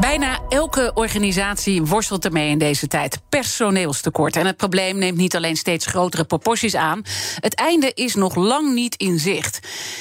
Bijna 0.00 0.38
elke 0.48 0.90
organisatie 0.94 1.82
worstelt 1.82 2.24
ermee 2.24 2.50
in 2.50 2.58
deze 2.58 2.86
tijd. 2.86 3.20
Personeelstekort. 3.28 4.36
En 4.36 4.46
het 4.46 4.56
probleem 4.56 4.98
neemt 4.98 5.16
niet 5.16 5.36
alleen 5.36 5.56
steeds 5.56 5.86
grotere 5.86 6.24
proporties 6.24 6.74
aan. 6.74 7.02
Het 7.40 7.54
einde 7.54 7.92
is 7.94 8.14
nog 8.14 8.34
lang 8.34 8.74
niet 8.74 8.94
in 8.96 9.18
zicht. 9.18 9.58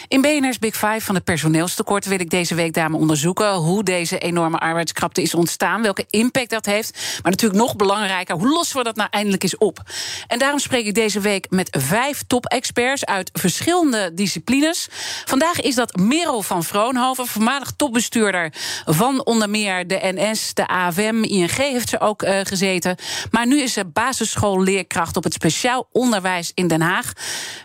In 0.07 0.21
BNR's 0.21 0.59
Big 0.59 0.75
Five 0.75 1.01
van 1.01 1.15
het 1.15 1.23
personeelstekort 1.23 2.05
wil 2.05 2.19
ik 2.19 2.29
deze 2.29 2.55
week 2.55 2.73
daarmee 2.73 2.99
onderzoeken 2.99 3.53
hoe 3.53 3.83
deze 3.83 4.17
enorme 4.17 4.57
arbeidskrapte 4.57 5.21
is 5.21 5.33
ontstaan, 5.33 5.81
welke 5.81 6.05
impact 6.09 6.49
dat 6.49 6.65
heeft. 6.65 7.19
Maar 7.21 7.31
natuurlijk 7.31 7.61
nog 7.61 7.75
belangrijker, 7.75 8.35
hoe 8.35 8.49
lossen 8.49 8.77
we 8.77 8.83
dat 8.83 8.95
nou 8.95 9.09
eindelijk 9.11 9.43
eens 9.43 9.57
op? 9.57 9.79
En 10.27 10.39
daarom 10.39 10.59
spreek 10.59 10.85
ik 10.85 10.93
deze 10.93 11.19
week 11.19 11.49
met 11.49 11.77
vijf 11.79 12.23
top-experts 12.27 13.05
uit 13.05 13.29
verschillende 13.33 14.13
disciplines. 14.13 14.87
Vandaag 15.25 15.59
is 15.59 15.75
dat 15.75 15.95
Merel 15.95 16.41
van 16.41 16.63
Vroonhoven, 16.63 17.27
voormalig 17.27 17.71
topbestuurder 17.75 18.53
van 18.85 19.25
onder 19.25 19.49
meer 19.49 19.82
de 19.85 19.99
NS, 20.01 20.53
de 20.53 20.67
AFM, 20.67 21.23
ING 21.23 21.51
heeft 21.51 21.89
ze 21.89 21.99
ook 21.99 22.23
uh, 22.23 22.39
gezeten. 22.43 22.95
Maar 23.31 23.47
nu 23.47 23.61
is 23.61 23.73
ze 23.73 23.85
basisschoolleerkracht 23.85 25.17
op 25.17 25.23
het 25.23 25.33
speciaal 25.33 25.87
onderwijs 25.91 26.51
in 26.53 26.67
Den 26.67 26.81
Haag. 26.81 27.13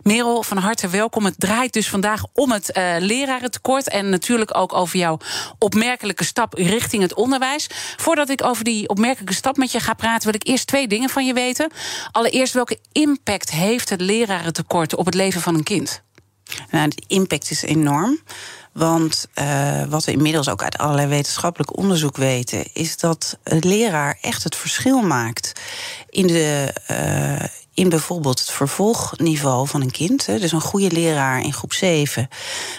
Merel, 0.02 0.42
van 0.42 0.56
harte 0.56 0.88
welkom. 0.88 1.24
Het 1.24 1.34
draait 1.38 1.72
dus 1.72 1.88
vandaag 1.88 2.22
om 2.32 2.52
het 2.52 2.76
uh, 2.76 2.94
lerarentekort. 2.98 3.88
En 3.88 4.08
natuurlijk 4.08 4.56
ook 4.56 4.72
over 4.72 4.98
jouw 4.98 5.18
opmerkelijke 5.58 6.24
stap 6.24 6.54
richting 6.54 7.02
het 7.02 7.14
onderwijs. 7.14 7.66
Voordat 7.96 8.28
ik 8.28 8.44
over 8.44 8.64
die 8.64 8.88
opmerkelijke 8.88 9.34
stap 9.34 9.56
met 9.56 9.72
je 9.72 9.80
ga 9.80 9.94
praten, 9.94 10.24
wil 10.30 10.40
ik 10.40 10.48
eerst 10.48 10.66
twee 10.66 10.88
dingen 10.88 11.08
van 11.08 11.26
je 11.26 11.32
weten. 11.32 11.70
Allereerst, 12.10 12.54
welke 12.54 12.78
impact 12.92 13.50
heeft 13.50 13.88
het 13.88 14.00
lerarentekort 14.00 14.94
op 14.94 15.04
het 15.04 15.14
leven 15.14 15.40
van 15.40 15.54
een 15.54 15.62
kind? 15.62 16.02
Nou, 16.70 16.88
de 16.88 17.02
impact 17.06 17.50
is 17.50 17.62
enorm. 17.62 18.18
Want 18.72 19.26
uh, 19.34 19.82
wat 19.88 20.04
we 20.04 20.12
inmiddels 20.12 20.48
ook 20.48 20.62
uit 20.62 20.78
allerlei 20.78 21.06
wetenschappelijk 21.06 21.76
onderzoek 21.76 22.16
weten, 22.16 22.64
is 22.72 22.96
dat 22.96 23.38
een 23.42 23.62
leraar 23.66 24.18
echt 24.20 24.44
het 24.44 24.56
verschil 24.56 25.00
maakt 25.00 25.52
in 26.10 26.26
de. 26.26 26.74
Uh, 26.90 27.48
in 27.78 27.88
bijvoorbeeld 27.88 28.38
het 28.38 28.50
vervolgniveau 28.50 29.68
van 29.68 29.80
een 29.80 29.90
kind. 29.90 30.26
Dus 30.26 30.52
een 30.52 30.60
goede 30.60 30.90
leraar 30.90 31.40
in 31.40 31.52
groep 31.52 31.72
7 31.72 32.28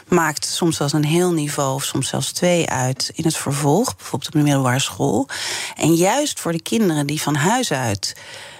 maakt 0.07 0.45
soms 0.45 0.77
zelfs 0.77 0.93
een 0.93 1.05
heel 1.05 1.31
niveau, 1.31 1.73
of 1.73 1.83
soms 1.83 2.07
zelfs 2.07 2.31
twee 2.31 2.69
uit 2.69 3.11
in 3.13 3.23
het 3.23 3.37
vervolg, 3.37 3.95
bijvoorbeeld 3.95 4.27
op 4.27 4.39
de 4.39 4.43
middelbare 4.43 4.79
school. 4.79 5.27
En 5.75 5.93
juist 5.93 6.39
voor 6.39 6.51
de 6.51 6.61
kinderen 6.61 7.07
die 7.07 7.21
van 7.21 7.35
huis 7.35 7.71
uit 7.71 8.15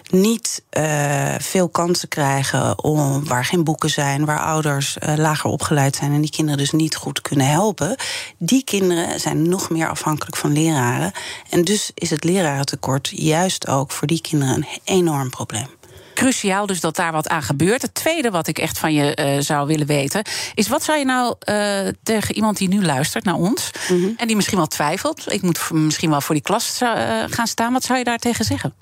niet 0.10 0.64
uh, 0.78 1.36
veel 1.40 1.70
kansen 1.70 2.08
krijgen 2.08 2.84
om, 2.84 3.26
waar 3.26 3.46
geen 3.46 3.64
boeken 3.64 3.90
zijn, 3.90 4.26
waar 4.26 4.42
ouders 4.42 4.98
uh, 5.00 5.14
lager 5.18 5.50
opgeleid 5.50 5.96
zijn 5.96 6.14
en 6.14 6.22
die 6.22 6.32
kinderen 6.32 6.60
dus 6.60 6.72
niet 6.72 6.96
goed 6.96 7.22
kunnen 7.22 7.48
helpen. 7.48 7.96
Die 8.38 8.64
kinderen 8.64 9.20
zijn 9.20 9.50
nog 9.50 9.70
meer 9.70 9.90
afhankelijk 9.90 10.36
van 10.36 10.54
leraren. 10.54 11.12
En 11.50 11.64
dus 11.64 11.92
is 11.94 12.10
het 12.10 12.24
lerarentekort 12.24 13.10
juist 13.14 13.68
ook 13.68 13.92
voor 13.92 14.08
die 14.08 14.22
kinderen 14.22 14.56
een 14.56 14.68
enorm 14.84 15.30
probleem 15.30 15.79
cruciaal 16.20 16.66
dus 16.66 16.80
dat 16.80 16.96
daar 16.96 17.12
wat 17.12 17.28
aan 17.28 17.44
gebeurt. 17.44 17.82
Het 17.82 17.94
tweede 17.94 18.30
wat 18.32 18.48
ik 18.48 18.58
echt 18.58 18.78
van 18.78 18.94
je 18.94 19.18
uh, 19.20 19.42
zou 19.42 19.68
willen 19.68 19.88
weten... 19.88 20.24
is 20.54 20.68
wat 20.68 20.84
zou 20.84 20.98
je 20.98 21.06
nou 21.06 21.36
uh, 21.50 21.88
tegen 22.04 22.36
iemand 22.36 22.58
die 22.58 22.68
nu 22.68 22.86
luistert 22.86 23.24
naar 23.24 23.36
ons... 23.36 23.72
Mm 23.90 24.02
-hmm. 24.02 24.14
en 24.18 24.28
die 24.28 24.36
misschien 24.36 24.58
wel 24.58 24.68
twijfelt... 24.68 25.34
ik 25.34 25.42
moet 25.42 25.70
misschien 25.72 26.10
wel 26.10 26.22
voor 26.22 26.36
die 26.36 26.44
klas 26.44 26.82
uh, 26.82 26.90
gaan 27.30 27.48
staan... 27.48 27.74
wat 27.74 27.84
zou 27.84 27.98
je 27.98 28.06
daar 28.06 28.18
tegen 28.18 28.46
zeggen? 28.46 28.74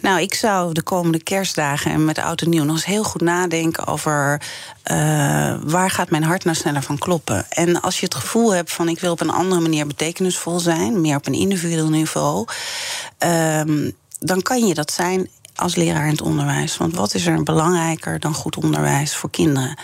Nou, 0.00 0.20
ik 0.20 0.34
zou 0.34 0.72
de 0.72 0.82
komende 0.82 1.22
kerstdagen 1.22 1.90
en 1.90 2.04
met 2.04 2.18
oud 2.18 2.40
en 2.40 2.48
nieuw 2.48 2.64
nog 2.64 2.76
eens 2.76 2.84
heel 2.84 3.04
goed 3.04 3.20
nadenken 3.20 3.86
over 3.86 4.42
uh, 4.90 4.96
waar 5.64 5.90
gaat 5.90 6.10
mijn 6.10 6.24
hart 6.24 6.44
nou 6.44 6.56
sneller 6.56 6.82
van 6.82 6.98
kloppen. 6.98 7.46
En 7.48 7.80
als 7.80 7.98
je 8.00 8.04
het 8.04 8.14
gevoel 8.14 8.54
hebt 8.54 8.72
van 8.72 8.88
ik 8.88 9.00
wil 9.00 9.12
op 9.12 9.20
een 9.20 9.30
andere 9.30 9.60
manier 9.60 9.86
betekenisvol 9.86 10.58
zijn, 10.58 11.00
meer 11.00 11.16
op 11.16 11.26
een 11.26 11.34
individueel 11.34 11.88
niveau, 11.88 12.46
um, 13.18 13.96
dan 14.18 14.42
kan 14.42 14.66
je 14.66 14.74
dat 14.74 14.92
zijn 14.92 15.28
als 15.56 15.74
leraar 15.74 16.04
in 16.04 16.10
het 16.10 16.22
onderwijs. 16.22 16.76
Want 16.76 16.94
wat 16.94 17.14
is 17.14 17.26
er 17.26 17.42
belangrijker 17.42 18.20
dan 18.20 18.34
goed 18.34 18.56
onderwijs 18.56 19.16
voor 19.16 19.30
kinderen? 19.30 19.78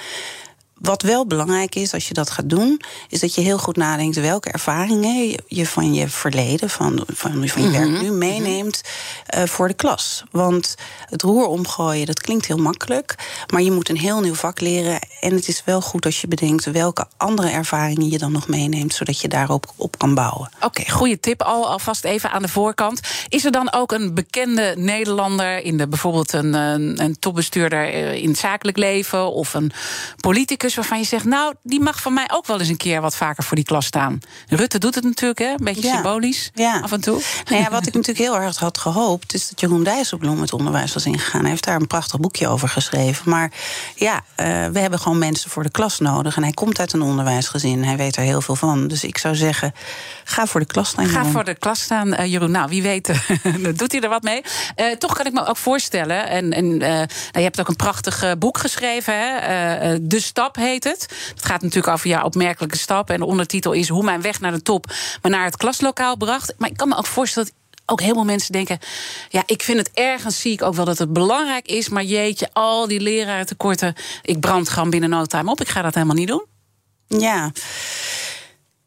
Wat 0.83 1.03
wel 1.03 1.27
belangrijk 1.27 1.75
is 1.75 1.93
als 1.93 2.09
je 2.09 2.15
dat 2.15 2.31
gaat 2.31 2.49
doen, 2.49 2.81
is 3.09 3.21
dat 3.21 3.35
je 3.35 3.41
heel 3.41 3.59
goed 3.59 3.77
nadenkt 3.77 4.21
welke 4.21 4.51
ervaringen 4.51 5.37
je 5.47 5.67
van 5.67 5.95
je 5.95 6.09
verleden, 6.09 6.71
van, 6.71 7.05
van, 7.07 7.49
van 7.49 7.63
je 7.63 7.71
werk 7.71 8.01
nu 8.03 8.11
meeneemt 8.11 8.81
uh, 9.37 9.45
voor 9.45 9.69
de 9.69 9.75
klas. 9.75 10.23
Want 10.31 10.75
het 11.09 11.23
roer 11.23 11.47
omgooien, 11.47 12.07
dat 12.07 12.21
klinkt 12.21 12.47
heel 12.47 12.57
makkelijk, 12.57 13.15
maar 13.53 13.63
je 13.63 13.71
moet 13.71 13.89
een 13.89 13.99
heel 13.99 14.21
nieuw 14.21 14.35
vak 14.35 14.61
leren. 14.61 14.99
En 15.21 15.35
het 15.35 15.49
is 15.49 15.63
wel 15.65 15.81
goed 15.81 16.05
als 16.05 16.21
je 16.21 16.29
bedenkt 16.29 16.65
welke 16.65 17.07
andere 17.17 17.49
ervaringen 17.49 18.11
je 18.11 18.19
dan 18.19 18.33
nog 18.33 18.49
meeneemt, 18.49 18.95
zodat 18.95 19.21
je 19.21 19.29
daarop 19.29 19.73
op 19.77 19.99
kan 19.99 20.15
bouwen. 20.15 20.51
Oké, 20.57 20.67
okay, 20.67 20.89
goede 20.89 21.21
tip 21.21 21.43
al, 21.43 21.69
alvast 21.69 22.05
even 22.05 22.31
aan 22.31 22.43
de 22.43 22.49
voorkant. 22.49 23.01
Is 23.29 23.45
er 23.45 23.53
dan 23.53 23.73
ook 23.73 23.93
een 23.93 24.15
bekende 24.15 24.75
Nederlander 24.77 25.59
in 25.65 25.77
de 25.77 25.89
bijvoorbeeld 25.89 26.33
een, 26.33 26.55
een, 26.55 27.03
een 27.03 27.19
topbestuurder 27.19 27.89
in 28.15 28.29
het 28.29 28.39
zakelijk 28.39 28.77
leven 28.77 29.33
of 29.33 29.55
een 29.55 29.73
politicus? 30.21 30.71
Waarvan 30.75 30.99
je 30.99 31.05
zegt, 31.05 31.25
nou, 31.25 31.55
die 31.63 31.81
mag 31.81 32.01
van 32.01 32.13
mij 32.13 32.31
ook 32.33 32.47
wel 32.47 32.59
eens 32.59 32.69
een 32.69 32.77
keer 32.77 33.01
wat 33.01 33.17
vaker 33.17 33.45
voor 33.45 33.57
die 33.57 33.65
klas 33.65 33.87
staan. 33.87 34.19
Rutte 34.49 34.79
doet 34.79 34.95
het 34.95 35.05
natuurlijk, 35.05 35.39
hè? 35.39 35.51
Een 35.51 35.65
beetje 35.65 35.87
ja. 35.87 35.95
symbolisch 35.95 36.51
ja. 36.55 36.81
af 36.81 36.93
en 36.93 37.01
toe. 37.01 37.23
Nou 37.45 37.63
ja, 37.63 37.71
wat 37.71 37.87
ik 37.87 37.95
natuurlijk 37.95 38.19
heel 38.19 38.37
erg 38.37 38.59
had 38.59 38.79
gehoopt, 38.79 39.35
is 39.35 39.49
dat 39.49 39.61
Jeroen 39.61 39.85
Dijsselbloem 39.85 40.41
het 40.41 40.53
onderwijs 40.53 40.93
was 40.93 41.07
ingegaan. 41.07 41.41
Hij 41.41 41.51
heeft 41.51 41.65
daar 41.65 41.81
een 41.81 41.87
prachtig 41.87 42.21
boekje 42.21 42.49
over 42.49 42.69
geschreven. 42.69 43.31
Maar 43.31 43.53
ja, 43.95 44.15
uh, 44.15 44.47
we 44.67 44.79
hebben 44.79 44.99
gewoon 44.99 45.19
mensen 45.19 45.51
voor 45.51 45.63
de 45.63 45.71
klas 45.71 45.99
nodig. 45.99 46.37
En 46.37 46.43
hij 46.43 46.53
komt 46.53 46.79
uit 46.79 46.93
een 46.93 47.03
onderwijsgezin. 47.03 47.85
Hij 47.85 47.97
weet 47.97 48.17
er 48.17 48.23
heel 48.23 48.41
veel 48.41 48.57
van. 48.57 48.89
Dus 48.89 49.05
ik 49.05 49.19
zou 49.19 49.35
zeggen, 49.35 49.73
ga 50.25 50.47
voor 50.47 50.61
de 50.61 50.67
klas 50.67 50.89
staan. 50.89 51.07
Ga 51.07 51.25
voor 51.25 51.45
de 51.45 51.55
klas 51.55 51.81
staan, 51.81 52.09
uh, 52.09 52.27
Jeroen. 52.27 52.51
Nou, 52.51 52.69
wie 52.69 52.83
weet, 52.83 53.07
doet 53.79 53.93
hij 53.93 54.01
er 54.01 54.09
wat 54.09 54.23
mee. 54.23 54.43
Uh, 54.77 54.91
toch 54.91 55.15
kan 55.15 55.27
ik 55.27 55.33
me 55.33 55.47
ook 55.47 55.57
voorstellen. 55.57 56.29
En, 56.29 56.53
en 56.53 56.77
nou, 56.77 57.07
je 57.33 57.41
hebt 57.41 57.61
ook 57.61 57.69
een 57.69 57.77
prachtig 57.77 58.39
boek 58.39 58.59
geschreven, 58.59 59.15
hè? 59.19 60.07
De 60.07 60.21
Stap 60.21 60.57
heet 60.63 60.85
het. 60.85 61.07
Het 61.35 61.45
gaat 61.45 61.63
natuurlijk 61.63 61.93
over 61.93 62.09
ja, 62.09 62.23
opmerkelijke 62.23 62.79
stappen. 62.79 63.15
En 63.15 63.21
de 63.21 63.27
ondertitel 63.27 63.73
is 63.73 63.89
Hoe 63.89 64.05
mijn 64.05 64.23
weg 64.23 64.41
naar 64.41 64.53
de 64.53 64.63
top 64.63 64.93
me 65.23 65.31
naar 65.31 65.45
het 65.45 65.57
klaslokaal 65.57 66.17
bracht. 66.17 66.55
Maar 66.59 66.71
ik 66.71 66.77
kan 66.77 66.89
me 66.89 66.97
ook 66.97 67.07
voorstellen 67.07 67.49
dat 67.49 67.61
ook 67.87 68.01
veel 68.01 68.25
mensen 68.25 68.53
denken... 68.53 68.79
ja, 69.29 69.43
ik 69.47 69.63
vind 69.63 69.79
het 69.79 69.91
ergens, 69.95 70.41
zie 70.41 70.53
ik 70.53 70.63
ook 70.63 70.75
wel 70.75 70.85
dat 70.85 70.99
het 70.99 71.13
belangrijk 71.13 71.67
is... 71.67 71.89
maar 71.89 72.05
jeetje, 72.05 72.49
al 72.53 72.89
die 72.89 73.01
lerarentekorten... 73.01 73.95
ik 74.23 74.41
brand 74.41 74.69
gewoon 74.69 74.91
binnen 74.91 75.11
no 75.11 75.25
time 75.25 75.51
op. 75.51 75.61
Ik 75.61 75.69
ga 75.69 75.83
dat 75.83 75.95
helemaal 75.95 76.17
niet 76.17 76.29
doen. 76.29 76.45
Ja, 77.07 77.53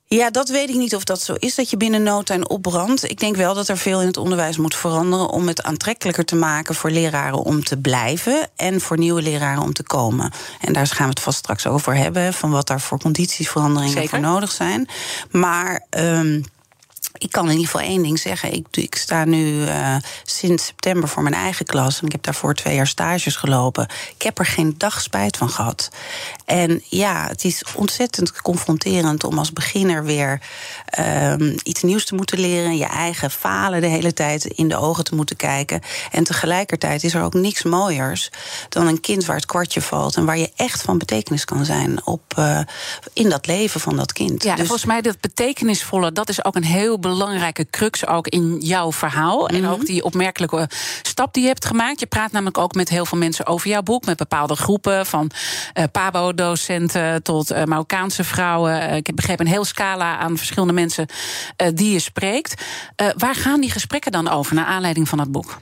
ja, 0.08 0.30
dat 0.30 0.50
weet 0.50 0.70
ik 0.70 0.76
niet 0.76 0.96
of 0.96 1.04
dat 1.04 1.22
zo 1.22 1.34
is, 1.34 1.56
dat 1.56 1.70
je 1.70 1.78
binnen 1.78 2.04
no 2.04 2.24
time 2.24 2.48
opbrandt. 2.48 3.10
Ik 3.10 3.20
denk 3.20 3.36
wel 3.36 3.54
dat 3.54 3.68
er 3.68 3.78
veel 3.78 4.02
in 4.02 4.08
het 4.08 4.18
onderwijs 4.18 4.58
moet 4.58 4.76
veranderen... 4.76 5.30
om 5.30 5.48
het 5.48 5.64
aantrekkelijker 5.64 6.26
te 6.26 6.36
maken 6.36 6.76
voor 6.76 6.90
leraren 6.90 7.40
om 7.40 7.64
te 7.64 7.78
blijven... 7.78 8.50
en 8.56 8.82
voor 8.82 8.98
nieuwe 8.98 9.22
leraren 9.22 9.64
om 9.64 9.74
te 9.74 9.84
komen. 9.84 10.32
En 10.62 10.74
daar 10.74 10.88
gaan 10.88 11.06
we 11.06 11.10
het 11.10 11.20
vast 11.20 11.38
straks 11.38 11.68
over 11.68 11.96
hebben... 11.96 12.34
van 12.34 12.52
wat 12.52 12.68
daar 12.68 12.82
voor 12.82 13.00
conditiesveranderingen 13.00 14.10
voor 14.10 14.20
nodig 14.20 14.52
zijn. 14.52 14.88
Maar... 15.32 15.86
Um, 15.90 16.44
ik 17.25 17.31
kan 17.31 17.46
in 17.46 17.52
ieder 17.52 17.66
geval 17.66 17.88
één 17.88 18.03
ding 18.03 18.19
zeggen. 18.19 18.53
Ik, 18.53 18.66
ik 18.72 18.96
sta 18.96 19.25
nu 19.25 19.62
uh, 19.62 19.96
sinds 20.24 20.66
september 20.66 21.09
voor 21.09 21.24
mijn 21.24 21.36
eigen 21.36 21.66
klas. 21.66 22.00
En 22.00 22.06
ik 22.06 22.12
heb 22.12 22.24
daarvoor 22.24 22.53
twee 22.53 22.75
jaar 22.75 22.88
stages 22.88 23.36
gelopen. 23.36 23.88
Ik 24.18 24.22
heb 24.22 24.40
er 24.40 24.46
geen 24.46 24.75
dag 24.78 25.02
spijt 25.02 25.38
van 25.38 25.50
gehad. 25.50 25.90
En 26.46 26.84
ja, 26.90 27.28
het 27.28 27.44
is 27.44 27.64
ontzettend 27.75 28.41
confronterend 28.41 29.24
om 29.24 29.38
als 29.38 29.53
beginner 29.53 30.03
weer 30.03 30.41
um, 31.00 31.56
iets 31.64 31.84
nieuws 31.84 32.06
te 32.06 32.16
moeten 32.16 32.40
leren. 32.40 32.78
Je 32.78 32.85
eigen 32.85 33.31
falen 33.31 33.81
de 33.81 33.88
hele 33.88 34.14
tijd 34.14 34.46
in 34.46 34.68
de 34.68 34.78
ogen 34.78 35.03
te 35.03 35.16
moeten 35.16 35.35
kijken. 35.35 35.81
En 36.12 36.24
tegelijkertijd 36.24 37.03
is 37.03 37.14
er 37.14 37.24
ook 37.24 37.34
niks 37.34 37.64
mooiers 37.64 38.30
dan 38.70 38.88
een 38.88 39.02
kind 39.02 39.26
waar 39.26 39.35
het 39.35 39.46
kwartje 39.46 39.82
valt. 39.82 40.16
En 40.16 40.26
waar 40.26 40.38
je 40.38 40.52
echt 40.55 40.82
van 40.82 40.97
betekenis 40.97 41.46
kan 41.46 41.66
zijn 41.66 42.05
op, 42.05 42.22
uh, 42.40 42.59
in 43.14 43.29
dat 43.29 43.47
leven 43.47 43.79
van 43.79 43.96
dat 43.96 44.14
kind. 44.14 44.44
Ja, 44.44 44.55
dus... 44.55 44.67
volgens 44.67 44.85
mij 44.85 45.02
dat 45.02 45.20
betekenisvolle, 45.20 46.11
dat 46.11 46.29
is 46.29 46.46
ook 46.46 46.55
een 46.55 46.64
heel 46.64 47.00
belangrijke 47.17 47.67
crux 47.70 48.08
ook 48.08 48.28
in 48.28 48.59
jouw 48.59 48.91
verhaal. 48.91 49.40
Mm 49.40 49.46
-hmm. 49.46 49.56
En 49.56 49.62
Mhm. 49.62 49.72
ook 49.72 49.85
die 49.85 50.03
opmerkelijke 50.03 50.70
stap 51.02 51.34
die 51.34 51.41
je 51.44 51.50
hebt 51.50 51.66
gemaakt. 51.66 52.00
Je 52.00 52.06
praat 52.06 52.32
namelijk 52.32 52.58
ook 52.58 52.73
met 52.73 52.90
heel 52.90 53.06
veel 53.06 53.17
mensen 53.17 53.46
over 53.46 53.70
jouw 53.70 53.82
boek. 53.82 54.06
Met 54.06 54.17
bepaalde 54.17 54.56
groepen, 54.56 55.06
van 55.06 55.32
uh, 55.73 55.84
PABO-docenten 55.91 57.23
tot 57.23 57.52
uh, 57.52 57.64
Marokkaanse 57.64 58.23
vrouwen. 58.23 58.90
Uh, 58.90 58.96
ik 58.96 59.08
heb 59.08 59.16
begrepen 59.16 59.46
een 59.46 59.52
heel 59.52 59.66
scala 59.66 60.17
aan 60.17 60.38
verschillende 60.38 60.73
mensen 60.73 61.08
die 61.73 61.91
je 61.91 62.00
spreekt. 62.00 62.64
waar 63.17 63.35
gaan 63.35 63.62
die 63.62 63.72
gesprekken 63.72 64.12
dan 64.12 64.29
over, 64.29 64.56
naar 64.56 64.66
aanleiding 64.66 65.09
van 65.09 65.17
dat 65.17 65.32
boek? 65.32 65.58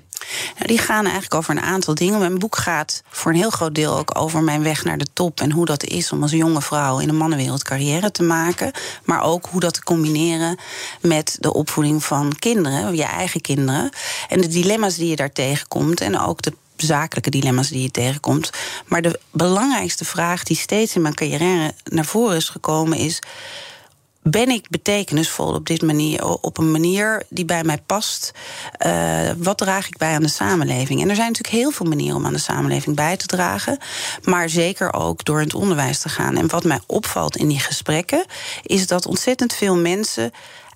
Nou, 0.55 0.67
die 0.67 0.77
gaan 0.77 1.03
eigenlijk 1.03 1.33
over 1.33 1.51
een 1.51 1.61
aantal 1.61 1.95
dingen. 1.95 2.19
Mijn 2.19 2.39
boek 2.39 2.55
gaat 2.55 3.03
voor 3.09 3.31
een 3.31 3.37
heel 3.37 3.49
groot 3.49 3.75
deel 3.75 3.97
ook 3.97 4.19
over 4.19 4.43
mijn 4.43 4.63
weg 4.63 4.83
naar 4.83 4.97
de 4.97 5.07
top. 5.13 5.41
En 5.41 5.51
hoe 5.51 5.65
dat 5.65 5.83
is 5.83 6.11
om 6.11 6.21
als 6.21 6.31
jonge 6.31 6.61
vrouw 6.61 6.99
in 6.99 7.07
de 7.07 7.13
mannenwereld 7.13 7.63
carrière 7.63 8.11
te 8.11 8.23
maken. 8.23 8.71
Maar 9.03 9.21
ook 9.23 9.45
hoe 9.45 9.59
dat 9.59 9.73
te 9.73 9.83
combineren 9.83 10.57
met 11.01 11.37
de 11.39 11.53
opvoeding 11.53 12.03
van 12.03 12.35
kinderen, 12.39 12.95
je 12.95 13.03
eigen 13.03 13.41
kinderen. 13.41 13.89
En 14.29 14.41
de 14.41 14.47
dilemma's 14.47 14.95
die 14.95 15.09
je 15.09 15.15
daar 15.15 15.31
tegenkomt. 15.31 16.01
En 16.01 16.19
ook 16.19 16.41
de 16.41 16.53
zakelijke 16.75 17.29
dilemma's 17.29 17.69
die 17.69 17.81
je 17.81 17.91
tegenkomt. 17.91 18.49
Maar 18.85 19.01
de 19.01 19.19
belangrijkste 19.31 20.05
vraag 20.05 20.43
die 20.43 20.57
steeds 20.57 20.95
in 20.95 21.01
mijn 21.01 21.13
carrière 21.13 21.73
naar 21.83 22.05
voren 22.05 22.35
is 22.35 22.49
gekomen 22.49 22.97
is 22.97 23.19
ben 24.23 24.49
ik 24.49 24.69
betekenisvol 24.69 25.53
op, 25.53 25.65
dit 25.65 25.81
manier, 25.81 26.25
op 26.25 26.57
een 26.57 26.71
manier 26.71 27.23
die 27.29 27.45
bij 27.45 27.63
mij 27.63 27.77
past? 27.85 28.31
Uh, 28.85 29.29
wat 29.37 29.57
draag 29.57 29.87
ik 29.87 29.97
bij 29.97 30.13
aan 30.13 30.21
de 30.21 30.27
samenleving? 30.27 31.01
En 31.01 31.09
er 31.09 31.15
zijn 31.15 31.27
natuurlijk 31.27 31.55
heel 31.55 31.71
veel 31.71 31.85
manieren 31.85 32.15
om 32.15 32.25
aan 32.25 32.33
de 32.33 32.39
samenleving 32.39 32.95
bij 32.95 33.17
te 33.17 33.25
dragen. 33.25 33.77
Maar 34.23 34.49
zeker 34.49 34.93
ook 34.93 35.25
door 35.25 35.39
in 35.39 35.45
het 35.45 35.55
onderwijs 35.55 35.99
te 35.99 36.09
gaan. 36.09 36.37
En 36.37 36.47
wat 36.47 36.63
mij 36.63 36.79
opvalt 36.87 37.37
in 37.37 37.47
die 37.47 37.59
gesprekken, 37.59 38.25
is 38.63 38.87
dat 38.87 39.05
ontzettend 39.05 39.53
veel 39.53 39.75
mensen 39.75 40.31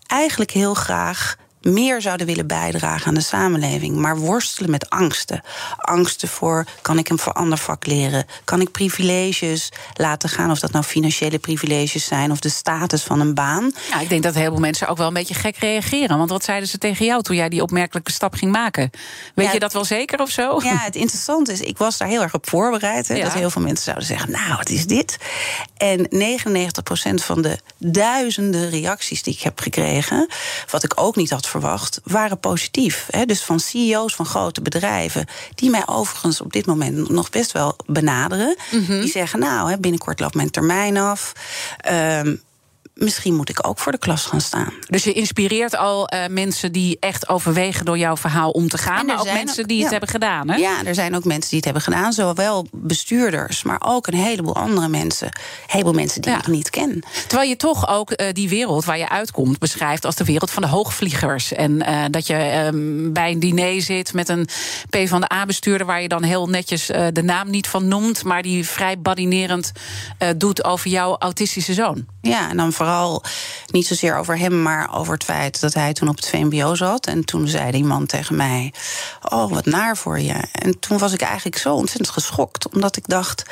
eigenlijk 0.08 0.52
heel 0.52 0.74
graag 0.74 1.36
meer 1.62 2.02
zouden 2.02 2.26
willen 2.26 2.48
bijdragen 2.48 3.08
aan 3.08 3.14
de 3.14 3.22
samenleving, 3.22 3.96
maar 3.96 4.18
worstelen 4.18 4.70
met 4.70 4.90
angsten. 4.90 5.42
Angsten 5.78 6.28
voor: 6.28 6.66
kan 6.82 6.98
ik 6.98 7.10
een 7.10 7.18
verander 7.18 7.58
vak 7.58 7.86
leren? 7.86 8.26
Kan 8.44 8.62
ik 8.62 8.72
privileges 8.72 9.72
laten 9.94 10.30
gaan? 10.30 10.52
Of 10.52 10.60
dat 10.60 10.72
nou 10.72 10.84
financiële 10.84 11.40
privileges 11.40 12.06
zijn 12.06 12.32
of 12.32 12.40
de 12.40 12.50
status 12.50 13.04
van 13.04 13.20
een 13.20 13.34
baan. 13.34 13.72
Ja, 13.90 14.00
ik 14.00 14.10
denk 14.10 14.24
dat 14.24 14.36
heel 14.36 14.52
veel 14.52 14.60
mensen 14.60 14.88
ook 14.88 14.98
wel 14.98 15.08
een 15.08 15.14
beetje 15.14 15.34
gek 15.34 15.58
reageren. 15.58 16.18
Want 16.18 16.30
wat 16.30 16.44
zeiden 16.44 16.70
ze 16.70 16.78
tegen 16.78 17.06
jou 17.06 17.22
toen 17.22 17.36
jij 17.36 17.50
die 17.50 17.62
opmerkelijke 17.62 18.12
stap 18.12 18.34
ging 18.34 18.52
maken? 18.52 18.90
Weet 19.36 19.52
je 19.52 19.60
dat 19.60 19.74
wel 19.74 19.86
zeker 19.86 20.22
of 20.22 20.30
zo? 20.30 20.60
Ja, 20.64 20.78
het 20.78 20.96
interessante 20.96 21.52
is, 21.52 21.62
ik 21.62 21.78
was 21.78 21.98
daar 21.98 22.08
heel 22.08 22.22
erg 22.22 22.34
op 22.34 22.50
voorbereid. 22.50 23.08
Hè, 23.08 23.22
Dat 23.22 23.34
heel 23.34 23.50
veel 23.50 23.62
mensen 23.62 23.84
zouden 23.84 24.06
zeggen: 24.06 24.32
Nou, 24.32 24.56
wat 24.58 24.70
is 24.70 24.86
dit? 24.86 25.18
En 25.78 26.08
99% 26.10 27.24
van 27.24 27.42
de 27.42 27.60
duizenden 27.78 28.70
reacties 28.70 29.24
die 29.24 29.34
ik 29.34 29.42
heb 29.42 29.60
gekregen, 29.60 30.30
wat 30.72 30.84
ik 30.84 30.92
ook 30.96 31.16
niet 31.16 31.30
had 31.30 31.47
verwacht 31.48 31.66
verwacht, 31.68 32.00
waren 32.04 32.40
positief. 32.40 33.08
Hè? 33.12 33.26
Dus 33.26 33.44
van 33.44 33.60
CEO's 33.60 34.16
van 34.16 34.26
grote 34.26 34.62
bedrijven, 34.62 35.26
die 35.56 35.70
mij 35.70 35.84
overigens 35.88 36.42
op 36.42 36.54
dit 36.54 36.66
moment 36.66 37.10
nog 37.10 37.30
best 37.30 37.52
wel 37.52 37.76
benaderen. 37.86 38.56
Mhm. 38.72 39.00
Die 39.00 39.12
zeggen: 39.12 39.40
Nou, 39.40 39.78
binnenkort 39.78 40.20
loopt 40.20 40.36
mijn 40.36 40.52
termijn 40.52 40.98
af. 40.98 41.34
Ehm, 41.78 42.36
misschien 43.00 43.36
moet 43.36 43.50
ik 43.50 43.68
ook 43.68 43.80
voor 43.80 43.92
de 43.92 43.98
klas 43.98 44.26
gaan 44.26 44.42
staan. 44.42 44.74
Dus 44.90 45.04
je 45.04 45.14
inspireert 45.14 45.78
al 45.78 46.14
uh, 46.14 46.20
mensen 46.30 46.72
die 46.72 46.98
echt 47.00 47.30
overwegen 47.30 47.86
door 47.86 47.98
jouw 47.98 48.18
verhaal 48.18 48.52
om 48.52 48.70
te 48.70 48.78
gaan, 48.78 49.06
maar 49.06 49.20
ook 49.20 49.34
mensen 49.34 49.68
die 49.68 49.82
het 49.82 49.92
hebben 49.92 50.10
gedaan. 50.10 50.50
Hè? 50.50 50.56
Ja, 50.56 50.86
er 50.86 50.96
zijn 50.96 51.16
ook 51.16 51.24
mensen 51.24 51.50
die 51.50 51.58
het 51.58 51.66
hebben 51.66 51.84
gedaan, 51.84 52.14
zowel 52.14 52.68
bestuurders, 52.72 53.64
maar 53.64 53.82
ook 53.86 54.08
een 54.08 54.14
heleboel 54.14 54.56
andere 54.56 54.88
mensen. 54.88 55.28
Een 55.28 55.34
heleboel 55.66 55.94
mensen 55.94 56.22
die 56.22 56.34
ik 56.34 56.48
niet 56.48 56.70
ken. 56.70 57.04
Terwijl 57.28 57.50
je 57.50 57.56
toch 57.56 57.90
ook 57.90 58.12
uh, 58.12 58.28
die 58.32 58.50
wereld 58.50 58.86
waar 58.86 58.98
je 58.98 59.10
uitkomt 59.10 59.60
beschrijft 59.60 60.06
als 60.06 60.16
de 60.16 60.24
wereld 60.24 60.52
van 60.52 60.62
de 60.62 60.70
hoogvliegers. 60.70 61.54
En 61.54 61.72
uh, 61.72 62.04
dat 62.10 62.28
je 62.28 62.34
ehm, 62.34 63.12
bij 63.12 63.32
een 63.32 63.40
diner 63.40 63.82
zit 63.82 64.14
met 64.14 64.30
een 64.30 64.48
P 64.90 64.98
van 65.08 65.22
de 65.22 65.34
A-bestuurder 65.34 65.88
waar 65.88 66.02
je 66.02 66.08
dan 66.08 66.24
heel 66.24 66.48
netjes 66.48 66.86
de 66.86 67.24
naam 67.24 67.50
niet 67.50 67.68
van 67.68 67.88
noemt, 67.88 68.24
maar 68.24 68.42
die 68.42 68.68
vrij 68.68 69.00
badinerend 69.00 69.72
doet 70.38 70.64
over 70.64 70.90
jouw 70.90 71.16
autistische 71.18 71.74
zoon. 71.74 72.06
Ja, 72.22 72.50
en 72.50 72.58
dan 72.58 72.74
vooral 72.74 72.87
niet 73.68 73.88
zozeer 73.88 74.18
over 74.18 74.38
hem, 74.38 74.62
maar 74.62 74.98
over 74.98 75.14
het 75.14 75.24
feit 75.24 75.60
dat 75.60 75.74
hij 75.74 75.94
toen 75.94 76.08
op 76.08 76.16
het 76.16 76.28
VMBO 76.28 76.76
zat. 76.76 77.08
En 77.08 77.26
toen 77.26 77.48
zei 77.48 77.72
die 77.72 77.84
man 77.84 78.06
tegen 78.06 78.36
mij: 78.36 78.74
Oh, 79.30 79.52
wat 79.52 79.66
naar 79.66 79.98
voor 79.98 80.20
je. 80.20 80.44
En 80.52 80.80
toen 80.80 80.98
was 80.98 81.14
ik 81.14 81.22
eigenlijk 81.22 81.58
zo 81.58 81.74
ontzettend 81.74 82.10
geschokt, 82.10 82.74
omdat 82.74 82.98
ik 82.98 83.08
dacht. 83.08 83.44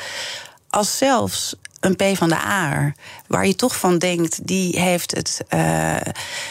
Als 0.70 0.98
zelfs 0.98 1.54
een 1.86 1.96
P 1.96 2.16
van 2.16 2.28
de 2.28 2.36
A, 2.36 2.92
waar 3.26 3.46
je 3.46 3.56
toch 3.56 3.76
van 3.76 3.98
denkt, 3.98 4.46
die 4.46 4.80
heeft 4.80 5.16
het, 5.16 5.44
uh, 5.54 5.96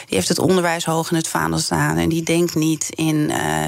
die 0.06 0.16
heeft 0.16 0.28
het 0.28 0.40
onderwijs 0.40 0.86
hoog 0.86 1.10
in 1.10 1.18
het 1.18 1.28
vaandel 1.28 1.60
staan. 1.60 1.98
En 1.98 2.10
die 2.10 2.24
denkt 2.24 2.56
niet 2.56 2.90
in, 2.90 3.16
uh, 3.16 3.64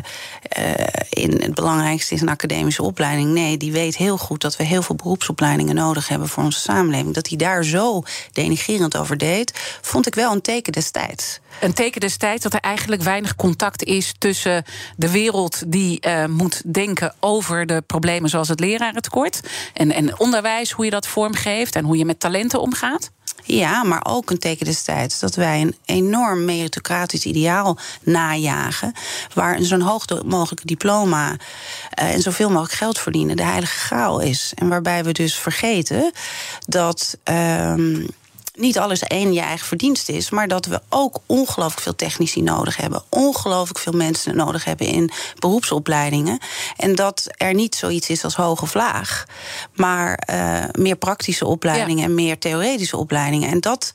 uh, 0.58 0.74
in 1.10 1.42
het 1.42 1.56
belangrijkste 1.56 2.14
is 2.14 2.22
een 2.22 2.30
academische 2.30 2.84
opleiding. 2.84 3.30
Nee, 3.30 3.58
die 3.58 3.72
weet 3.72 3.98
heel 3.98 4.18
goed 4.18 4.42
dat 4.42 4.56
we 4.56 4.64
heel 4.64 4.82
veel 4.82 4.96
beroepsopleidingen 4.96 5.76
nodig 5.76 6.08
hebben 6.08 6.30
voor 6.30 6.44
onze 6.44 6.60
samenleving. 6.60 7.14
Dat 7.14 7.28
hij 7.28 7.38
daar 7.38 7.64
zo 7.64 8.04
denigerend 8.32 8.98
over 8.98 9.18
deed, 9.18 9.78
vond 9.82 10.08
ik 10.08 10.16
wel 10.16 10.32
een 10.32 10.42
teken 10.42 10.72
destijds. 10.72 11.40
Een 11.62 11.74
teken 11.74 12.02
destijds 12.02 12.44
dat 12.44 12.54
er 12.54 12.60
eigenlijk 12.60 13.02
weinig 13.02 13.36
contact 13.36 13.84
is 13.84 14.14
tussen 14.18 14.64
de 14.96 15.12
wereld 15.12 15.72
die 15.72 16.00
moet 16.28 16.74
denken 16.74 17.14
over 17.20 17.66
de 17.66 17.84
problemen 17.88 18.30
zoals 18.30 18.48
het 18.48 18.60
lerarentekort 18.60 19.42
en, 19.74 19.92
en 19.92 20.20
onderwijs, 20.20 20.72
hoe 20.72 20.86
je 20.86 20.92
dat 20.92 21.08
vormgeeft 21.08 21.76
en 21.76 21.86
hoe 21.86 21.98
je 21.98 22.06
met 22.06 22.20
talenten 22.20 22.62
omgaat? 22.62 23.12
Ja, 23.48 23.84
maar 23.84 24.06
ook 24.08 24.30
een 24.30 24.40
teken 24.40 24.66
destijds 24.66 25.20
dat 25.20 25.36
wij 25.36 25.62
een 25.62 25.76
enorm 25.86 26.46
meritocratisch 26.46 27.26
ideaal 27.26 27.78
najagen. 28.04 28.94
Waar 29.34 29.64
zo'n 29.64 29.82
hoog 29.82 30.06
mogelijke 30.26 30.66
diploma 30.66 31.32
uh, 31.32 31.38
en 32.14 32.22
zoveel 32.22 32.50
mogelijk 32.50 32.74
geld 32.74 33.00
verdienen 33.00 33.36
de 33.36 33.44
heilige 33.44 33.80
graal 33.80 34.20
is. 34.20 34.52
En 34.56 34.68
waarbij 34.68 35.04
we 35.04 35.12
dus 35.12 35.36
vergeten 35.36 36.12
dat. 36.66 37.18
Uh, 37.30 37.74
niet 38.58 38.80
alles 38.80 39.04
één 39.04 39.34
je 39.34 39.42
eigen 39.42 39.68
verdienste 39.68 40.14
is, 40.14 40.30
maar 40.30 40.48
dat 40.48 40.66
we 40.66 40.82
ook 40.90 41.20
ongelooflijk 41.26 41.82
veel 41.82 41.96
technici 41.96 42.42
nodig 42.42 42.78
hebben. 42.78 43.04
Ongelooflijk 43.10 43.80
veel 43.80 43.94
mensen 43.94 44.36
nodig 44.36 44.64
hebben 44.64 44.88
in 44.88 45.12
beroepsopleidingen. 45.40 46.40
En 46.78 46.96
dat 46.96 47.28
er 47.38 47.54
niet 47.54 47.76
zoiets 47.76 48.10
is 48.10 48.24
als 48.24 48.36
hoog 48.36 48.62
of 48.62 48.74
laag, 48.74 49.26
maar 49.74 50.28
uh, 50.32 50.64
meer 50.72 50.96
praktische 50.96 51.46
opleidingen 51.46 52.04
en 52.04 52.16
meer 52.16 52.38
theoretische 52.38 52.98
opleidingen. 52.98 53.50
En 53.50 53.60
dat 53.60 53.92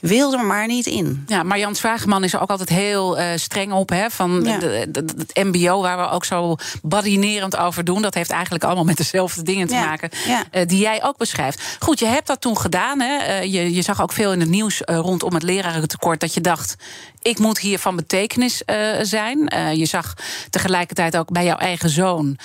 wil 0.00 0.32
er 0.32 0.44
maar 0.44 0.66
niet 0.66 0.86
in. 0.86 1.24
Ja, 1.26 1.42
maar 1.42 1.58
Jan 1.58 1.76
Zwageman 1.76 2.24
is 2.24 2.32
er 2.32 2.40
ook 2.40 2.50
altijd 2.50 2.68
heel 2.68 3.18
uh, 3.18 3.26
streng 3.34 3.72
op. 3.72 3.88
Hè, 3.88 4.10
van 4.10 4.42
ja. 4.44 4.58
het 4.60 5.30
MBO, 5.34 5.80
waar 5.80 5.98
we 5.98 6.08
ook 6.08 6.24
zo 6.24 6.56
badinerend 6.82 7.56
over 7.56 7.84
doen. 7.84 8.02
Dat 8.02 8.14
heeft 8.14 8.30
eigenlijk 8.30 8.64
allemaal 8.64 8.84
met 8.84 8.96
dezelfde 8.96 9.42
dingen 9.42 9.66
te 9.66 9.74
ja. 9.74 9.84
maken. 9.84 10.10
Ja. 10.26 10.44
Uh, 10.52 10.66
die 10.66 10.80
jij 10.80 11.04
ook 11.04 11.16
beschrijft. 11.16 11.76
Goed, 11.78 11.98
je 11.98 12.06
hebt 12.06 12.26
dat 12.26 12.40
toen 12.40 12.58
gedaan. 12.58 13.00
Hè. 13.00 13.16
Uh, 13.16 13.52
je, 13.52 13.74
je 13.74 13.82
zag 13.82 14.02
ook 14.02 14.12
veel 14.12 14.32
in 14.32 14.40
het 14.40 14.48
nieuws 14.48 14.80
rondom 14.84 15.34
het 15.34 15.42
lerarentekort. 15.42 16.20
Dat 16.20 16.34
je 16.34 16.40
dacht, 16.40 16.76
ik 17.22 17.38
moet 17.38 17.58
hier 17.58 17.78
van 17.78 17.96
betekenis 17.96 18.62
zijn. 19.02 19.52
je 19.74 19.86
zag 19.86 20.14
tegelijkertijd 20.50 21.16
ook 21.16 21.30
bij 21.32 21.44
jouw 21.44 21.56
eigen 21.56 21.88
zoon. 21.88 22.38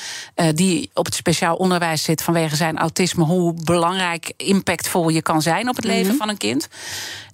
die 0.53 0.89
op 0.93 1.05
het 1.05 1.15
speciaal 1.15 1.55
onderwijs 1.55 2.03
zit 2.03 2.21
vanwege 2.23 2.55
zijn 2.55 2.77
autisme. 2.77 3.23
Hoe 3.23 3.53
belangrijk, 3.63 4.33
impactvol 4.37 5.09
je 5.09 5.21
kan 5.21 5.41
zijn 5.41 5.69
op 5.69 5.75
het 5.75 5.85
leven 5.85 6.03
mm 6.03 6.09
-hmm. 6.09 6.17
van 6.17 6.29
een 6.29 6.37
kind. 6.37 6.67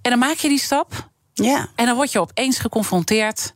En 0.08 0.20
dan 0.20 0.28
maak 0.28 0.38
je 0.38 0.48
die 0.48 0.60
stap. 0.60 1.10
Ja. 1.34 1.68
En 1.76 1.86
dan 1.86 1.96
word 1.96 2.12
je 2.12 2.20
opeens 2.20 2.60
geconfronteerd 2.60 3.54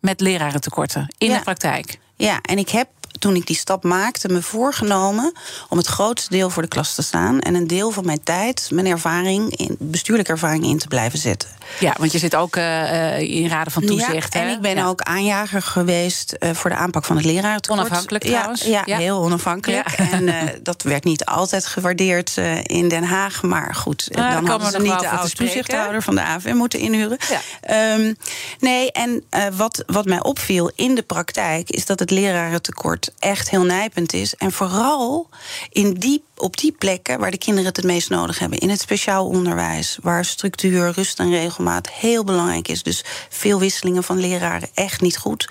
met 0.00 0.20
lerarentekorten 0.20 1.14
in 1.18 1.28
ja. 1.28 1.36
de 1.36 1.42
praktijk. 1.42 1.98
Ja, 2.16 2.40
en 2.40 2.58
ik 2.58 2.68
heb 2.68 2.88
toen 3.18 3.36
ik 3.36 3.46
die 3.46 3.56
stap 3.56 3.84
maakte, 3.84 4.28
me 4.28 4.42
voorgenomen 4.42 5.32
om 5.68 5.78
het 5.78 5.86
grootste 5.86 6.30
deel 6.30 6.50
voor 6.50 6.62
de 6.62 6.68
klas 6.68 6.94
te 6.94 7.02
staan. 7.02 7.40
En 7.40 7.54
een 7.54 7.66
deel 7.66 7.90
van 7.90 8.06
mijn 8.06 8.22
tijd, 8.22 8.68
mijn 8.72 8.86
ervaring, 8.86 9.56
in, 9.56 9.76
bestuurlijke 9.78 10.32
ervaring 10.32 10.64
in 10.64 10.78
te 10.78 10.88
blijven 10.88 11.18
zetten. 11.18 11.48
Ja, 11.80 11.94
want 11.98 12.12
je 12.12 12.18
zit 12.18 12.34
ook 12.34 12.56
uh, 12.56 13.20
in 13.20 13.48
raden 13.48 13.72
van 13.72 13.84
toezicht. 13.84 14.34
Ja, 14.34 14.40
en 14.40 14.48
ik 14.48 14.60
ben 14.60 14.76
ja. 14.76 14.86
ook 14.86 15.00
aanjager 15.00 15.62
geweest 15.62 16.36
uh, 16.38 16.50
voor 16.52 16.70
de 16.70 16.76
aanpak 16.76 17.04
van 17.04 17.16
het 17.16 17.24
lerarentekort. 17.24 17.80
Onafhankelijk 17.80 18.24
trouwens. 18.24 18.62
Ja, 18.62 18.82
ja, 18.84 18.96
heel 18.96 19.18
onafhankelijk. 19.18 19.88
En 19.88 20.22
uh, 20.22 20.42
dat 20.62 20.82
werd 20.82 21.04
niet 21.04 21.24
altijd 21.24 21.66
gewaardeerd 21.66 22.36
in 22.62 22.88
Den 22.88 23.04
Haag. 23.04 23.42
Maar 23.42 23.74
goed, 23.74 24.08
dan, 24.10 24.30
dan 24.30 24.46
hadden 24.46 24.70
ze 24.70 24.80
niet 24.80 25.00
de 25.00 25.08
oude 25.08 25.30
toezichthouder 25.30 26.02
van 26.02 26.14
de 26.14 26.22
AVM 26.22 26.56
moeten 26.56 26.78
inhuren. 26.78 27.18
Um, 27.98 28.16
nee, 28.60 28.92
en 28.92 29.24
wat, 29.56 29.82
wat 29.86 30.04
mij 30.04 30.22
opviel 30.22 30.70
in 30.74 30.94
de 30.94 31.02
praktijk... 31.02 31.70
is 31.70 31.86
dat 31.86 31.98
het 31.98 32.10
lerarentekort 32.10 33.03
echt 33.18 33.50
heel 33.50 33.64
nijpend 33.64 34.12
is. 34.12 34.34
En 34.34 34.52
vooral 34.52 35.28
in 35.70 35.92
die, 35.92 36.22
op 36.36 36.56
die 36.56 36.72
plekken 36.72 37.18
waar 37.18 37.30
de 37.30 37.38
kinderen 37.38 37.66
het 37.66 37.76
het 37.76 37.86
meest 37.86 38.10
nodig 38.10 38.38
hebben. 38.38 38.58
In 38.58 38.70
het 38.70 38.80
speciaal 38.80 39.26
onderwijs, 39.26 39.98
waar 40.02 40.24
structuur, 40.24 40.92
rust 40.92 41.18
en 41.18 41.30
regelmaat 41.30 41.90
heel 41.90 42.24
belangrijk 42.24 42.68
is. 42.68 42.82
Dus 42.82 43.04
veel 43.28 43.58
wisselingen 43.58 44.04
van 44.04 44.20
leraren 44.20 44.68
echt 44.74 45.00
niet 45.00 45.16
goed. 45.16 45.48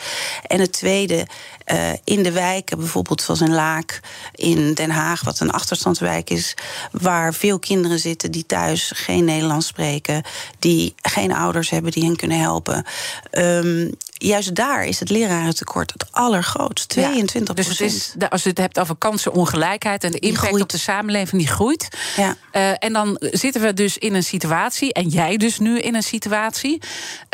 En 0.47 0.59
het 0.59 0.73
tweede, 0.73 1.27
uh, 1.71 1.91
in 2.03 2.23
de 2.23 2.31
wijken, 2.31 2.77
bijvoorbeeld 2.77 3.21
zoals 3.21 3.41
in 3.41 3.53
Laak, 3.53 3.99
in 4.35 4.73
Den 4.73 4.89
Haag, 4.89 5.23
wat 5.23 5.39
een 5.39 5.51
achterstandswijk 5.51 6.29
is, 6.29 6.55
waar 6.91 7.33
veel 7.33 7.59
kinderen 7.59 7.99
zitten 7.99 8.31
die 8.31 8.45
thuis 8.45 8.91
geen 8.95 9.25
Nederlands 9.25 9.67
spreken, 9.67 10.23
die 10.59 10.93
geen 11.01 11.33
ouders 11.33 11.69
hebben 11.69 11.91
die 11.91 12.03
hen 12.03 12.15
kunnen 12.15 12.39
helpen. 12.39 12.85
Um, 13.31 13.91
juist 14.27 14.55
daar 14.55 14.85
is 14.85 14.99
het 14.99 15.09
lerarentekort 15.09 15.93
het 15.93 16.05
allergrootst. 16.11 16.89
22 16.89 17.47
ja, 17.47 17.53
Dus 17.53 17.67
het 17.67 17.79
is, 17.91 18.13
als 18.29 18.43
je 18.43 18.49
het 18.49 18.57
hebt 18.57 18.79
over 18.79 18.95
kansenongelijkheid 18.95 20.03
en 20.03 20.11
de 20.11 20.19
impact 20.19 20.61
op 20.61 20.69
de 20.69 20.77
samenleving 20.77 21.41
die 21.41 21.51
groeit. 21.51 21.87
Ja. 22.15 22.35
Uh, 22.51 22.69
en 22.79 22.93
dan 22.93 23.17
zitten 23.19 23.61
we 23.61 23.73
dus 23.73 23.97
in 23.97 24.13
een 24.13 24.23
situatie, 24.23 24.93
en 24.93 25.07
jij 25.07 25.37
dus 25.37 25.59
nu 25.59 25.79
in 25.79 25.95
een 25.95 26.03
situatie, 26.03 26.81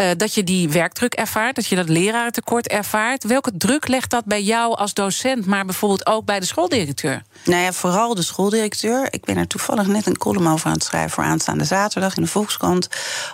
uh, 0.01 0.07
dat 0.17 0.33
je 0.33 0.43
die 0.43 0.69
werkdruk 0.69 1.13
ervaart, 1.13 1.55
dat 1.55 1.65
je 1.65 1.75
dat 1.75 1.89
lerarentekort 1.89 2.67
ervaart. 2.67 3.23
Welke 3.23 3.51
druk 3.57 3.87
legt 3.87 4.09
dat 4.09 4.25
bij 4.25 4.43
jou 4.43 4.75
als 4.75 4.93
docent, 4.93 5.45
maar 5.45 5.65
bijvoorbeeld 5.65 6.05
ook 6.05 6.25
bij 6.25 6.39
de 6.39 6.45
schooldirecteur? 6.45 7.23
Nou 7.45 7.63
ja, 7.63 7.73
vooral 7.73 8.15
de 8.15 8.23
schooldirecteur. 8.23 9.07
Ik 9.09 9.25
ben 9.25 9.37
er 9.37 9.47
toevallig 9.47 9.87
net 9.87 10.05
een 10.05 10.17
column 10.17 10.47
over 10.47 10.67
aan 10.67 10.73
het 10.73 10.83
schrijven 10.83 11.11
voor 11.11 11.23
aanstaande 11.23 11.63
zaterdag 11.63 12.15
in 12.15 12.23
de 12.23 12.29
Volkskrant. 12.29 12.87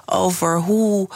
Over 0.05 0.59
hoe. 0.59 1.09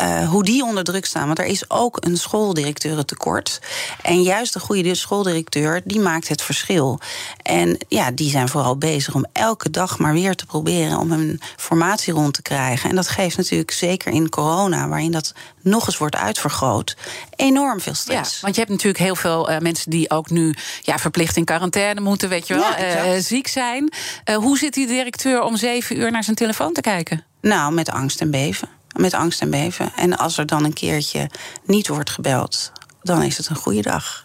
Uh, 0.00 0.28
hoe 0.28 0.44
die 0.44 0.64
onder 0.64 0.84
druk 0.84 1.06
staan. 1.06 1.26
Want 1.26 1.38
er 1.38 1.44
is 1.44 1.60
is 1.60 1.68
ook 1.70 1.96
een 2.00 2.16
schooldirecteurentekort. 2.16 3.60
En 4.02 4.22
juist 4.22 4.52
de 4.52 4.60
goede 4.60 4.94
schooldirecteur, 4.94 5.80
die 5.84 6.00
maakt 6.00 6.28
het 6.28 6.42
verschil. 6.42 7.00
En 7.42 7.78
ja, 7.88 8.10
die 8.10 8.30
zijn 8.30 8.48
vooral 8.48 8.76
bezig 8.76 9.14
om 9.14 9.26
elke 9.32 9.70
dag 9.70 9.98
maar 9.98 10.12
weer 10.12 10.34
te 10.34 10.46
proberen 10.46 10.98
om 10.98 11.10
hun 11.10 11.40
formatie 11.56 12.12
rond 12.12 12.34
te 12.34 12.42
krijgen. 12.42 12.90
En 12.90 12.96
dat 12.96 13.08
geeft 13.08 13.36
natuurlijk 13.36 13.70
zeker 13.70 14.12
in 14.12 14.28
corona, 14.28 14.88
waarin 14.88 15.12
dat 15.12 15.34
nog 15.62 15.86
eens 15.86 15.98
wordt 15.98 16.16
uitvergroot, 16.16 16.96
enorm 17.36 17.80
veel 17.80 17.94
stress. 17.94 18.34
Ja, 18.34 18.40
want 18.40 18.54
je 18.54 18.60
hebt 18.60 18.72
natuurlijk 18.72 19.04
heel 19.04 19.16
veel 19.16 19.50
uh, 19.50 19.58
mensen 19.58 19.90
die 19.90 20.10
ook 20.10 20.30
nu 20.30 20.54
ja, 20.80 20.98
verplicht 20.98 21.36
in 21.36 21.44
quarantaine 21.44 22.00
moeten, 22.00 22.28
weet 22.28 22.46
je 22.46 22.54
wel, 22.54 22.62
ja, 22.62 23.14
uh, 23.14 23.20
ziek 23.22 23.46
zijn. 23.46 23.92
Uh, 24.24 24.36
hoe 24.36 24.58
zit 24.58 24.74
die 24.74 24.86
directeur 24.86 25.42
om 25.42 25.56
zeven 25.56 25.98
uur 25.98 26.10
naar 26.10 26.24
zijn 26.24 26.36
telefoon 26.36 26.72
te 26.72 26.80
kijken? 26.80 27.24
Nou, 27.40 27.72
met 27.72 27.90
angst 27.90 28.20
en 28.20 28.30
beven. 28.30 28.79
Met 28.96 29.14
angst 29.14 29.40
en 29.40 29.50
beven. 29.50 29.92
En 29.96 30.18
als 30.18 30.38
er 30.38 30.46
dan 30.46 30.64
een 30.64 30.72
keertje 30.72 31.30
niet 31.64 31.88
wordt 31.88 32.10
gebeld, 32.10 32.72
dan 33.02 33.22
is 33.22 33.36
het 33.36 33.48
een 33.48 33.56
goede 33.56 33.82
dag. 33.82 34.24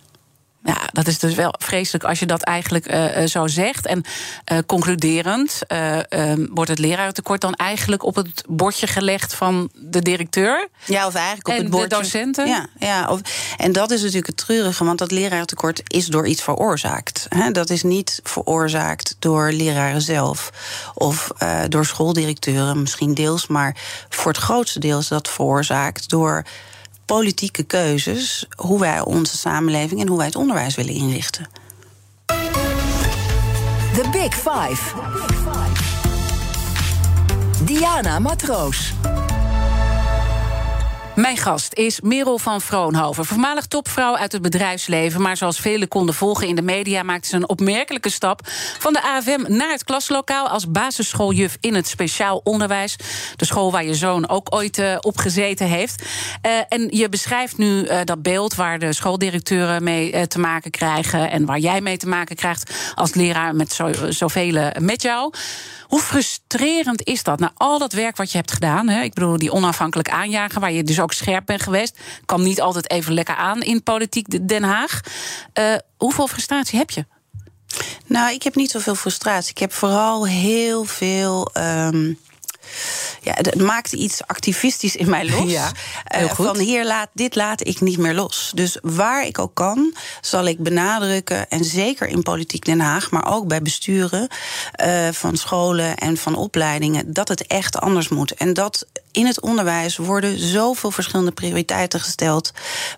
Ja, 0.66 0.78
dat 0.92 1.08
is 1.08 1.20
dus 1.20 1.36
wel 1.36 1.54
vreselijk 1.58 2.04
als 2.04 2.20
je 2.20 2.26
dat 2.26 2.42
eigenlijk 2.42 2.92
uh, 2.94 3.26
zo 3.26 3.48
zegt. 3.48 3.86
En 3.86 4.04
uh, 4.52 4.58
concluderend 4.66 5.62
uh, 5.68 6.00
wordt 6.50 6.70
het 6.70 6.80
lerarentekort 6.80 7.42
dan 7.42 7.54
eigenlijk 7.54 8.04
op 8.04 8.16
het 8.16 8.44
bordje 8.48 8.88
gelegd 8.88 9.34
van 9.34 9.70
de 9.74 10.02
directeur. 10.02 10.68
Ja, 10.86 11.08
of 11.08 11.16
eigenlijk 11.16 11.48
op 11.48 11.54
en 11.54 11.62
het 11.62 11.70
bordje. 11.70 11.90
de 11.90 11.96
docenten. 11.96 12.48
Ja, 12.48 12.68
ja 12.80 13.08
of, 13.10 13.20
en 13.58 13.72
dat 13.72 13.92
is 13.92 14.00
natuurlijk 14.00 14.28
het 14.28 14.38
treurige, 14.38 14.84
want 14.84 14.98
dat 14.98 15.12
lerarentekort 15.12 15.82
is 15.88 16.06
door 16.06 16.28
iets 16.28 16.42
veroorzaakt. 16.44 17.26
Hè? 17.30 17.52
Dat 17.52 17.70
is 17.70 17.84
niet 17.84 18.20
veroorzaakt 18.24 19.16
door 19.20 19.52
leraren 19.52 20.02
zelf 20.02 20.52
of 20.94 21.32
door 21.68 21.86
schooldirecteuren, 21.86 22.82
misschien 22.82 23.14
deels, 23.14 23.48
maar 23.48 23.76
voor 24.10 24.32
het 24.32 24.42
grootste 24.42 24.80
deel 24.80 25.00
is 25.00 25.08
dat 25.08 25.30
veroorzaakt 25.30 26.10
door 26.10 26.46
politieke 27.06 27.64
keuzes 27.64 28.46
hoe 28.56 28.80
wij 28.80 29.02
onze 29.02 29.38
samenleving 29.38 30.02
en 30.02 30.08
hoe 30.08 30.18
wij 30.18 30.26
het 30.26 30.36
onderwijs 30.36 30.76
willen 30.76 30.94
inrichten. 30.94 31.48
The 33.94 34.10
Big 34.12 34.34
Five. 34.34 34.94
Diana 37.64 38.20
Matroos. 38.20 38.94
Mijn 41.16 41.38
gast 41.38 41.74
is 41.74 42.02
Merel 42.02 42.38
van 42.38 42.62
Vroonhoven, 42.62 43.26
voormalig 43.26 43.66
topvrouw 43.66 44.18
uit 44.18 44.32
het 44.32 44.42
bedrijfsleven. 44.42 45.22
Maar 45.22 45.38
zoals 45.38 45.60
velen 45.60 45.88
konden 45.88 46.16
volgen 46.16 46.48
in 46.48 46.56
de 46.56 46.62
media, 46.62 47.04
maakte 47.04 47.28
ze 47.28 47.36
een 47.36 47.50
opmerkelijke 47.50 48.10
stap 48.10 48.40
van 48.80 48.94
de 48.94 49.02
AFM 49.02 49.44
naar 49.48 49.70
het 49.70 49.84
klaslokaal 49.84 50.48
als 50.48 50.72
basisschooljuf 50.72 51.58
in 51.60 51.74
het 51.76 51.88
speciaal 51.88 52.42
onderwijs. 52.44 52.96
De 53.36 53.46
school 53.46 53.72
waar 53.72 53.86
je 53.86 53.96
zoon 53.96 54.30
ook 54.30 54.56
ooit 54.56 54.78
uh, 54.78 54.98
op 55.02 55.18
gezeten 55.18 55.68
heeft. 55.68 56.04
Uh, 56.46 56.52
en 56.70 56.88
je 56.90 57.10
beschrijft 57.10 57.58
nu 57.58 57.84
uh, 57.84 58.00
dat 58.04 58.22
beeld 58.22 58.56
waar 58.56 58.80
de 58.80 58.94
schooldirecteuren 58.94 59.84
mee 59.84 60.28
te 60.28 60.40
maken 60.40 60.72
krijgen. 60.72 61.32
En 61.32 61.46
waar 61.46 61.60
jij 61.60 61.82
mee 61.82 61.98
te 61.98 62.08
maken 62.08 62.36
krijgt 62.36 62.72
als 62.96 63.14
leraar 63.14 63.56
met 63.56 63.74
zo, 63.74 63.90
zoveel 64.10 64.72
met 64.80 65.02
jou. 65.02 65.34
Hoe 65.88 66.00
frustrerend 66.00 67.04
is 67.04 67.24
dat? 67.24 67.40
Na 67.40 67.52
al 67.56 67.80
dat 67.80 67.94
werk 67.94 68.18
wat 68.18 68.32
je 68.32 68.38
hebt 68.38 68.52
gedaan, 68.52 68.90
ik 68.90 69.14
bedoel 69.14 69.38
die 69.38 69.52
onafhankelijk 69.52 70.10
aanjagen, 70.10 70.62
waar 70.62 70.72
je 70.72 70.84
dus 70.84 71.00
ook 71.00 71.05
scherp 71.14 71.46
bent 71.46 71.62
geweest, 71.62 71.98
kwam 72.26 72.44
niet 72.44 72.62
altijd 72.62 72.90
even 72.90 73.14
lekker 73.14 73.36
aan 73.36 73.62
in 73.62 73.84
politiek 73.84 74.48
Den 74.48 74.64
Haag. 74.64 75.02
Uh, 75.60 75.76
hoeveel 75.98 76.28
frustratie 76.28 76.78
heb 76.78 76.90
je? 76.90 77.06
Nou, 78.06 78.34
ik 78.34 78.44
heb 78.44 78.56
niet 78.56 78.72
zoveel 78.72 78.96
frustratie. 78.96 79.52
Ik 79.52 79.58
heb 79.58 79.74
vooral 79.74 80.28
heel 80.28 80.84
veel. 80.84 81.52
Um 81.58 82.18
ja, 83.22 83.34
het 83.36 83.62
maakte 83.62 83.96
iets 83.96 84.28
activistisch 84.28 84.96
in 84.96 85.10
mij 85.10 85.30
los. 85.36 85.52
Ja. 85.52 85.72
Uh, 86.16 86.34
van 86.34 86.58
hier 86.58 86.86
laat, 86.86 87.10
dit 87.14 87.36
laat 87.36 87.68
ik 87.68 87.82
niet 87.82 87.98
meer 87.98 88.14
los. 88.14 88.52
Dus 88.56 88.78
waar 88.82 89.26
ik 89.26 89.40
ook 89.40 89.54
kan, 89.54 89.96
zal 90.22 90.46
ik 90.46 90.60
benadrukken. 90.60 91.50
En 91.50 91.64
zeker 91.64 92.08
in 92.08 92.24
politiek 92.24 92.66
Den 92.66 92.80
Haag, 92.80 93.12
maar 93.12 93.34
ook 93.34 93.48
bij 93.48 93.62
besturen 93.62 94.28
uh, 94.86 95.08
van 95.12 95.38
scholen 95.38 95.98
en 95.98 96.18
van 96.18 96.36
opleidingen, 96.36 97.14
dat 97.14 97.28
het 97.28 97.48
echt 97.48 97.78
anders 97.78 98.10
moet. 98.10 98.34
En 98.34 98.54
dat 98.54 98.86
in 99.16 99.26
het 99.26 99.42
onderwijs 99.42 99.98
worden 99.98 100.40
zoveel 100.40 100.92
verschillende 100.92 101.32
prioriteiten 101.32 102.00
gesteld, 102.00 102.52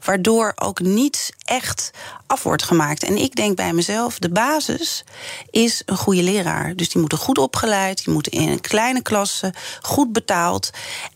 waardoor 0.05 0.53
ook 0.55 0.79
niets 0.79 1.31
echt 1.45 1.91
af 2.27 2.43
wordt 2.43 2.63
gemaakt. 2.63 3.03
En 3.03 3.17
ik 3.17 3.35
denk 3.35 3.55
bij 3.55 3.73
mezelf, 3.73 4.19
de 4.19 4.29
basis 4.29 5.03
is 5.49 5.81
een 5.85 5.97
goede 5.97 6.23
leraar. 6.23 6.75
Dus 6.75 6.89
die 6.89 6.99
moeten 6.99 7.17
goed 7.17 7.37
opgeleid, 7.37 8.03
die 8.05 8.13
moeten 8.13 8.31
in 8.31 8.49
een 8.49 8.61
kleine 8.61 9.01
klasse, 9.01 9.53
goed 9.81 10.13
betaald. 10.13 10.69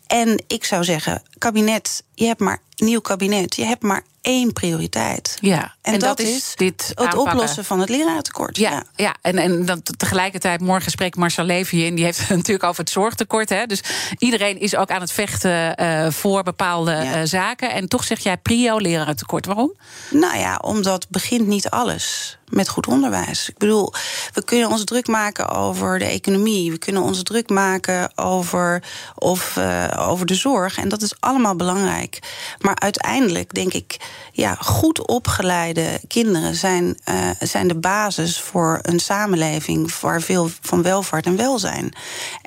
En 0.08 0.44
ik 0.48 0.66
zou 0.66 0.84
zeggen, 0.84 1.24
kabinet, 1.38 2.04
je 2.14 2.26
hebt 2.26 2.40
maar 2.40 2.62
nieuw 2.76 3.02
kabinet, 3.02 3.56
je 3.56 3.66
hebt 3.66 3.84
maar 3.84 4.04
één 4.22 4.54
prioriteit. 4.54 5.38
Ja, 5.42 5.76
en, 5.82 5.94
en 5.94 6.00
dat, 6.00 6.18
dat, 6.18 6.28
is 6.28 6.54
dit 6.56 6.88
het 6.88 7.00
aanpakken. 7.00 7.32
oplossen 7.32 7.66
van 7.66 7.80
het 7.80 7.90
lerarentekort. 7.90 8.58
Ja, 8.58 8.72
ja. 8.72 8.84
ja. 8.96 9.16
en, 9.22 9.38
en 9.38 9.66
dan 9.66 9.82
tegelijkertijd, 9.98 10.62
morgen 10.62 10.92
spreekt 10.92 11.16
Marcel 11.16 11.44
Levy 11.44 11.76
in, 11.76 11.96
die 11.96 12.06
heeft 12.06 12.20
het 12.20 12.30
natuurlijk 12.38 12.64
over 12.64 12.80
het 12.80 12.92
zorgtekort. 12.92 13.50
Hè? 13.50 13.66
Dus 13.66 13.84
iedereen 14.18 14.60
is 14.60 14.76
ook 14.76 14.92
aan 14.92 15.02
het 15.02 15.12
vechten 15.12 15.82
uh, 15.82 16.10
voor 16.10 16.44
bepaalde 16.44 16.92
ja. 16.92 17.20
uh, 17.20 17.22
zaken. 17.24 17.72
En 17.72 17.88
toch 17.88 18.04
zeg 18.04 18.20
jij 18.20 18.38
prio 18.38 18.78
lerarentekort. 18.78 19.46
Waarom? 19.46 19.74
Nou 20.10 20.38
ja, 20.38 20.56
omdat 20.56 21.08
begint 21.10 21.48
niet 21.48 21.70
alles 21.70 22.38
met 22.52 22.70
goed 22.70 22.88
onderwijs. 22.88 23.50
Ik 23.50 23.58
bedoel, 23.58 23.94
we 24.34 24.44
kunnen 24.44 24.70
ons 24.70 24.84
druk 24.84 25.08
maken 25.08 25.50
over 25.50 26.00
de 26.00 26.06
economie. 26.06 26.72
We 26.72 26.78
kunnen 26.78 27.02
ons 27.02 27.24
druk 27.24 27.50
maken 27.50 28.18
over, 28.18 28.84
of, 29.16 29.56
uh, 29.58 29.88
over 29.98 30.26
de 30.26 30.36
zorg. 30.36 30.78
En 30.78 30.90
dat 30.90 31.02
is 31.02 31.14
allemaal 31.20 31.56
belangrijk. 31.56 32.20
Maar 32.60 32.76
uiteindelijk 32.80 33.54
denk 33.54 33.74
ik, 33.74 33.98
ja, 34.42 34.56
goed 34.60 35.08
opgeleide 35.08 36.00
kinderen 36.08 36.56
zijn, 36.56 36.98
uh, 37.10 37.30
zijn 37.40 37.68
de 37.68 37.80
basis 37.80 38.40
voor 38.40 38.80
een 38.82 39.00
samenleving 39.00 40.00
waar 40.00 40.22
veel 40.22 40.50
van 40.62 40.82
welvaart 40.82 41.26
en 41.26 41.36
welzijn. 41.36 41.94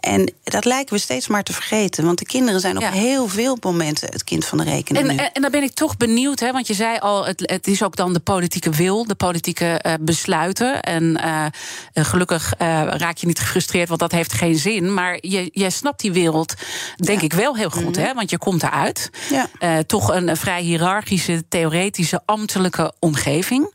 En 0.00 0.32
dat 0.42 0.64
lijken 0.64 0.94
we 0.94 1.00
steeds 1.00 1.28
maar 1.28 1.42
te 1.42 1.52
vergeten. 1.52 2.04
Want 2.04 2.18
de 2.18 2.24
kinderen 2.24 2.60
zijn 2.60 2.76
op 2.76 2.82
ja. 2.82 2.90
heel 2.90 3.28
veel 3.28 3.56
momenten 3.60 4.08
het 4.12 4.24
kind 4.24 4.44
van 4.44 4.58
de 4.58 4.64
rekening. 4.64 5.08
En, 5.08 5.18
en, 5.18 5.32
en 5.32 5.42
dan 5.42 5.50
ben 5.50 5.62
ik 5.62 5.74
toch 5.74 5.96
benieuwd, 5.96 6.40
hè, 6.40 6.52
want 6.52 6.66
je 6.66 6.74
zei 6.74 6.98
al, 6.98 7.26
het, 7.26 7.40
het 7.50 7.66
is 7.66 7.82
ook 7.82 7.96
dan 7.96 8.12
de 8.12 8.20
politieke 8.20 8.70
wil, 8.70 9.06
de 9.06 9.14
politieke 9.14 9.80
uh, 9.86 9.92
besluiten. 10.00 10.82
En 10.82 11.20
uh, 11.24 11.46
gelukkig 11.94 12.54
raak 12.88 13.16
je 13.16 13.26
niet 13.26 13.40
gefrustreerd, 13.40 13.88
want 13.88 14.00
dat 14.00 14.12
heeft 14.12 14.32
geen 14.32 14.56
zin. 14.56 14.94
Maar 14.94 15.18
je, 15.20 15.50
jij 15.52 15.70
snapt 15.70 16.00
die 16.00 16.12
wereld, 16.12 16.54
denk 16.96 17.18
ja. 17.18 17.24
ik 17.24 17.32
wel 17.32 17.56
heel 17.56 17.70
goed, 17.70 17.84
mm-hmm. 17.84 18.04
hè? 18.04 18.14
Want 18.14 18.30
je 18.30 18.38
komt 18.38 18.62
eruit. 18.62 19.10
Ja. 19.30 19.82
Toch 19.82 20.12
een 20.14 20.36
vrij 20.36 20.62
hiërarchische, 20.62 21.44
theoretische, 21.84 22.22
ambtelijke 22.24 22.92
omgeving. 22.98 23.74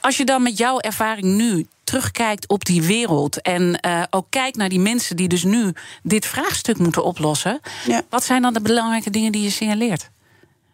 Als 0.00 0.16
je 0.16 0.24
dan 0.24 0.42
met 0.42 0.58
jouw 0.58 0.78
ervaring 0.78 1.26
nu 1.26 1.66
terugkijkt 1.84 2.48
op 2.48 2.64
die 2.64 2.82
wereld 2.82 3.42
en 3.42 3.78
uh, 3.86 4.02
ook 4.10 4.26
kijkt 4.30 4.56
naar 4.56 4.68
die 4.68 4.80
mensen 4.80 5.16
die 5.16 5.28
dus 5.28 5.44
nu 5.44 5.72
dit 6.02 6.26
vraagstuk 6.26 6.78
moeten 6.78 7.04
oplossen, 7.04 7.60
ja. 7.86 8.02
wat 8.08 8.24
zijn 8.24 8.42
dan 8.42 8.52
de 8.52 8.60
belangrijke 8.60 9.10
dingen 9.10 9.32
die 9.32 9.42
je 9.42 9.50
signaleert? 9.50 10.10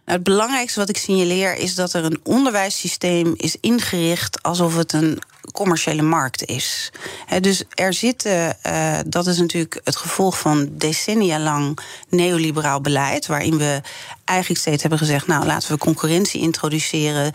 Het 0.04 0.22
belangrijkste 0.22 0.80
wat 0.80 0.88
ik 0.88 0.96
signaleer 0.96 1.56
is 1.56 1.74
dat 1.74 1.92
er 1.92 2.04
een 2.04 2.20
onderwijssysteem 2.22 3.34
is 3.36 3.56
ingericht 3.60 4.42
alsof 4.42 4.76
het 4.76 4.92
een 4.92 5.18
commerciële 5.52 6.02
markt 6.02 6.44
is. 6.44 6.92
Dus 7.40 7.62
er 7.74 7.94
zitten, 7.94 8.56
uh, 8.66 8.98
dat 9.06 9.26
is 9.26 9.38
natuurlijk 9.38 9.80
het 9.84 9.96
gevolg 9.96 10.38
van 10.38 10.68
decennia 10.72 11.38
lang 11.38 11.78
neoliberaal 12.08 12.80
beleid, 12.80 13.26
waarin 13.26 13.58
we 13.58 13.80
eigenlijk 14.24 14.60
steeds 14.60 14.80
hebben 14.80 14.98
gezegd: 14.98 15.26
nou 15.26 15.46
laten 15.46 15.72
we 15.72 15.78
concurrentie 15.78 16.40
introduceren 16.40 17.32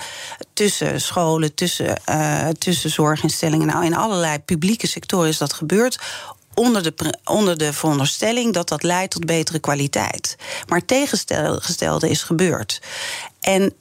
tussen 0.53 1.01
scholen, 1.01 1.53
tussen, 1.53 2.01
uh, 2.09 2.47
tussen 2.47 2.89
zorginstellingen. 2.89 3.67
Nou, 3.67 3.85
in 3.85 3.95
allerlei 3.95 4.39
publieke 4.39 4.87
sectoren 4.87 5.29
is 5.29 5.37
dat 5.37 5.53
gebeurd 5.53 5.99
onder 6.53 6.83
de, 6.83 7.13
onder 7.23 7.57
de 7.57 7.73
veronderstelling 7.73 8.53
dat 8.53 8.69
dat 8.69 8.83
leidt 8.83 9.11
tot 9.11 9.25
betere 9.25 9.59
kwaliteit. 9.59 10.35
Maar 10.67 10.77
het 10.77 10.87
tegengestelde 10.87 12.09
is 12.09 12.23
gebeurd. 12.23 12.81
En 13.39 13.73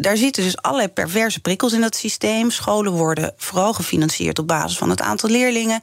daar 0.00 0.16
zitten 0.16 0.42
dus 0.42 0.62
allerlei 0.62 0.88
perverse 0.88 1.40
prikkels 1.40 1.72
in 1.72 1.80
dat 1.80 1.96
systeem. 1.96 2.50
Scholen 2.50 2.92
worden 2.92 3.34
vooral 3.36 3.72
gefinancierd 3.72 4.38
op 4.38 4.46
basis 4.46 4.78
van 4.78 4.90
het 4.90 5.00
aantal 5.00 5.30
leerlingen. 5.30 5.80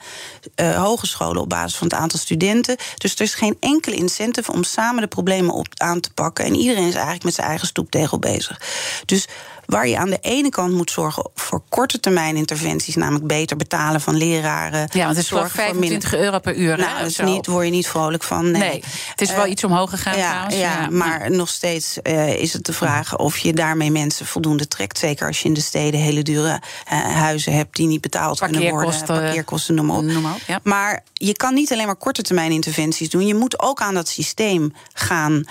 Uh, 0.55 0.84
hogescholen 0.84 1.41
op 1.41 1.50
basis 1.50 1.77
van 1.77 1.88
het 1.88 1.98
aantal 1.98 2.19
studenten. 2.19 2.77
Dus 2.98 3.13
er 3.15 3.22
is 3.22 3.34
geen 3.34 3.57
enkele 3.60 3.95
incentive 3.95 4.51
om 4.51 4.63
samen 4.63 5.01
de 5.01 5.07
problemen 5.07 5.53
op 5.53 5.67
aan 5.77 6.00
te 6.00 6.13
pakken. 6.13 6.45
En 6.45 6.55
iedereen 6.55 6.88
is 6.88 6.93
eigenlijk 6.93 7.24
met 7.24 7.34
zijn 7.34 7.48
eigen 7.48 7.67
stoeptegel 7.67 8.19
bezig. 8.19 8.62
Dus 9.05 9.27
Waar 9.65 9.88
je 9.88 9.98
aan 9.98 10.10
de 10.10 10.19
ene 10.22 10.50
kant 10.50 10.74
moet 10.74 10.91
zorgen 10.91 11.29
voor 11.36 11.62
korte 11.69 12.00
termijn 12.00 12.36
interventies, 12.36 12.95
namelijk 12.95 13.27
beter 13.27 13.57
betalen 13.57 14.01
van 14.01 14.17
leraren. 14.17 14.89
Ja, 14.91 15.03
want 15.05 15.15
het 15.15 15.25
is 15.25 15.31
wel 15.31 15.48
25 15.48 16.15
euro 16.15 16.39
per 16.39 16.55
uur. 16.55 16.77
Nou, 16.77 17.03
dus 17.03 17.17
niet, 17.17 17.48
word 17.48 17.65
je 17.65 17.72
niet 17.72 17.88
vrolijk 17.88 18.24
van. 18.24 18.51
Nee, 18.51 18.84
het 19.10 19.22
is 19.22 19.31
wel 19.31 19.45
uh, 19.45 19.51
iets 19.51 19.63
omhoog 19.63 19.89
gegaan 19.89 20.17
ja, 20.17 20.29
trouwens. 20.29 20.55
Ja, 20.55 20.81
ja, 20.81 20.89
maar 20.89 21.31
nog 21.31 21.50
steeds 21.50 21.98
uh, 22.03 22.34
is 22.34 22.53
het 22.53 22.65
de 22.65 22.74
vraag 22.74 23.17
of 23.17 23.38
je 23.38 23.53
daarmee 23.53 23.91
mensen 23.91 24.25
voldoende 24.25 24.67
trekt. 24.67 24.98
Zeker 24.98 25.27
als 25.27 25.41
je 25.41 25.48
in 25.48 25.53
de 25.53 25.62
steden 25.62 26.00
hele 26.00 26.22
dure 26.22 26.62
uh, 26.93 27.00
huizen 27.15 27.53
hebt 27.53 27.75
die 27.75 27.88
niet 27.88 28.01
betaald 28.01 28.39
kunnen 28.39 28.69
worden. 28.69 29.03
Parkeerkosten, 29.05 29.75
noem 29.75 29.86
maar 29.86 29.98
op. 29.98 30.03
Noem 30.03 30.22
maar, 30.22 30.34
op 30.34 30.41
ja. 30.48 30.60
maar 30.63 31.03
je 31.13 31.34
kan 31.34 31.53
niet 31.53 31.72
alleen 31.72 31.86
maar 31.86 31.95
korte 31.95 32.22
termijn 32.22 32.51
interventies 32.51 33.10
doen. 33.10 33.27
Je 33.27 33.36
moet 33.36 33.60
ook 33.60 33.81
aan 33.81 33.93
dat 33.93 34.07
systeem 34.07 34.74
gaan 34.93 35.43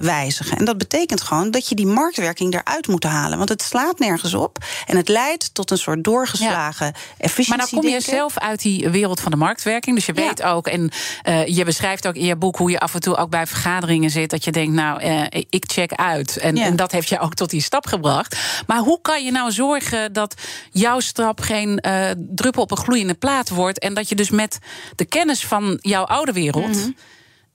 wijzigen. 0.00 0.58
En 0.58 0.64
dat 0.64 0.78
betekent 0.78 1.20
gewoon 1.20 1.50
dat 1.50 1.68
je 1.68 1.74
die 1.74 1.86
marktwerking 1.86 2.54
eruit 2.54 2.86
moet 2.86 3.04
halen. 3.04 3.38
Want 3.42 3.60
het 3.60 3.68
slaat 3.68 3.98
nergens 3.98 4.34
op. 4.34 4.58
En 4.86 4.96
het 4.96 5.08
leidt 5.08 5.54
tot 5.54 5.70
een 5.70 5.78
soort 5.78 6.04
doorgeslagen 6.04 6.86
ja. 6.86 6.92
efficiëntie. 7.18 7.56
Maar 7.56 7.66
dan 7.70 7.80
kom 7.80 7.90
je 7.90 8.00
zelf 8.00 8.38
uit 8.38 8.62
die 8.62 8.88
wereld 8.88 9.20
van 9.20 9.30
de 9.30 9.36
marktwerking. 9.36 9.96
Dus 9.96 10.06
je 10.06 10.12
weet 10.12 10.38
ja. 10.38 10.50
ook, 10.50 10.66
en 10.66 10.90
uh, 11.28 11.46
je 11.46 11.64
beschrijft 11.64 12.06
ook 12.06 12.14
in 12.14 12.24
je 12.24 12.36
boek 12.36 12.56
hoe 12.56 12.70
je 12.70 12.80
af 12.80 12.94
en 12.94 13.00
toe 13.00 13.16
ook 13.16 13.30
bij 13.30 13.46
vergaderingen 13.46 14.10
zit. 14.10 14.30
Dat 14.30 14.44
je 14.44 14.52
denkt, 14.52 14.72
nou, 14.72 15.04
uh, 15.04 15.22
ik 15.30 15.64
check 15.66 15.92
uit. 15.92 16.36
En, 16.36 16.56
ja. 16.56 16.64
en, 16.64 16.76
dat 16.76 16.92
heeft 16.92 17.08
je 17.08 17.18
ook 17.18 17.34
tot 17.34 17.50
die 17.50 17.62
stap 17.62 17.86
gebracht. 17.86 18.36
Maar 18.66 18.78
hoe 18.78 19.00
kan 19.00 19.24
je 19.24 19.30
nou 19.30 19.52
zorgen 19.52 20.12
dat 20.12 20.34
jouw 20.70 21.00
stap 21.00 21.40
geen 21.40 21.84
uh, 21.86 22.10
druppel 22.16 22.62
op 22.62 22.70
een 22.70 22.76
gloeiende 22.76 23.14
plaat 23.14 23.48
wordt. 23.48 23.78
En 23.78 23.94
dat 23.94 24.08
je 24.08 24.14
dus 24.14 24.30
met 24.30 24.58
de 24.96 25.04
kennis 25.04 25.46
van 25.46 25.78
jouw 25.80 26.04
oude 26.04 26.32
wereld. 26.32 26.66
Mm 26.66 26.82
-hmm. 26.82 26.96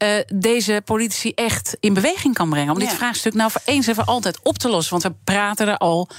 Uh, 0.04 0.10
deze 0.34 0.82
politici 0.86 1.32
echt 1.32 1.78
in 1.80 1.94
beweging 1.94 2.34
kan 2.34 2.50
brengen. 2.50 2.74
Om 2.74 2.80
ja. 2.80 2.86
dit 2.86 2.96
vraagstuk 2.96 3.34
nou 3.34 3.52
voor 3.52 3.62
eens 3.66 3.88
en 3.88 3.96
voor 3.96 4.04
altijd 4.04 4.40
op 4.44 4.58
te 4.58 4.70
lossen. 4.70 4.92
Want 4.92 5.04
we 5.04 5.14
praten 5.24 5.68
er 5.68 5.78
al. 5.78 6.10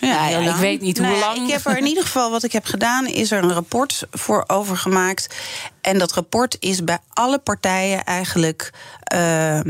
Ja, 0.00 0.28
ja 0.28 0.38
ik 0.38 0.54
weet 0.54 0.80
niet 0.80 1.00
nee, 1.00 1.10
hoe 1.10 1.20
lang. 1.20 1.36
Ik 1.46 1.52
heb 1.52 1.66
er 1.66 1.78
in 1.78 1.86
ieder 1.86 2.02
geval, 2.02 2.30
wat 2.30 2.42
ik 2.42 2.52
heb 2.52 2.64
gedaan, 2.64 3.06
is 3.06 3.30
er 3.30 3.42
een 3.42 3.52
rapport 3.52 4.06
voor 4.10 4.44
overgemaakt. 4.46 5.34
En 5.80 5.98
dat 5.98 6.12
rapport 6.12 6.56
is 6.60 6.84
bij 6.84 6.98
alle 7.08 7.38
partijen 7.38 8.04
eigenlijk. 8.04 8.72
Uh, 9.14 9.60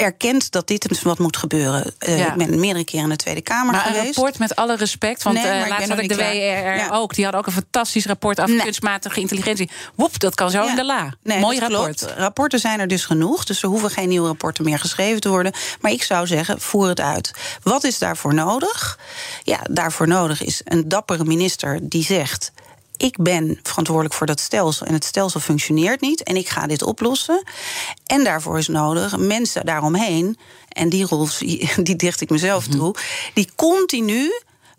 erkent 0.00 0.50
dat 0.50 0.66
dit 0.66 1.02
wat 1.02 1.18
moet 1.18 1.36
gebeuren. 1.36 1.94
Uh, 2.08 2.18
ja. 2.18 2.32
Ik 2.32 2.34
ben 2.34 2.60
meerdere 2.60 2.84
keren 2.84 3.04
in 3.04 3.10
de 3.10 3.16
Tweede 3.16 3.40
Kamer 3.40 3.72
maar 3.72 3.80
geweest. 3.80 4.00
een 4.00 4.12
rapport 4.12 4.38
met 4.38 4.56
alle 4.56 4.76
respect, 4.76 5.22
want 5.22 5.36
nee, 5.36 5.62
uh, 5.62 5.68
laatst 5.68 5.88
had 5.88 5.98
ik 5.98 6.08
de 6.08 6.16
WR 6.16 6.22
ja. 6.22 6.88
ook. 6.92 7.14
Die 7.14 7.24
had 7.24 7.34
ook 7.34 7.46
een 7.46 7.52
fantastisch 7.52 8.06
rapport 8.06 8.40
over 8.40 8.54
nee. 8.54 8.62
kunstmatige 8.62 9.20
intelligentie. 9.20 9.70
Woep, 9.94 10.18
dat 10.18 10.34
kan 10.34 10.50
zo 10.50 10.62
ja. 10.62 10.68
in 10.70 10.76
de 10.76 10.84
la. 10.84 11.14
Nee, 11.22 11.38
Mooi 11.38 11.58
rapport. 11.58 11.98
Klopt. 11.98 12.18
Rapporten 12.18 12.58
zijn 12.58 12.80
er 12.80 12.88
dus 12.88 13.04
genoeg, 13.04 13.44
dus 13.44 13.62
er 13.62 13.68
hoeven 13.68 13.90
geen 13.90 14.08
nieuwe 14.08 14.26
rapporten 14.26 14.64
meer 14.64 14.78
geschreven 14.78 15.20
te 15.20 15.28
worden. 15.28 15.52
Maar 15.80 15.92
ik 15.92 16.02
zou 16.02 16.26
zeggen, 16.26 16.60
voer 16.60 16.88
het 16.88 17.00
uit. 17.00 17.30
Wat 17.62 17.84
is 17.84 17.98
daarvoor 17.98 18.34
nodig? 18.34 18.98
Ja, 19.42 19.60
daarvoor 19.70 20.08
nodig 20.08 20.42
is 20.42 20.60
een 20.64 20.88
dappere 20.88 21.24
minister 21.24 21.78
die 21.82 22.04
zegt 22.04 22.52
ik 23.00 23.16
ben 23.18 23.58
verantwoordelijk 23.62 24.14
voor 24.14 24.26
dat 24.26 24.40
stelsel 24.40 24.86
en 24.86 24.92
het 24.92 25.04
stelsel 25.04 25.40
functioneert 25.40 26.00
niet 26.00 26.22
en 26.22 26.36
ik 26.36 26.48
ga 26.48 26.66
dit 26.66 26.82
oplossen. 26.82 27.42
En 28.06 28.24
daarvoor 28.24 28.58
is 28.58 28.68
nodig 28.68 29.16
mensen 29.16 29.66
daaromheen, 29.66 30.38
en 30.68 30.88
die 30.88 31.06
rol 31.06 31.28
die 31.82 31.96
dicht 31.96 32.20
ik 32.20 32.30
mezelf 32.30 32.66
toe, 32.66 32.94
die 33.34 33.48
continu 33.56 34.30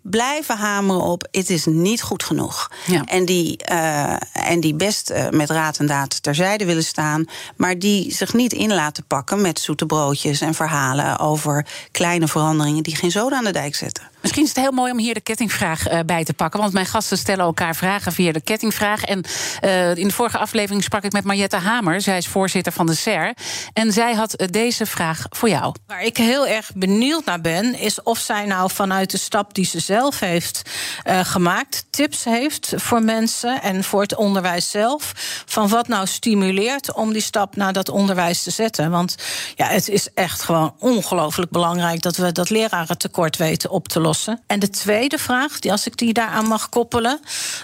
blijven 0.02 0.56
hameren 0.56 1.02
op: 1.02 1.28
het 1.30 1.50
is 1.50 1.64
niet 1.64 2.02
goed 2.02 2.22
genoeg. 2.22 2.70
Ja. 2.86 3.04
En, 3.04 3.24
die, 3.24 3.60
uh, 3.70 4.16
en 4.32 4.60
die 4.60 4.74
best 4.74 5.10
uh, 5.10 5.28
met 5.28 5.50
raad 5.50 5.78
en 5.78 5.86
daad 5.86 6.22
terzijde 6.22 6.64
willen 6.64 6.84
staan, 6.84 7.24
maar 7.56 7.78
die 7.78 8.14
zich 8.14 8.34
niet 8.34 8.52
in 8.52 8.74
laten 8.74 9.04
pakken 9.04 9.40
met 9.40 9.60
zoete 9.60 9.86
broodjes 9.86 10.40
en 10.40 10.54
verhalen 10.54 11.18
over 11.18 11.66
kleine 11.90 12.28
veranderingen 12.28 12.82
die 12.82 12.96
geen 12.96 13.10
zoden 13.10 13.38
aan 13.38 13.44
de 13.44 13.50
dijk 13.50 13.74
zetten. 13.74 14.11
Misschien 14.22 14.42
is 14.42 14.48
het 14.48 14.58
heel 14.58 14.72
mooi 14.72 14.92
om 14.92 14.98
hier 14.98 15.14
de 15.14 15.20
kettingvraag 15.20 15.90
uh, 15.90 15.98
bij 16.06 16.24
te 16.24 16.32
pakken. 16.32 16.60
Want 16.60 16.72
mijn 16.72 16.86
gasten 16.86 17.18
stellen 17.18 17.44
elkaar 17.44 17.76
vragen 17.76 18.12
via 18.12 18.32
de 18.32 18.40
kettingvraag. 18.40 19.04
En 19.04 19.24
uh, 19.64 19.96
in 19.96 20.08
de 20.08 20.14
vorige 20.14 20.38
aflevering 20.38 20.82
sprak 20.82 21.04
ik 21.04 21.12
met 21.12 21.24
Mariette 21.24 21.56
Hamer. 21.56 22.00
Zij 22.00 22.16
is 22.16 22.26
voorzitter 22.26 22.72
van 22.72 22.86
de 22.86 22.94
SER. 22.94 23.34
En 23.72 23.92
zij 23.92 24.14
had 24.14 24.40
uh, 24.40 24.46
deze 24.50 24.86
vraag 24.86 25.26
voor 25.28 25.48
jou. 25.48 25.74
Waar 25.86 26.02
ik 26.02 26.16
heel 26.16 26.46
erg 26.46 26.70
benieuwd 26.74 27.24
naar 27.24 27.40
ben, 27.40 27.78
is 27.78 28.02
of 28.02 28.18
zij 28.18 28.46
nou 28.46 28.70
vanuit 28.70 29.10
de 29.10 29.18
stap 29.18 29.54
die 29.54 29.64
ze 29.64 29.80
zelf 29.80 30.20
heeft 30.20 30.62
gemaakt, 31.04 31.84
tips 31.90 32.24
heeft 32.24 32.72
voor 32.76 33.02
mensen 33.02 33.62
en 33.62 33.84
voor 33.84 34.02
het 34.02 34.14
onderwijs 34.14 34.70
zelf. 34.70 35.12
Van 35.46 35.68
wat 35.68 35.88
nou 35.88 36.06
stimuleert 36.06 36.92
om 36.92 37.12
die 37.12 37.22
stap 37.22 37.56
naar 37.56 37.72
dat 37.72 37.88
onderwijs 37.88 38.42
te 38.42 38.50
zetten. 38.50 38.90
Want 38.90 39.16
ja, 39.54 39.66
het 39.66 39.88
is 39.88 40.08
echt 40.14 40.42
gewoon 40.42 40.74
ongelooflijk 40.78 41.50
belangrijk 41.50 42.02
dat 42.02 42.16
we 42.16 42.32
dat 42.32 42.50
lerarentekort 42.50 43.36
weten 43.36 43.70
op 43.70 43.88
te 43.88 44.00
lossen. 44.00 44.11
En 44.46 44.58
de 44.58 44.70
tweede 44.70 45.18
vraag, 45.18 45.58
die, 45.58 45.70
als 45.70 45.86
ik 45.86 45.96
die 45.96 46.12
daaraan 46.12 46.46
mag 46.46 46.68
koppelen, 46.68 47.20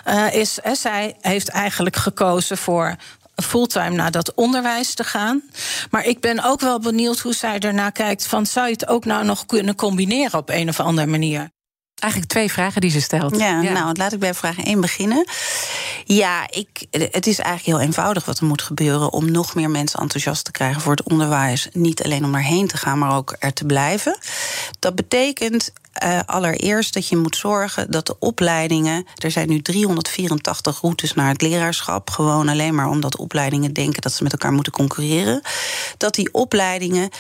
uh, 0.06 0.34
is: 0.34 0.58
hè, 0.62 0.74
zij 0.74 1.16
heeft 1.20 1.48
eigenlijk 1.48 1.96
gekozen 1.96 2.58
voor 2.58 2.96
fulltime 3.42 3.96
naar 3.96 4.10
dat 4.10 4.34
onderwijs 4.34 4.94
te 4.94 5.04
gaan. 5.04 5.42
Maar 5.90 6.04
ik 6.04 6.20
ben 6.20 6.44
ook 6.44 6.60
wel 6.60 6.78
benieuwd 6.78 7.18
hoe 7.18 7.34
zij 7.34 7.58
ernaar 7.58 7.92
kijkt: 7.92 8.26
van 8.26 8.46
zou 8.46 8.66
je 8.66 8.72
het 8.72 8.88
ook 8.88 9.04
nou 9.04 9.24
nog 9.24 9.46
kunnen 9.46 9.74
combineren 9.74 10.38
op 10.38 10.48
een 10.48 10.68
of 10.68 10.80
andere 10.80 11.06
manier? 11.06 11.50
Eigenlijk 11.98 12.32
twee 12.32 12.52
vragen 12.52 12.80
die 12.80 12.90
ze 12.90 13.00
stelt. 13.00 13.38
Ja, 13.38 13.60
ja, 13.60 13.72
nou, 13.72 13.96
laat 13.96 14.12
ik 14.12 14.18
bij 14.18 14.34
vraag 14.34 14.58
1 14.58 14.80
beginnen. 14.80 15.28
Ja, 16.04 16.46
ik, 16.50 16.86
het 16.90 17.26
is 17.26 17.38
eigenlijk 17.38 17.78
heel 17.78 17.86
eenvoudig 17.86 18.24
wat 18.24 18.38
er 18.38 18.46
moet 18.46 18.62
gebeuren 18.62 19.12
om 19.12 19.30
nog 19.30 19.54
meer 19.54 19.70
mensen 19.70 20.00
enthousiast 20.00 20.44
te 20.44 20.50
krijgen 20.50 20.80
voor 20.80 20.92
het 20.92 21.02
onderwijs. 21.02 21.68
Niet 21.72 22.04
alleen 22.04 22.24
om 22.24 22.34
erheen 22.34 22.66
te 22.66 22.76
gaan, 22.76 22.98
maar 22.98 23.16
ook 23.16 23.36
er 23.38 23.52
te 23.52 23.64
blijven. 23.64 24.18
Dat 24.78 24.94
betekent 24.94 25.72
uh, 26.04 26.20
allereerst 26.26 26.94
dat 26.94 27.08
je 27.08 27.16
moet 27.16 27.36
zorgen 27.36 27.90
dat 27.90 28.06
de 28.06 28.16
opleidingen. 28.18 29.06
Er 29.16 29.30
zijn 29.30 29.48
nu 29.48 29.62
384 29.62 30.80
routes 30.80 31.14
naar 31.14 31.28
het 31.28 31.42
leraarschap. 31.42 32.10
Gewoon 32.10 32.48
alleen 32.48 32.74
maar 32.74 32.88
omdat 32.88 33.16
opleidingen 33.16 33.72
denken 33.72 34.02
dat 34.02 34.12
ze 34.12 34.22
met 34.22 34.32
elkaar 34.32 34.52
moeten 34.52 34.72
concurreren. 34.72 35.42
Dat 35.96 36.14
die 36.14 36.34
opleidingen 36.34 37.10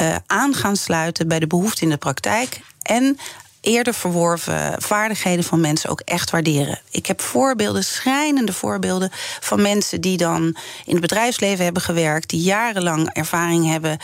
uh, 0.00 0.16
aan 0.26 0.54
gaan 0.54 0.76
sluiten 0.76 1.28
bij 1.28 1.38
de 1.38 1.46
behoefte 1.46 1.82
in 1.82 1.90
de 1.90 1.96
praktijk. 1.96 2.60
En 2.82 3.18
eerder 3.62 3.94
verworven 3.94 4.82
vaardigheden 4.82 5.44
van 5.44 5.60
mensen 5.60 5.90
ook 5.90 6.00
echt 6.00 6.30
waarderen. 6.30 6.80
Ik 6.90 7.06
heb 7.06 7.20
voorbeelden, 7.20 7.84
schrijnende 7.84 8.52
voorbeelden 8.52 9.10
van 9.40 9.62
mensen 9.62 10.00
die 10.00 10.16
dan 10.16 10.42
in 10.84 10.92
het 10.92 11.00
bedrijfsleven 11.00 11.64
hebben 11.64 11.82
gewerkt, 11.82 12.30
die 12.30 12.40
jarenlang 12.40 13.12
ervaring 13.12 13.66
hebben 13.66 13.98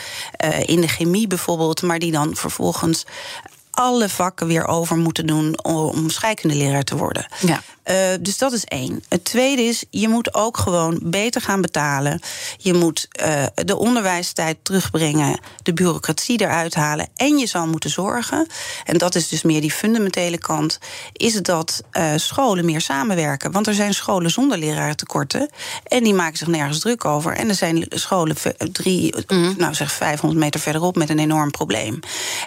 uh, 0.45 0.59
in 0.65 0.81
de 0.81 0.87
chemie 0.87 1.27
bijvoorbeeld, 1.27 1.81
maar 1.81 1.99
die 1.99 2.11
dan 2.11 2.35
vervolgens 2.35 3.05
alle 3.79 4.09
vakken 4.09 4.47
weer 4.47 4.67
over 4.67 4.97
moeten 4.97 5.27
doen 5.27 5.63
om 5.63 6.09
scheikundeleraar 6.09 6.83
te 6.83 6.97
worden. 6.97 7.27
Ja. 7.39 7.61
Uh, 7.89 7.95
dus 8.19 8.37
dat 8.37 8.51
is 8.51 8.63
één. 8.63 9.03
Het 9.07 9.25
tweede 9.25 9.61
is, 9.61 9.83
je 9.89 10.07
moet 10.07 10.33
ook 10.33 10.57
gewoon 10.57 10.99
beter 11.03 11.41
gaan 11.41 11.61
betalen. 11.61 12.21
Je 12.57 12.73
moet 12.73 13.07
uh, 13.25 13.43
de 13.55 13.77
onderwijstijd 13.77 14.57
terugbrengen, 14.63 15.39
de 15.63 15.73
bureaucratie 15.73 16.41
eruit 16.41 16.75
halen. 16.75 17.07
En 17.15 17.37
je 17.37 17.45
zal 17.45 17.67
moeten 17.67 17.89
zorgen, 17.89 18.47
en 18.85 18.97
dat 18.97 19.15
is 19.15 19.27
dus 19.27 19.41
meer 19.41 19.61
die 19.61 19.71
fundamentele 19.71 20.37
kant, 20.37 20.79
is 21.13 21.33
dat 21.33 21.81
uh, 21.93 22.11
scholen 22.15 22.65
meer 22.65 22.81
samenwerken. 22.81 23.51
Want 23.51 23.67
er 23.67 23.73
zijn 23.73 23.93
scholen 23.93 24.31
zonder 24.31 24.57
lerarentekorten. 24.57 25.49
En 25.83 26.03
die 26.03 26.13
maken 26.13 26.37
zich 26.37 26.47
nergens 26.47 26.79
druk 26.79 27.05
over. 27.05 27.33
En 27.33 27.49
er 27.49 27.55
zijn 27.55 27.85
scholen 27.89 28.35
drie, 28.71 29.15
mm. 29.27 29.53
nou 29.57 29.73
zeg 29.73 29.91
500 29.91 30.41
meter 30.41 30.59
verderop 30.59 30.95
met 30.95 31.09
een 31.09 31.19
enorm 31.19 31.51
probleem. 31.51 31.99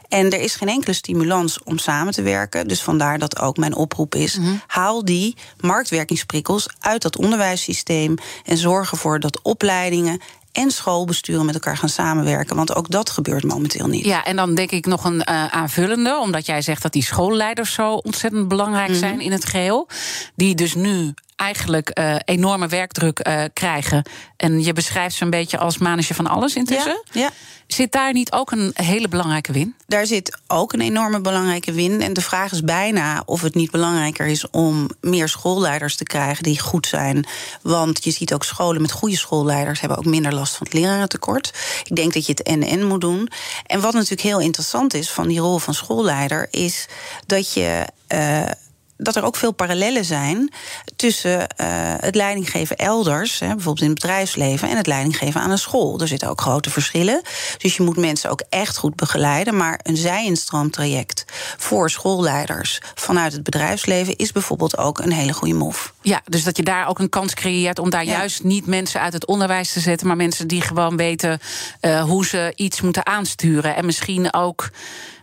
En 0.08 0.30
er 0.30 0.40
is 0.40 0.54
geen 0.54 0.68
enkele 0.68 0.94
stimulans 0.94 1.62
om 1.62 1.78
samen 1.78 2.12
te 2.12 2.22
werken. 2.22 2.68
Dus 2.68 2.82
vandaar 2.82 3.18
dat 3.18 3.38
ook 3.38 3.56
mijn 3.56 3.74
oproep 3.74 4.14
is: 4.14 4.36
mm. 4.36 4.60
haal 4.66 5.04
die 5.04 5.31
marktwerkingsprikkels 5.60 6.68
uit 6.80 7.02
dat 7.02 7.16
onderwijssysteem 7.16 8.14
en 8.44 8.56
zorg 8.56 8.90
ervoor 8.90 9.20
dat 9.20 9.42
opleidingen 9.42 10.20
en 10.52 10.70
schoolbesturen 10.70 11.46
met 11.46 11.54
elkaar 11.54 11.76
gaan 11.76 11.88
samenwerken. 11.88 12.56
Want 12.56 12.74
ook 12.74 12.90
dat 12.90 13.10
gebeurt 13.10 13.44
momenteel 13.44 13.86
niet. 13.86 14.04
Ja, 14.04 14.24
en 14.24 14.36
dan 14.36 14.54
denk 14.54 14.70
ik 14.70 14.86
nog 14.86 15.04
een 15.04 15.14
uh, 15.28 15.46
aanvullende, 15.46 16.18
omdat 16.20 16.46
jij 16.46 16.62
zegt 16.62 16.82
dat 16.82 16.92
die 16.92 17.04
schoolleiders 17.04 17.72
zo 17.72 17.94
ontzettend 17.94 18.48
belangrijk 18.48 18.86
mm 18.86 18.92
-hmm. 18.92 19.02
zijn 19.02 19.20
in 19.20 19.32
het 19.32 19.44
geheel. 19.44 19.88
Die 20.34 20.54
dus 20.54 20.74
nu 20.74 21.14
eigenlijk 21.36 21.98
uh, 21.98 22.16
enorme 22.24 22.66
werkdruk 22.66 23.28
uh, 23.28 23.44
krijgen. 23.52 24.02
En 24.36 24.64
je 24.64 24.72
beschrijft 24.72 25.16
ze 25.16 25.24
een 25.24 25.30
beetje 25.30 25.58
als 25.58 25.78
manager 25.78 26.14
van 26.14 26.26
alles 26.26 26.54
intussen. 26.54 27.02
Ja, 27.12 27.20
ja. 27.20 27.30
Zit 27.66 27.92
daar 27.92 28.12
niet 28.12 28.32
ook 28.32 28.50
een 28.50 28.70
hele 28.74 29.08
belangrijke 29.08 29.52
win? 29.52 29.74
Daar 29.86 30.06
zit 30.06 30.38
ook 30.46 30.72
een 30.72 30.80
enorme 30.80 31.20
belangrijke 31.20 31.72
win. 31.72 32.00
En 32.00 32.12
de 32.12 32.20
vraag 32.20 32.52
is 32.52 32.62
bijna 32.62 33.22
of 33.26 33.40
het 33.40 33.54
niet 33.54 33.70
belangrijker 33.70 34.26
is 34.26 34.50
om 34.50 34.90
meer 35.00 35.28
schoolleiders 35.28 35.96
te 35.96 36.04
krijgen 36.04 36.42
die 36.42 36.60
goed 36.60 36.86
zijn. 36.86 37.26
Want 37.62 38.04
je 38.04 38.10
ziet 38.10 38.34
ook 38.34 38.44
scholen 38.44 38.82
met 38.82 38.92
goede 38.92 39.16
schoolleiders 39.16 39.80
hebben 39.80 39.98
ook 39.98 40.04
minder 40.04 40.34
last 40.34 40.56
van 40.56 40.66
het 40.66 40.74
lerarentekort. 40.74 41.54
Ik 41.84 41.96
denk 41.96 42.12
dat 42.12 42.26
je 42.26 42.32
het 42.32 42.42
en-en 42.42 42.86
moet 42.86 43.00
doen. 43.00 43.28
En 43.66 43.80
wat 43.80 43.92
natuurlijk 43.92 44.20
heel 44.20 44.40
interessant 44.40 44.94
is 44.94 45.10
van 45.10 45.28
die 45.28 45.40
rol 45.40 45.58
van 45.58 45.74
schoolleider, 45.74 46.48
is 46.50 46.86
dat 47.26 47.52
je. 47.52 47.86
Uh, 48.08 48.42
dat 49.02 49.16
er 49.16 49.24
ook 49.24 49.36
veel 49.36 49.52
parallellen 49.52 50.04
zijn 50.04 50.52
tussen 50.96 51.38
uh, 51.40 51.66
het 51.98 52.14
leidinggeven 52.14 52.76
elders, 52.76 53.38
hè, 53.38 53.46
bijvoorbeeld 53.46 53.80
in 53.80 53.90
het 53.90 54.00
bedrijfsleven, 54.00 54.68
en 54.68 54.76
het 54.76 54.86
leidinggeven 54.86 55.40
aan 55.40 55.50
een 55.50 55.58
school. 55.58 56.00
Er 56.00 56.08
zitten 56.08 56.28
ook 56.28 56.40
grote 56.40 56.70
verschillen. 56.70 57.22
Dus 57.58 57.76
je 57.76 57.82
moet 57.82 57.96
mensen 57.96 58.30
ook 58.30 58.42
echt 58.48 58.76
goed 58.76 58.96
begeleiden. 58.96 59.56
Maar 59.56 59.80
een 59.82 59.96
zijinstroomtraject 59.96 61.24
voor 61.56 61.90
schoolleiders 61.90 62.80
vanuit 62.94 63.32
het 63.32 63.42
bedrijfsleven 63.42 64.16
is 64.16 64.32
bijvoorbeeld 64.32 64.78
ook 64.78 64.98
een 64.98 65.12
hele 65.12 65.32
goede 65.32 65.54
move. 65.54 65.90
Ja, 66.02 66.20
dus 66.24 66.44
dat 66.44 66.56
je 66.56 66.62
daar 66.62 66.88
ook 66.88 66.98
een 66.98 67.08
kans 67.08 67.34
creëert 67.34 67.78
om 67.78 67.90
daar 67.90 68.04
juist 68.04 68.44
niet 68.44 68.66
mensen 68.66 69.00
uit 69.00 69.12
het 69.12 69.26
onderwijs 69.26 69.72
te 69.72 69.80
zetten, 69.80 70.06
maar 70.06 70.16
mensen 70.16 70.48
die 70.48 70.60
gewoon 70.60 70.96
weten 70.96 71.40
uh, 71.80 72.02
hoe 72.02 72.26
ze 72.26 72.52
iets 72.56 72.80
moeten 72.80 73.06
aansturen. 73.06 73.76
En 73.76 73.86
misschien 73.86 74.34
ook 74.34 74.70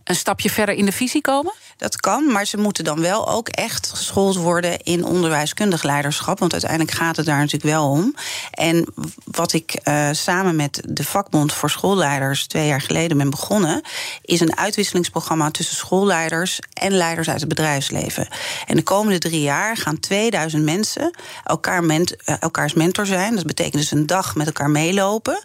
een 0.04 0.16
stapje 0.16 0.50
verder 0.50 0.76
in 0.76 0.86
de 0.86 0.92
visie 0.92 1.22
komen? 1.22 1.54
Dat 1.80 1.96
kan, 1.96 2.32
maar 2.32 2.46
ze 2.46 2.58
moeten 2.58 2.84
dan 2.84 3.02
wel 3.02 3.30
ook 3.30 3.48
echt 3.48 3.90
geschoold 3.90 4.36
worden 4.36 4.80
in 4.80 5.06
onderwijskundig 5.06 5.84
leiderschap. 5.84 6.40
Want 6.40 6.52
uiteindelijk 6.52 6.92
gaat 6.92 7.16
het 7.16 7.26
daar 7.26 7.38
natuurlijk 7.38 7.72
wel 7.72 7.90
om. 7.90 8.16
En 8.52 8.86
wat 9.24 9.54
ik 9.54 9.80
uh, 9.84 10.10
samen 10.12 10.56
met 10.56 10.82
de 10.88 11.04
vakbond 11.04 11.54
voor 11.54 11.70
schoolleiders 11.70 12.48
twee 12.48 12.68
jaar 12.68 12.82
geleden 12.82 13.18
ben 13.18 13.30
begonnen, 13.30 13.82
is 14.22 14.40
een 14.40 14.58
uitwisselingsprogramma 14.58 15.52
tussen 15.52 15.76
schoolleiders 15.76 16.60
en 16.74 16.92
leiders 16.92 17.30
uit 17.30 17.40
het 17.40 17.50
bedrijfsleven. 17.50 18.28
En 18.68 18.76
de 18.76 18.84
komende 18.84 19.20
drie 19.20 19.42
jaar 19.42 19.78
gaan 19.78 20.00
2000 20.00 20.64
mensen 20.64 21.16
elkaar 21.44 21.84
ment, 21.84 22.14
uh, 22.26 22.36
elkaars 22.40 22.74
mentor 22.74 23.06
zijn. 23.06 23.36
Dat 23.36 23.46
betekent 23.46 23.82
dus 23.82 23.92
een 23.92 24.06
dag 24.06 24.36
met 24.36 24.48
elkaar 24.48 24.70
meelopen. 24.70 25.42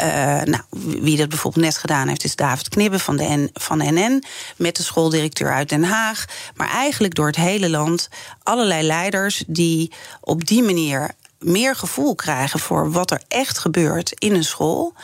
Uh, 0.00 0.06
nou, 0.42 0.62
wie 1.00 1.16
dat 1.16 1.28
bijvoorbeeld 1.28 1.64
net 1.64 1.78
gedaan 1.78 2.08
heeft, 2.08 2.24
is 2.24 2.36
David 2.36 2.68
Knibben 2.68 3.00
van 3.00 3.16
de, 3.16 3.24
N, 3.24 3.50
van 3.52 3.78
NN, 3.78 4.24
met 4.56 4.76
de 4.76 4.82
schooldirecteur 4.82 5.52
uit 5.52 5.69
Den 5.70 5.84
Haag. 5.84 6.24
Maar 6.54 6.68
eigenlijk 6.68 7.14
door 7.14 7.26
het 7.26 7.36
hele 7.36 7.70
land 7.70 8.08
allerlei 8.42 8.86
leiders 8.86 9.44
die 9.46 9.92
op 10.20 10.46
die 10.46 10.62
manier 10.62 11.10
meer 11.38 11.76
gevoel 11.76 12.14
krijgen 12.14 12.60
voor 12.60 12.90
wat 12.90 13.10
er 13.10 13.22
echt 13.28 13.58
gebeurt 13.58 14.12
in 14.18 14.34
een 14.34 14.44
school, 14.44 14.94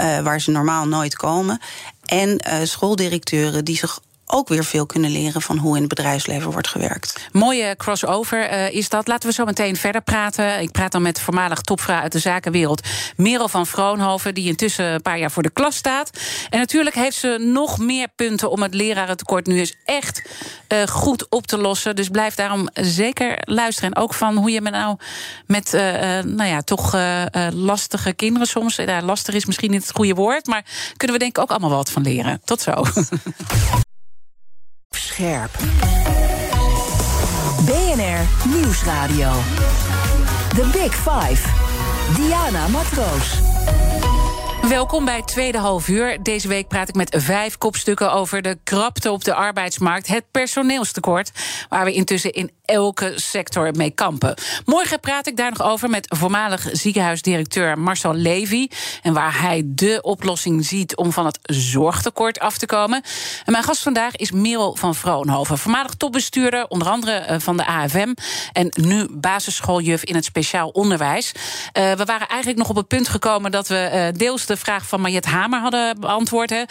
uh, 0.00 0.20
waar 0.20 0.40
ze 0.40 0.50
normaal 0.50 0.86
nooit 0.86 1.16
komen. 1.16 1.60
En 2.04 2.28
uh, 2.28 2.54
schooldirecteuren 2.62 3.64
die 3.64 3.76
zich 3.76 4.00
ook 4.26 4.48
weer 4.48 4.64
veel 4.64 4.86
kunnen 4.86 5.10
leren 5.10 5.42
van 5.42 5.58
hoe 5.58 5.74
in 5.74 5.80
het 5.80 5.88
bedrijfsleven 5.88 6.50
wordt 6.50 6.68
gewerkt. 6.68 7.28
Mooie 7.32 7.76
crossover 7.76 8.52
uh, 8.52 8.70
is 8.70 8.88
dat. 8.88 9.08
Laten 9.08 9.28
we 9.28 9.34
zo 9.34 9.44
meteen 9.44 9.76
verder 9.76 10.02
praten. 10.02 10.60
Ik 10.60 10.70
praat 10.70 10.92
dan 10.92 11.02
met 11.02 11.20
voormalig 11.20 11.60
topvrouw 11.60 12.00
uit 12.00 12.12
de 12.12 12.18
zakenwereld, 12.18 12.88
Merel 13.16 13.48
van 13.48 13.66
Vroonhoven, 13.66 14.34
die 14.34 14.46
intussen 14.46 14.84
een 14.84 15.02
paar 15.02 15.18
jaar 15.18 15.30
voor 15.30 15.42
de 15.42 15.50
klas 15.50 15.76
staat. 15.76 16.10
En 16.50 16.58
natuurlijk 16.58 16.94
heeft 16.94 17.16
ze 17.16 17.36
nog 17.52 17.78
meer 17.78 18.08
punten 18.16 18.50
om 18.50 18.62
het 18.62 18.74
lerarentekort 18.74 19.46
nu 19.46 19.58
eens 19.58 19.74
echt 19.84 20.22
uh, 20.68 20.82
goed 20.82 21.28
op 21.30 21.46
te 21.46 21.58
lossen. 21.58 21.96
Dus 21.96 22.08
blijf 22.08 22.34
daarom 22.34 22.68
zeker 22.74 23.38
luisteren. 23.40 23.92
En 23.92 24.02
ook 24.02 24.14
van 24.14 24.36
hoe 24.36 24.50
je 24.50 24.60
me 24.60 24.70
nou 24.70 24.96
met 25.46 25.74
uh, 25.74 25.80
nou 26.22 26.44
ja, 26.44 26.60
toch 26.60 26.96
lastige 27.52 28.12
kinderen 28.12 28.48
soms. 28.48 28.76
Ja, 28.76 29.02
lastig 29.02 29.34
is 29.34 29.44
misschien 29.44 29.70
niet 29.70 29.82
het 29.82 29.96
goede 29.96 30.14
woord, 30.14 30.46
maar 30.46 30.64
kunnen 30.96 31.16
we 31.16 31.22
denk 31.22 31.36
ik 31.36 31.42
ook 31.42 31.50
allemaal 31.50 31.70
wat 31.70 31.90
van 31.90 32.02
leren. 32.02 32.40
Tot 32.44 32.60
zo. 32.60 32.82
Scherp. 34.96 35.50
BNR 37.66 38.26
Nieuwsradio. 38.44 39.32
The 40.54 40.66
Big 40.72 40.92
Five. 40.92 41.40
Diana 42.16 42.68
Matroos. 42.68 43.42
Welkom 44.68 45.04
bij 45.04 45.22
tweede 45.22 45.58
half 45.58 45.88
uur. 45.88 46.22
Deze 46.22 46.48
week 46.48 46.68
praat 46.68 46.88
ik 46.88 46.94
met 46.94 47.16
vijf 47.18 47.58
kopstukken 47.58 48.12
over 48.12 48.42
de 48.42 48.58
krapte 48.64 49.10
op 49.10 49.24
de 49.24 49.34
arbeidsmarkt, 49.34 50.06
het 50.06 50.24
personeelstekort, 50.30 51.30
waar 51.68 51.84
we 51.84 51.92
intussen 51.92 52.32
in 52.32 52.50
elke 52.64 53.12
sector 53.14 53.72
mee 53.76 53.90
kampen. 53.90 54.34
Morgen 54.64 55.00
praat 55.00 55.26
ik 55.26 55.36
daar 55.36 55.50
nog 55.50 55.62
over 55.62 55.90
met 55.90 56.06
voormalig 56.16 56.68
ziekenhuisdirecteur 56.72 57.78
Marcel 57.78 58.14
Levy 58.14 58.68
en 59.02 59.12
waar 59.12 59.40
hij 59.40 59.62
de 59.64 59.98
oplossing 60.02 60.64
ziet 60.64 60.96
om 60.96 61.12
van 61.12 61.26
het 61.26 61.38
zorgtekort 61.42 62.38
af 62.38 62.58
te 62.58 62.66
komen. 62.66 63.02
En 63.44 63.52
mijn 63.52 63.64
gast 63.64 63.82
vandaag 63.82 64.16
is 64.16 64.30
Merel 64.30 64.76
van 64.76 64.94
Vroonhoven, 64.94 65.58
voormalig 65.58 65.94
topbestuurder, 65.94 66.66
onder 66.68 66.88
andere 66.88 67.12
eh, 67.12 67.38
van 67.38 67.56
de 67.56 67.66
AFM 67.66 68.14
en 68.52 68.68
nu 68.80 69.08
basisschooljuf 69.10 70.04
in 70.04 70.14
het 70.14 70.24
speciaal 70.24 70.68
onderwijs. 70.68 71.32
Uh, 71.32 71.92
we 71.92 72.04
waren 72.04 72.28
eigenlijk 72.28 72.58
nog 72.58 72.68
op 72.68 72.76
het 72.76 72.88
punt 72.88 73.08
gekomen 73.08 73.50
dat 73.50 73.68
we 73.68 73.90
uh, 73.92 74.18
deels 74.18 74.46
de 74.46 74.53
de 74.54 74.60
vraag 74.60 74.86
van 74.86 75.00
Mariette 75.00 75.28
Hamer 75.28 75.60
hadden 75.60 76.00
beantwoord. 76.00 76.50
Hè, 76.50 76.64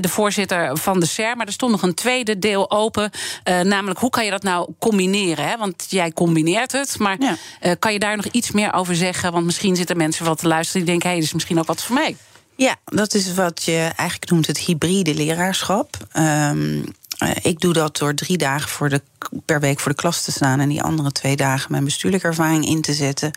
de 0.00 0.08
voorzitter 0.08 0.78
van 0.78 1.00
de 1.00 1.06
SER. 1.06 1.36
Maar 1.36 1.46
er 1.46 1.52
stond 1.52 1.72
nog 1.72 1.82
een 1.82 1.94
tweede 1.94 2.38
deel 2.38 2.70
open. 2.70 3.10
Uh, 3.48 3.60
namelijk, 3.60 3.98
hoe 4.00 4.10
kan 4.10 4.24
je 4.24 4.30
dat 4.30 4.42
nou 4.42 4.72
combineren? 4.78 5.48
Hè? 5.48 5.56
Want 5.56 5.86
jij 5.88 6.12
combineert 6.12 6.72
het. 6.72 6.98
Maar 6.98 7.16
ja. 7.18 7.36
uh, 7.62 7.72
kan 7.78 7.92
je 7.92 7.98
daar 7.98 8.16
nog 8.16 8.26
iets 8.26 8.50
meer 8.50 8.72
over 8.72 8.96
zeggen? 8.96 9.32
Want 9.32 9.44
misschien 9.44 9.76
zitten 9.76 9.96
mensen 9.96 10.24
wat 10.24 10.38
te 10.38 10.46
luisteren 10.46 10.82
die 10.82 10.90
denken: 10.90 11.08
hé, 11.08 11.14
hey, 11.14 11.20
dit 11.20 11.28
is 11.28 11.34
misschien 11.34 11.58
ook 11.58 11.66
wat 11.66 11.82
voor 11.82 11.94
mij. 11.94 12.16
Ja, 12.56 12.76
dat 12.84 13.14
is 13.14 13.34
wat 13.34 13.64
je 13.64 13.90
eigenlijk 13.96 14.30
noemt 14.30 14.46
het 14.46 14.58
hybride 14.58 15.14
leraarschap. 15.14 15.96
Um, 16.16 16.84
uh, 17.22 17.30
ik 17.42 17.60
doe 17.60 17.72
dat 17.72 17.96
door 17.96 18.14
drie 18.14 18.36
dagen 18.36 18.68
voor 18.68 18.88
de, 18.88 19.02
per 19.44 19.60
week 19.60 19.80
voor 19.80 19.90
de 19.90 19.98
klas 19.98 20.22
te 20.22 20.32
staan 20.32 20.60
en 20.60 20.68
die 20.68 20.82
andere 20.82 21.12
twee 21.12 21.36
dagen 21.36 21.70
mijn 21.70 21.84
bestuurlijke 21.84 22.26
ervaring 22.26 22.66
in 22.66 22.80
te 22.80 22.94
zetten. 22.94 23.30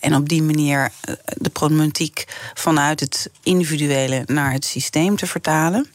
En 0.00 0.14
op 0.14 0.28
die 0.28 0.42
manier 0.42 0.92
de 1.24 1.50
problematiek 1.50 2.24
vanuit 2.54 3.00
het 3.00 3.30
individuele 3.42 4.22
naar 4.26 4.52
het 4.52 4.64
systeem 4.64 5.16
te 5.16 5.26
vertalen. 5.26 5.88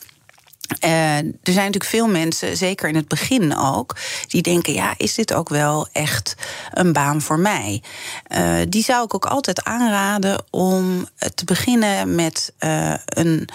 Uh, 0.86 1.18
er 1.18 1.34
zijn 1.44 1.65
natuurlijk 1.65 1.84
veel 1.84 2.08
mensen, 2.08 2.58
zeker 2.58 2.89
in 2.89 2.96
het 2.96 3.08
begin 3.08 3.58
ook, 3.58 3.96
die 4.28 4.42
denken: 4.42 4.74
ja, 4.74 4.94
is 4.98 5.15
dit 5.15 5.34
ook 5.34 5.50
wel 5.50 5.88
echt 5.92 6.36
een 6.74 6.94
baan 6.94 7.22
voor 7.22 7.39
mij? 7.39 7.82
Die 8.68 8.84
zou 8.84 9.06
ik 9.06 9.13
ook 9.13 9.26
altijd 9.26 9.63
aanraden 9.63 10.44
om 10.50 11.08
te 11.36 11.46
beginnen 11.46 12.15
met 12.15 12.54
een, 13.06 13.50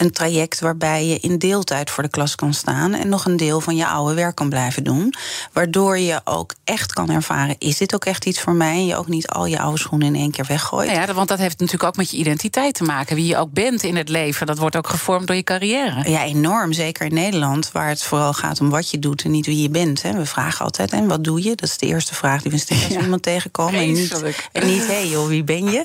een 0.00 0.10
traject 0.10 0.60
waarbij 0.60 1.06
je 1.06 1.18
in 1.18 1.38
deeltijd 1.38 1.90
voor 1.90 2.02
de 2.02 2.08
klas 2.08 2.34
kan 2.34 2.54
staan 2.54 2.94
en 2.94 3.08
nog 3.08 3.24
een 3.24 3.36
deel 3.36 3.60
van 3.60 3.76
je 3.76 3.86
oude 3.86 4.14
werk 4.14 4.34
kan 4.34 4.48
blijven 4.48 4.84
doen. 4.84 5.14
Waardoor 5.52 5.98
je 5.98 6.20
ook 6.24 6.54
echt 6.64 6.92
kan 6.92 7.10
ervaren: 7.10 7.54
is 7.58 7.78
dit 7.78 7.94
ook 7.94 8.04
echt 8.04 8.26
iets 8.26 8.40
voor 8.40 8.54
mij? 8.54 8.74
En 8.74 8.86
je 8.86 8.96
ook 8.96 9.08
niet 9.08 9.28
al 9.28 9.46
je 9.46 9.60
oude 9.60 9.78
schoenen 9.78 10.06
in 10.06 10.14
één 10.14 10.30
keer 10.30 10.44
weggooit. 10.48 10.90
Nou 10.90 11.06
ja, 11.06 11.14
want 11.14 11.28
dat 11.28 11.38
heeft 11.38 11.58
natuurlijk 11.58 11.88
ook 11.88 11.96
met 11.96 12.10
je 12.10 12.16
identiteit 12.16 12.74
te 12.74 12.84
maken. 12.84 13.16
Wie 13.16 13.26
je 13.26 13.36
ook 13.36 13.52
bent 13.52 13.82
in 13.82 13.96
het 13.96 14.08
leven, 14.08 14.46
dat 14.46 14.58
wordt 14.58 14.76
ook 14.76 14.88
gevormd 14.88 15.26
door 15.26 15.36
je 15.36 15.42
carrière. 15.42 16.10
Ja, 16.10 16.24
enorm 16.24 16.72
zeker 16.72 17.06
in 17.06 17.14
Nederland, 17.14 17.72
waar 17.72 17.88
het 17.88 18.02
vooral 18.02 18.32
gaat 18.32 18.60
om 18.60 18.70
wat 18.70 18.90
je 18.90 18.98
doet 18.98 19.24
en 19.24 19.30
niet 19.30 19.46
wie 19.46 19.62
je 19.62 19.70
bent. 19.70 20.02
Hè. 20.02 20.12
We 20.12 20.26
vragen 20.26 20.64
altijd, 20.64 20.92
en 20.92 21.06
wat 21.06 21.24
doe 21.24 21.42
je? 21.42 21.54
Dat 21.54 21.68
is 21.68 21.78
de 21.78 21.86
eerste 21.86 22.14
vraag 22.14 22.42
die 22.42 22.50
we 22.50 22.58
stellen 22.58 22.84
als 22.84 22.92
ja. 22.98 23.00
iemand 23.00 23.22
tegenkomen. 23.22 23.80
En 23.80 23.92
niet, 23.92 24.22
en 24.52 24.66
niet, 24.66 24.86
hé 24.86 24.92
hey 24.92 25.08
joh, 25.08 25.26
wie 25.26 25.44
ben 25.44 25.70
je? 25.70 25.84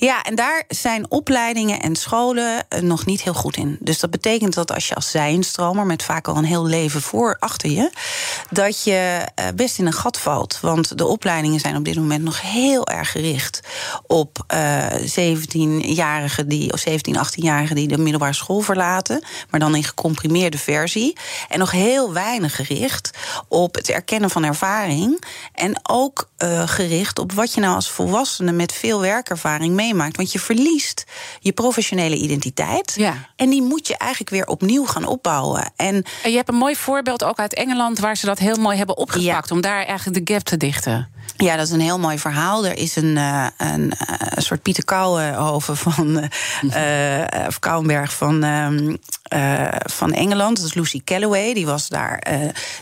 Ja, 0.00 0.22
en 0.22 0.34
daar 0.34 0.64
zijn 0.68 1.10
opleidingen 1.10 1.80
en 1.80 1.96
scholen 1.96 2.66
nog 2.80 3.06
niet 3.06 3.22
heel 3.22 3.34
goed 3.34 3.56
in. 3.56 3.76
Dus 3.80 3.98
dat 3.98 4.10
betekent 4.10 4.54
dat 4.54 4.72
als 4.72 4.88
je 4.88 4.94
als 4.94 5.10
zijinstromer, 5.10 5.86
met 5.86 6.02
vaak 6.02 6.28
al 6.28 6.36
een 6.36 6.44
heel 6.44 6.66
leven 6.66 7.02
voor 7.02 7.36
achter 7.38 7.70
je, 7.70 7.90
dat 8.50 8.84
je 8.84 9.28
best 9.54 9.78
in 9.78 9.86
een 9.86 9.92
gat 9.92 10.18
valt. 10.18 10.58
Want 10.60 10.98
de 10.98 11.06
opleidingen 11.06 11.60
zijn 11.60 11.76
op 11.76 11.84
dit 11.84 11.96
moment 11.96 12.24
nog 12.24 12.40
heel 12.40 12.86
erg 12.86 13.10
gericht 13.10 13.60
op 14.06 14.44
uh, 14.54 14.86
17-jarigen 14.86 16.46
die, 16.46 16.72
of 16.72 16.80
17, 16.80 17.16
18-jarigen 17.16 17.74
die 17.74 17.88
de 17.88 17.98
middelbare 17.98 18.32
school 18.32 18.60
verlaten, 18.60 19.24
maar 19.50 19.60
dan 19.60 19.74
in 19.74 19.84
gecomprimeerde 19.84 20.58
versie. 20.58 21.16
En 21.48 21.58
nog 21.58 21.70
heel 21.70 22.12
weinig 22.12 22.56
gericht 22.56 23.10
op 23.48 23.74
het 23.74 23.88
erkennen 23.88 24.30
van 24.30 24.44
ervaring. 24.44 25.24
En 25.54 25.80
ook 25.82 26.28
gericht 26.64 27.18
op 27.18 27.32
wat 27.32 27.54
je 27.54 27.60
nou 27.60 27.74
als 27.74 27.90
volwassene 27.90 28.52
met 28.52 28.72
veel 28.72 29.00
werkervaring 29.00 29.74
meemaakt. 29.92 30.16
Want 30.16 30.32
je 30.32 30.38
verliest 30.38 31.04
je 31.40 31.52
professionele 31.52 32.16
identiteit. 32.16 32.94
Ja. 32.96 33.14
En 33.36 33.50
die 33.50 33.62
moet 33.62 33.86
je 33.86 33.96
eigenlijk 33.96 34.30
weer 34.30 34.46
opnieuw 34.46 34.84
gaan 34.84 35.06
opbouwen. 35.06 35.72
En, 35.76 36.04
en 36.22 36.30
je 36.30 36.36
hebt 36.36 36.48
een 36.48 36.54
mooi 36.54 36.76
voorbeeld 36.76 37.24
ook 37.24 37.38
uit 37.38 37.54
Engeland, 37.54 37.98
waar 37.98 38.16
ze 38.16 38.26
dat 38.26 38.38
heel 38.38 38.56
mooi 38.56 38.76
hebben 38.76 38.96
opgepakt. 38.96 39.48
Ja. 39.48 39.54
Om 39.54 39.60
daar 39.60 39.84
eigenlijk 39.84 40.26
de 40.26 40.32
gap 40.32 40.42
te 40.42 40.56
dichten. 40.56 41.08
Ja, 41.36 41.56
dat 41.56 41.66
is 41.66 41.72
een 41.72 41.80
heel 41.80 41.98
mooi 41.98 42.18
verhaal. 42.18 42.66
Er 42.66 42.76
is 42.76 42.96
een, 42.96 43.16
uh, 43.16 43.46
een, 43.56 43.92
een 44.18 44.42
soort 44.42 44.62
Pieter 44.62 44.84
Kouwenhoven 44.84 45.76
van 45.76 46.30
uh, 46.62 47.24
of 47.48 47.58
Kouwenberg 47.58 48.12
van, 48.12 48.44
uh, 48.44 49.68
van 49.78 50.12
Engeland. 50.12 50.56
Dat 50.56 50.66
is 50.66 50.74
Lucy 50.74 51.00
Calloway. 51.04 51.54
Die 51.54 51.66
was 51.66 51.88
daar 51.88 52.22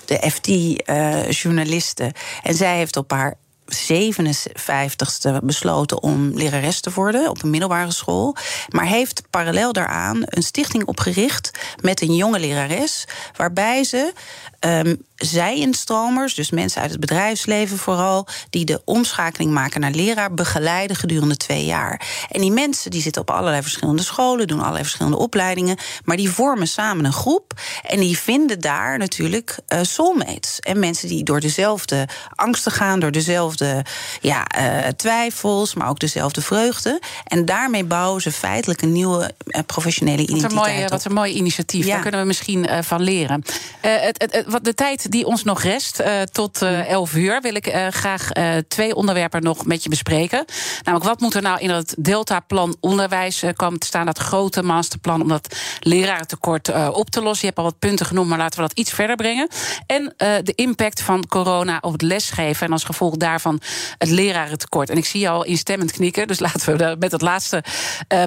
de 0.04 0.30
FT-journaliste. 0.30 2.12
en 2.42 2.54
zij 2.54 2.76
heeft 2.76 2.96
op 2.96 3.10
haar 3.10 3.34
57ste 3.74 5.38
besloten 5.42 6.02
om 6.02 6.30
lerares 6.34 6.80
te 6.80 6.90
worden 6.94 7.30
op 7.30 7.42
een 7.42 7.50
middelbare 7.50 7.92
school. 7.92 8.36
Maar 8.68 8.86
heeft 8.86 9.22
parallel 9.30 9.72
daaraan 9.72 10.22
een 10.24 10.42
stichting 10.42 10.84
opgericht 10.84 11.50
met 11.80 12.00
een 12.00 12.14
jonge 12.14 12.38
lerares. 12.38 13.04
Waarbij 13.36 13.84
ze 13.84 14.12
um, 14.60 15.06
zij-instromers, 15.18 16.34
dus 16.34 16.50
mensen 16.50 16.80
uit 16.80 16.90
het 16.90 17.00
bedrijfsleven 17.00 17.78
vooral, 17.78 18.26
die 18.50 18.64
de 18.64 18.82
omschakeling 18.84 19.52
maken 19.52 19.80
naar 19.80 19.90
leraar, 19.90 20.34
begeleiden 20.34 20.96
gedurende 20.96 21.36
twee 21.36 21.64
jaar. 21.64 22.06
En 22.30 22.40
die 22.40 22.52
mensen 22.52 22.90
die 22.90 23.02
zitten 23.02 23.22
op 23.22 23.30
allerlei 23.30 23.62
verschillende 23.62 24.02
scholen, 24.02 24.46
doen 24.46 24.58
allerlei 24.58 24.82
verschillende 24.82 25.18
opleidingen, 25.18 25.76
maar 26.04 26.16
die 26.16 26.30
vormen 26.30 26.68
samen 26.68 27.04
een 27.04 27.12
groep 27.12 27.52
en 27.82 28.00
die 28.00 28.18
vinden 28.18 28.60
daar 28.60 28.98
natuurlijk 28.98 29.58
uh, 29.68 29.78
soulmates. 29.82 30.60
En 30.60 30.78
mensen 30.78 31.08
die 31.08 31.24
door 31.24 31.40
dezelfde 31.40 32.08
angsten 32.34 32.72
gaan, 32.72 33.00
door 33.00 33.12
dezelfde 33.12 33.84
ja, 34.20 34.46
uh, 34.58 34.86
twijfels, 34.96 35.74
maar 35.74 35.88
ook 35.88 35.98
dezelfde 35.98 36.40
vreugde. 36.40 37.00
En 37.24 37.44
daarmee 37.44 37.84
bouwen 37.84 38.22
ze 38.22 38.32
feitelijk 38.32 38.82
een 38.82 38.92
nieuwe 38.92 39.34
uh, 39.46 39.60
professionele 39.66 40.22
identiteit. 40.22 40.52
Wat 40.52 40.66
een 40.66 40.72
mooi, 40.72 40.88
wat 40.88 41.04
een 41.04 41.12
mooi 41.12 41.32
initiatief. 41.32 41.84
Ja. 41.84 41.92
Daar 41.92 42.02
kunnen 42.02 42.20
we 42.20 42.26
misschien 42.26 42.68
van 42.80 43.02
leren. 43.02 43.44
Het, 43.80 44.22
het, 44.22 44.32
het, 44.32 44.46
de 44.62 44.74
tijd 44.74 45.10
die 45.10 45.26
ons 45.26 45.44
nog 45.44 45.62
rest, 45.62 46.00
uh, 46.00 46.22
tot 46.22 46.62
uh, 46.62 46.90
11 46.90 47.14
uur, 47.14 47.40
wil 47.40 47.54
ik 47.54 47.66
uh, 47.66 47.86
graag 47.88 48.28
twee 48.68 48.94
onderwerpen 48.94 49.42
nog 49.42 49.66
met 49.66 49.82
je 49.82 49.88
bespreken. 49.88 50.44
Namelijk, 50.82 51.10
wat 51.10 51.20
moet 51.20 51.34
er 51.34 51.42
nou 51.42 51.60
in 51.60 51.70
het 51.70 51.94
Delta-plan 51.98 52.76
onderwijs 52.80 53.42
komen 53.56 53.78
te 53.78 53.86
staan? 53.86 54.06
Dat 54.06 54.18
grote 54.18 54.62
masterplan 54.62 55.22
om 55.22 55.28
dat 55.28 55.56
lerarentekort 55.80 56.92
op 56.92 57.10
te 57.10 57.22
lossen. 57.22 57.40
Je 57.40 57.46
hebt 57.46 57.58
al 57.58 57.64
wat 57.64 57.78
punten 57.78 58.06
genoemd, 58.06 58.28
maar 58.28 58.38
laten 58.38 58.60
we 58.60 58.68
dat 58.68 58.78
iets 58.78 58.92
verder 58.92 59.16
brengen. 59.16 59.48
En 59.86 60.14
de 60.16 60.52
impact 60.54 61.02
van 61.02 61.26
corona 61.26 61.78
op 61.80 61.92
het 61.92 62.02
lesgeven 62.02 62.66
en 62.66 62.72
als 62.72 62.84
gevolg 62.84 63.16
daarvan 63.16 63.60
het 63.98 64.10
lerarentekort. 64.10 64.90
En 64.90 64.96
ik 64.96 65.04
zie 65.04 65.20
je 65.20 65.28
al 65.28 65.44
instemmend 65.44 65.92
knikken, 65.92 66.26
dus 66.26 66.38
laten 66.48 66.76
we 66.76 66.96
met 66.98 67.12
het 67.12 67.22
laatste 67.22 67.64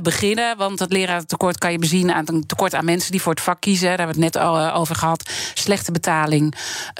beginnen. 0.01 0.57
Want 0.57 0.79
het 0.79 0.91
lerarentekort 0.91 1.57
kan 1.57 1.71
je 1.71 1.79
bezien 1.79 2.11
aan 2.11 2.25
een 2.25 2.45
tekort 2.45 2.73
aan 2.73 2.85
mensen 2.85 3.11
die 3.11 3.21
voor 3.21 3.33
het 3.33 3.41
vak 3.41 3.61
kiezen. 3.61 3.87
Daar 3.87 3.97
hebben 3.97 4.15
we 4.15 4.23
het 4.23 4.33
net 4.33 4.43
al 4.43 4.71
over 4.71 4.95
gehad. 4.95 5.29
Slechte 5.53 5.91
betaling, 5.91 6.10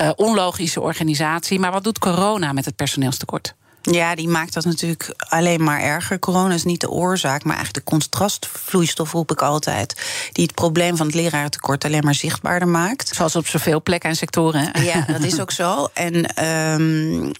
uh, 0.02 0.10
onlogische 0.15 0.82
organisatie. 0.82 1.60
Maar 1.60 1.71
wat 1.71 1.84
doet 1.84 2.00
corona 2.00 2.52
met 2.52 2.65
het 2.65 2.76
personeelstekort? 2.76 3.56
Ja, 3.82 4.15
die 4.15 4.28
maakt 4.28 4.54
dat 4.54 4.65
natuurlijk 4.65 5.13
alleen 5.17 5.63
maar 5.63 5.82
erger. 5.82 6.20
Corona 6.20 6.54
is 6.54 6.63
niet 6.63 6.82
de 6.82 6.89
oorzaak, 6.89 7.44
maar 7.44 7.56
eigenlijk 7.56 7.86
de 7.86 7.91
contrastvloeistof, 7.91 9.12
roep 9.12 9.32
ik 9.32 9.41
altijd. 9.41 10.02
Die 10.32 10.44
het 10.44 10.56
probleem 10.56 10.98
van 10.98 11.06
het 11.06 11.15
lerarentekort 11.15 11.86
alleen 11.86 12.04
maar 12.04 12.15
zichtbaarder 12.15 12.67
maakt. 12.67 13.15
Zoals 13.15 13.36
op 13.36 13.48
zoveel 13.48 13.82
plekken 13.82 14.10
en 14.10 14.15
sectoren. 14.15 14.84
Ja, 14.84 15.06
dat 15.08 15.24
is 15.24 15.39
ook 15.39 15.52
zo. 15.52 15.88
En 15.94 16.46
um, 16.46 17.32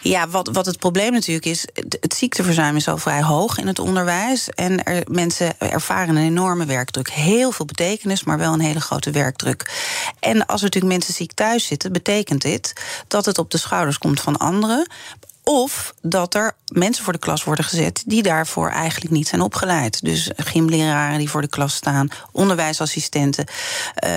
ja, 0.00 0.28
wat, 0.28 0.48
wat 0.52 0.66
het 0.66 0.78
probleem 0.78 1.12
natuurlijk 1.12 1.46
is, 1.46 1.66
het 2.00 2.14
ziekteverzuim 2.14 2.76
is 2.76 2.88
al 2.88 2.98
vrij 2.98 3.22
hoog 3.22 3.58
in 3.58 3.66
het 3.66 3.78
onderwijs. 3.78 4.48
En 4.50 4.84
er, 4.84 5.02
mensen 5.10 5.60
ervaren 5.60 6.16
een 6.16 6.24
enorme 6.24 6.64
werkdruk. 6.64 7.10
Heel 7.10 7.52
veel 7.52 7.66
betekenis, 7.66 8.24
maar 8.24 8.38
wel 8.38 8.52
een 8.52 8.60
hele 8.60 8.80
grote 8.80 9.10
werkdruk. 9.10 9.70
En 10.20 10.46
als 10.46 10.58
er 10.60 10.64
natuurlijk 10.64 10.92
mensen 10.92 11.14
ziek 11.14 11.32
thuis 11.32 11.66
zitten, 11.66 11.92
betekent 11.92 12.42
dit 12.42 12.72
dat 13.08 13.24
het 13.24 13.38
op 13.38 13.50
de 13.50 13.58
schouders 13.58 13.98
komt 13.98 14.20
van 14.20 14.36
anderen. 14.36 14.86
Of 15.52 15.94
dat 16.02 16.34
er 16.34 16.54
mensen 16.72 17.04
voor 17.04 17.12
de 17.12 17.18
klas 17.18 17.44
worden 17.44 17.64
gezet 17.64 18.02
die 18.06 18.22
daarvoor 18.22 18.68
eigenlijk 18.68 19.14
niet 19.14 19.28
zijn 19.28 19.40
opgeleid. 19.40 20.04
Dus 20.04 20.30
gymleraren 20.36 21.18
die 21.18 21.30
voor 21.30 21.40
de 21.40 21.48
klas 21.48 21.74
staan, 21.74 22.08
onderwijsassistenten. 22.32 23.46
Uh, 24.04 24.10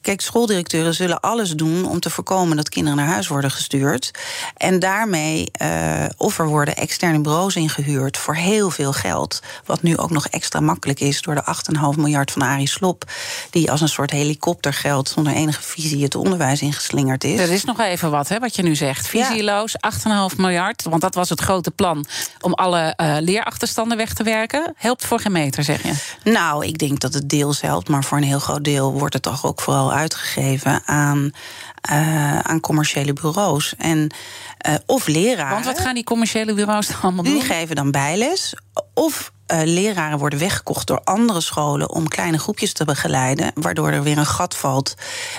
kijk, 0.00 0.20
schooldirecteuren 0.20 0.94
zullen 0.94 1.20
alles 1.20 1.50
doen 1.50 1.88
om 1.88 2.00
te 2.00 2.10
voorkomen 2.10 2.56
dat 2.56 2.68
kinderen 2.68 2.98
naar 2.98 3.06
huis 3.06 3.28
worden 3.28 3.50
gestuurd. 3.50 4.10
En 4.56 4.78
daarmee, 4.78 5.50
uh, 5.62 6.04
of 6.16 6.38
er 6.38 6.46
worden 6.46 6.76
externe 6.76 7.20
bureaus 7.20 7.56
ingehuurd 7.56 8.16
voor 8.16 8.34
heel 8.34 8.70
veel 8.70 8.92
geld. 8.92 9.42
Wat 9.64 9.82
nu 9.82 9.96
ook 9.96 10.10
nog 10.10 10.26
extra 10.26 10.60
makkelijk 10.60 11.00
is 11.00 11.22
door 11.22 11.34
de 11.34 11.44
8,5 11.44 11.96
miljard 11.96 12.30
van 12.30 12.42
Arie 12.42 12.68
Slop. 12.68 13.04
Die 13.50 13.70
als 13.70 13.80
een 13.80 13.88
soort 13.88 14.10
helikoptergeld 14.10 15.08
zonder 15.08 15.32
enige 15.32 15.62
visie 15.62 16.02
het 16.02 16.14
onderwijs 16.14 16.60
ingeslingerd 16.60 17.24
is. 17.24 17.38
Dat 17.38 17.48
is 17.48 17.64
nog 17.64 17.80
even 17.80 18.10
wat, 18.10 18.28
hè, 18.28 18.38
wat 18.38 18.56
je 18.56 18.62
nu 18.62 18.74
zegt. 18.74 19.06
Visieloos, 19.06 19.74
8,5 19.80 20.36
miljard. 20.36 20.44
Want 20.90 21.00
dat 21.00 21.14
was 21.14 21.28
het 21.28 21.40
grote 21.40 21.70
plan 21.70 22.06
om 22.40 22.52
alle 22.52 22.94
uh, 22.96 23.16
leerachterstanden 23.20 23.96
weg 23.96 24.14
te 24.14 24.22
werken. 24.22 24.74
Helpt 24.76 25.06
voor 25.06 25.20
geen 25.20 25.32
meter, 25.32 25.64
zeg 25.64 25.82
je? 25.82 25.92
Nou, 26.30 26.66
ik 26.66 26.78
denk 26.78 27.00
dat 27.00 27.14
het 27.14 27.28
deels 27.28 27.60
helpt. 27.60 27.88
Maar 27.88 28.04
voor 28.04 28.18
een 28.18 28.24
heel 28.24 28.38
groot 28.38 28.64
deel 28.64 28.92
wordt 28.92 29.14
het 29.14 29.22
toch 29.22 29.46
ook 29.46 29.60
vooral 29.60 29.92
uitgegeven 29.92 30.82
aan, 30.84 31.30
uh, 31.90 32.38
aan 32.38 32.60
commerciële 32.60 33.12
bureaus. 33.12 33.74
En, 33.78 34.14
uh, 34.68 34.74
of 34.86 35.06
leraren. 35.06 35.52
Want 35.52 35.64
wat 35.64 35.80
gaan 35.80 35.94
die 35.94 36.04
commerciële 36.04 36.54
bureaus 36.54 36.86
dan 36.86 37.00
allemaal 37.00 37.24
doen? 37.24 37.32
Die 37.32 37.42
geven 37.42 37.76
dan 37.76 37.90
bijles. 37.90 38.54
Of 38.94 39.32
uh, 39.52 39.60
leraren 39.64 40.18
worden 40.18 40.38
weggekocht 40.38 40.86
door 40.86 41.00
andere 41.04 41.40
scholen 41.40 41.90
om 41.90 42.08
kleine 42.08 42.38
groepjes 42.38 42.72
te 42.72 42.84
begeleiden, 42.84 43.50
waardoor 43.54 43.90
er 43.90 44.02
weer 44.02 44.18
een 44.18 44.26
gat 44.26 44.56
valt 44.56 44.94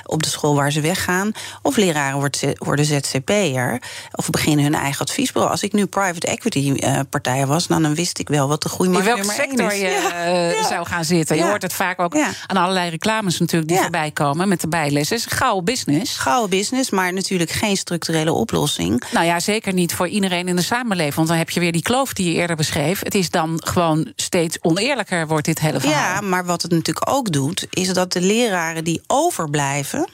op 0.06 0.24
de 0.24 0.30
school 0.30 0.56
waar 0.56 0.72
ze 0.72 0.82
weggaan. 0.82 1.32
Of 1.62 1.76
leraren 1.76 2.20
worden, 2.20 2.56
worden 2.58 2.86
ZZP'er 2.86 3.82
of 4.12 4.30
beginnen 4.30 4.65
hun 4.65 4.76
eigen 4.76 5.02
adviesbureau. 5.02 5.52
Als 5.52 5.63
ik 5.63 5.74
nu 5.74 5.86
private 5.86 6.28
equity 6.28 6.74
uh, 6.76 7.00
partijen 7.10 7.48
was, 7.48 7.67
dan, 7.67 7.82
dan 7.82 7.96
wist 7.96 8.20
ik 8.20 8.30
wel 8.30 8.48
wat 8.48 8.62
de 8.62 8.70
groeimarkt 8.70 9.08
In 9.08 9.13
welke 9.13 9.32
sector 9.32 9.76
je 9.76 9.88
ja. 10.12 10.52
Uh, 10.52 10.65
zou 10.65 10.86
gaan 10.86 11.06
zitten. 11.06 11.38
Je 11.38 11.43
hoort 11.43 11.62
het 11.62 11.74
vaak 11.74 12.00
ook 12.00 12.17
aan 12.48 12.58
allerlei 12.58 12.89
reclames 12.89 13.39
natuurlijk 13.39 13.72
die 13.72 13.82
voorbij 13.82 14.12
komen 14.12 14.48
met 14.48 14.62
de 14.62 14.67
bijles. 14.67 15.10
Het 15.10 15.20
is 15.20 15.26
gouden 15.26 15.65
business. 15.65 16.17
Gouden 16.17 16.50
business, 16.50 16.89
maar 16.89 17.13
natuurlijk 17.13 17.52
geen 17.52 17.78
structurele 17.78 18.32
oplossing. 18.32 19.04
Nou 19.12 19.26
ja, 19.26 19.39
zeker 19.39 19.74
niet 19.74 19.93
voor 19.93 20.08
iedereen 20.08 20.48
in 20.48 20.56
de 20.56 20.62
samenleving. 20.62 21.15
Want 21.15 21.28
dan 21.28 21.38
heb 21.38 21.50
je 21.50 21.60
weer 21.60 21.72
die 21.72 21.82
kloof 21.82 22.13
die 22.13 22.32
je 22.32 22.39
eerder 22.39 22.56
beschreef. 22.56 23.04
Het 23.04 23.15
is 23.15 23.30
dan 23.30 23.62
gewoon 23.65 23.97
steeds 24.16 24.58
oneerlijker 24.62 25.28
wordt 25.28 25.46
dit 25.46 25.60
hele 25.60 25.80
verhaal. 25.80 26.14
Ja, 26.14 26.22
maar 26.22 26.46
wat 26.46 26.62
het 26.62 26.72
natuurlijk 26.72 27.10
ook 27.10 27.32
doet, 27.32 27.68
is 27.70 27.94
dat 27.94 28.14
de 28.14 28.22
leraren 28.22 28.84
die 28.84 29.02
overblijven 29.08 30.10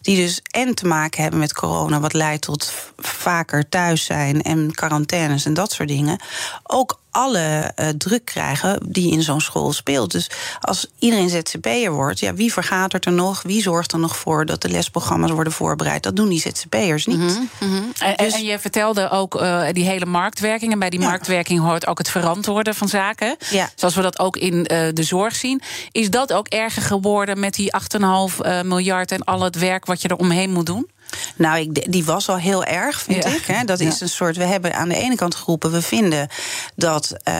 die 0.00 0.16
dus 0.16 0.40
en 0.50 0.74
te 0.74 0.86
maken 0.86 1.22
hebben 1.22 1.40
met 1.40 1.52
corona, 1.52 2.00
wat 2.00 2.12
leidt 2.12 2.42
tot 2.42 2.72
vaker 2.96 3.68
thuis 3.68 4.04
zijn 4.04 4.42
en 4.42 4.74
quarantaines 4.74 5.44
en 5.44 5.54
dat 5.54 5.72
soort 5.72 5.88
dingen, 5.88 6.20
ook 6.62 7.00
alle 7.10 7.72
uh, 7.76 7.88
druk 7.88 8.24
krijgen 8.24 8.78
die 8.86 9.12
in 9.12 9.22
zo'n 9.22 9.40
school 9.40 9.72
speelt. 9.72 10.12
Dus 10.12 10.30
als 10.60 10.86
iedereen 10.98 11.28
ZZP'er 11.28 11.92
wordt, 11.92 12.18
ja, 12.18 12.34
wie 12.34 12.52
vergadert 12.52 13.06
er 13.06 13.12
nog? 13.12 13.42
Wie 13.42 13.62
zorgt 13.62 13.92
er 13.92 13.98
nog 13.98 14.16
voor 14.16 14.46
dat 14.46 14.62
de 14.62 14.68
lesprogramma's 14.68 15.30
worden 15.30 15.52
voorbereid? 15.52 16.02
Dat 16.02 16.16
doen 16.16 16.28
die 16.28 16.40
ZZP'ers 16.40 17.06
niet. 17.06 17.18
Mm 17.18 17.48
-hmm. 17.58 17.92
en, 17.98 18.16
dus, 18.16 18.34
en, 18.34 18.44
je 18.44 18.58
vertelde 18.58 19.10
ook 19.10 19.40
uh, 19.40 19.66
die 19.72 19.84
hele 19.84 20.06
marktwerking. 20.06 20.72
En 20.72 20.78
bij 20.78 20.90
die 20.90 21.00
ja. 21.00 21.08
marktwerking 21.08 21.60
hoort 21.60 21.86
ook 21.86 21.98
het 21.98 22.10
verantwoorden 22.10 22.74
van 22.74 22.88
zaken. 22.88 23.36
Ja. 23.50 23.70
Zoals 23.74 23.94
we 23.94 24.02
dat 24.02 24.18
ook 24.18 24.36
in 24.36 24.54
uh, 24.54 24.88
de 24.92 25.02
zorg 25.02 25.36
zien. 25.36 25.62
Is 25.92 26.10
dat 26.10 26.32
ook 26.32 26.48
erger 26.48 26.82
geworden 26.82 27.40
met 27.40 27.54
die 27.54 27.72
8,5 28.00 28.64
miljard 28.64 29.12
en 29.12 29.24
al 29.24 29.42
het 29.42 29.58
werk 29.58 29.86
wat 29.86 30.02
je 30.02 30.08
er 30.08 30.16
omheen 30.16 30.52
moet 30.52 30.66
doen? 30.66 30.88
Nou, 31.36 31.58
ik, 31.58 31.92
die 31.92 32.04
was 32.04 32.28
al 32.28 32.38
heel 32.38 32.64
erg, 32.64 33.00
vind 33.00 33.24
ja. 33.24 33.30
ik. 33.30 33.44
Hè. 33.46 33.64
Dat 33.64 33.80
is 33.80 33.98
ja. 33.98 34.02
een 34.02 34.08
soort. 34.08 34.36
We 34.36 34.44
hebben 34.44 34.74
aan 34.74 34.88
de 34.88 34.96
ene 34.96 35.16
kant 35.16 35.34
geroepen. 35.34 35.70
We 35.70 35.82
vinden 35.82 36.28
dat 36.74 37.12
uh, 37.24 37.34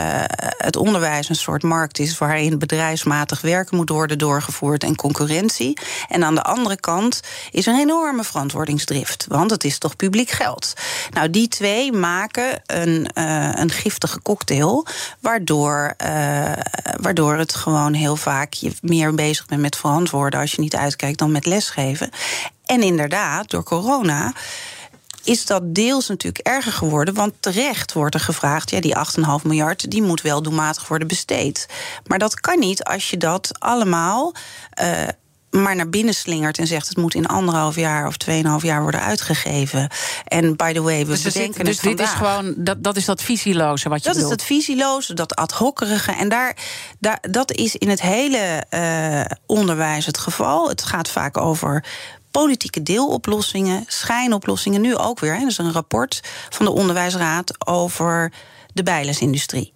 het 0.56 0.76
onderwijs 0.76 1.28
een 1.28 1.34
soort 1.34 1.62
markt 1.62 1.98
is. 1.98 2.18
waarin 2.18 2.58
bedrijfsmatig 2.58 3.40
werken 3.40 3.76
moet 3.76 3.88
worden 3.88 4.18
doorgevoerd 4.18 4.84
en 4.84 4.96
concurrentie. 4.96 5.78
En 6.08 6.24
aan 6.24 6.34
de 6.34 6.42
andere 6.42 6.76
kant 6.80 7.20
is 7.50 7.66
er 7.66 7.74
een 7.74 7.80
enorme 7.80 8.24
verantwoordingsdrift. 8.24 9.26
Want 9.28 9.50
het 9.50 9.64
is 9.64 9.78
toch 9.78 9.96
publiek 9.96 10.30
geld. 10.30 10.72
Nou, 11.10 11.30
die 11.30 11.48
twee 11.48 11.92
maken 11.92 12.62
een, 12.66 13.10
uh, 13.14 13.50
een 13.54 13.70
giftige 13.70 14.22
cocktail. 14.22 14.86
Waardoor, 15.20 15.94
uh, 16.06 16.52
waardoor 17.00 17.36
het 17.36 17.54
gewoon 17.54 17.92
heel 17.92 18.16
vaak 18.16 18.52
je 18.52 18.72
meer 18.82 19.14
bezig 19.14 19.46
bent 19.46 19.60
met 19.60 19.76
verantwoorden. 19.76 20.40
als 20.40 20.52
je 20.52 20.60
niet 20.60 20.76
uitkijkt 20.76 21.18
dan 21.18 21.32
met 21.32 21.46
lesgeven. 21.46 22.10
En 22.68 22.82
inderdaad, 22.82 23.50
door 23.50 23.62
corona 23.62 24.32
is 25.24 25.46
dat 25.46 25.74
deels 25.74 26.08
natuurlijk 26.08 26.46
erger 26.46 26.72
geworden. 26.72 27.14
Want 27.14 27.32
terecht 27.40 27.92
wordt 27.92 28.14
er 28.14 28.20
gevraagd: 28.20 28.70
ja, 28.70 28.80
die 28.80 28.96
8,5 29.40 29.46
miljard 29.46 29.90
die 29.90 30.02
moet 30.02 30.22
wel 30.22 30.42
doelmatig 30.42 30.88
worden 30.88 31.08
besteed. 31.08 31.68
Maar 32.06 32.18
dat 32.18 32.40
kan 32.40 32.58
niet 32.58 32.84
als 32.84 33.10
je 33.10 33.16
dat 33.16 33.50
allemaal. 33.58 34.34
Uh, 34.82 35.08
maar 35.50 35.76
naar 35.76 35.88
binnen 35.88 36.14
slingert 36.14 36.58
en 36.58 36.66
zegt 36.66 36.88
het 36.88 36.96
moet 36.96 37.14
in 37.14 37.26
anderhalf 37.26 37.76
jaar 37.76 38.06
of 38.06 38.16
tweeënhalf 38.16 38.62
jaar 38.62 38.82
worden 38.82 39.02
uitgegeven. 39.02 39.90
En 40.24 40.56
by 40.56 40.72
the 40.72 40.82
way, 40.82 40.98
we 40.98 41.12
dus 41.12 41.22
bedenken 41.22 41.64
dus 41.64 41.80
het 41.80 41.84
dit 41.84 42.00
is 42.00 42.10
gewoon 42.10 42.54
dat, 42.56 42.84
dat 42.84 42.96
is 42.96 43.04
dat 43.04 43.22
visieloze 43.22 43.88
wat 43.88 43.98
je 43.98 44.04
Dat 44.04 44.14
bedoelt. 44.14 44.32
is 44.32 44.38
dat 44.38 44.46
visieloze, 44.46 45.14
dat 45.14 45.34
ad 45.34 45.52
hockerige. 45.52 46.12
En 46.12 46.28
daar, 46.28 46.56
daar, 46.98 47.18
dat 47.30 47.52
is 47.52 47.76
in 47.76 47.88
het 47.88 48.00
hele 48.00 48.64
uh, 48.70 49.36
onderwijs 49.46 50.06
het 50.06 50.18
geval. 50.18 50.68
Het 50.68 50.82
gaat 50.82 51.08
vaak 51.08 51.36
over 51.36 51.84
politieke 52.30 52.82
deeloplossingen, 52.82 53.84
schijnoplossingen. 53.86 54.80
Nu 54.80 54.96
ook 54.96 55.20
weer. 55.20 55.34
Hè. 55.34 55.40
Er 55.40 55.46
is 55.46 55.58
een 55.58 55.72
rapport 55.72 56.20
van 56.50 56.66
de 56.66 56.72
Onderwijsraad 56.72 57.66
over 57.66 58.32
de 58.72 58.82
bijlesindustrie. 58.82 59.72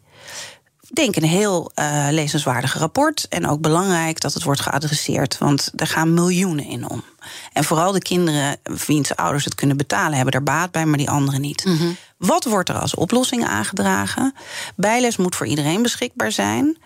Ik 0.89 0.99
denk 0.99 1.17
een 1.17 1.29
heel 1.29 1.71
uh, 1.75 2.07
lezenswaardig 2.11 2.79
rapport. 2.79 3.27
En 3.29 3.49
ook 3.49 3.61
belangrijk 3.61 4.21
dat 4.21 4.35
het 4.35 4.43
wordt 4.43 4.61
geadresseerd. 4.61 5.39
Want 5.39 5.71
er 5.77 5.87
gaan 5.87 6.15
miljoenen 6.15 6.65
in 6.65 6.89
om. 6.89 7.05
En 7.53 7.65
vooral 7.65 7.93
de 7.93 8.03
kinderen 8.03 8.57
wiens 8.87 9.17
ouders 9.17 9.45
het 9.45 9.55
kunnen 9.55 9.77
betalen, 9.77 10.15
hebben 10.15 10.35
er 10.35 10.43
baat 10.43 10.71
bij, 10.71 10.87
maar 10.87 10.99
die 10.99 11.11
anderen 11.11 11.41
niet. 11.41 11.65
Mm 11.65 11.77
-hmm. 11.77 11.97
Wat 12.19 12.45
wordt 12.45 12.69
er 12.69 12.79
als 12.79 12.95
oplossing 12.95 13.45
aangedragen? 13.45 14.35
Bijles 14.77 15.17
moet 15.17 15.37
voor 15.37 15.47
iedereen 15.47 15.83
beschikbaar 15.83 16.33
zijn. 16.33 16.77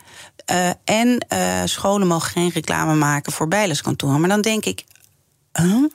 Uh, 0.50 0.68
en 0.84 1.26
uh, 1.32 1.62
scholen 1.64 2.06
mogen 2.06 2.30
geen 2.30 2.50
reclame 2.50 2.94
maken 2.94 3.32
voor 3.32 3.48
bijleskantoren. 3.48 4.20
Maar 4.20 4.28
dan 4.28 4.40
denk 4.40 4.64
ik, 4.64 4.84
Hã? 5.58 5.88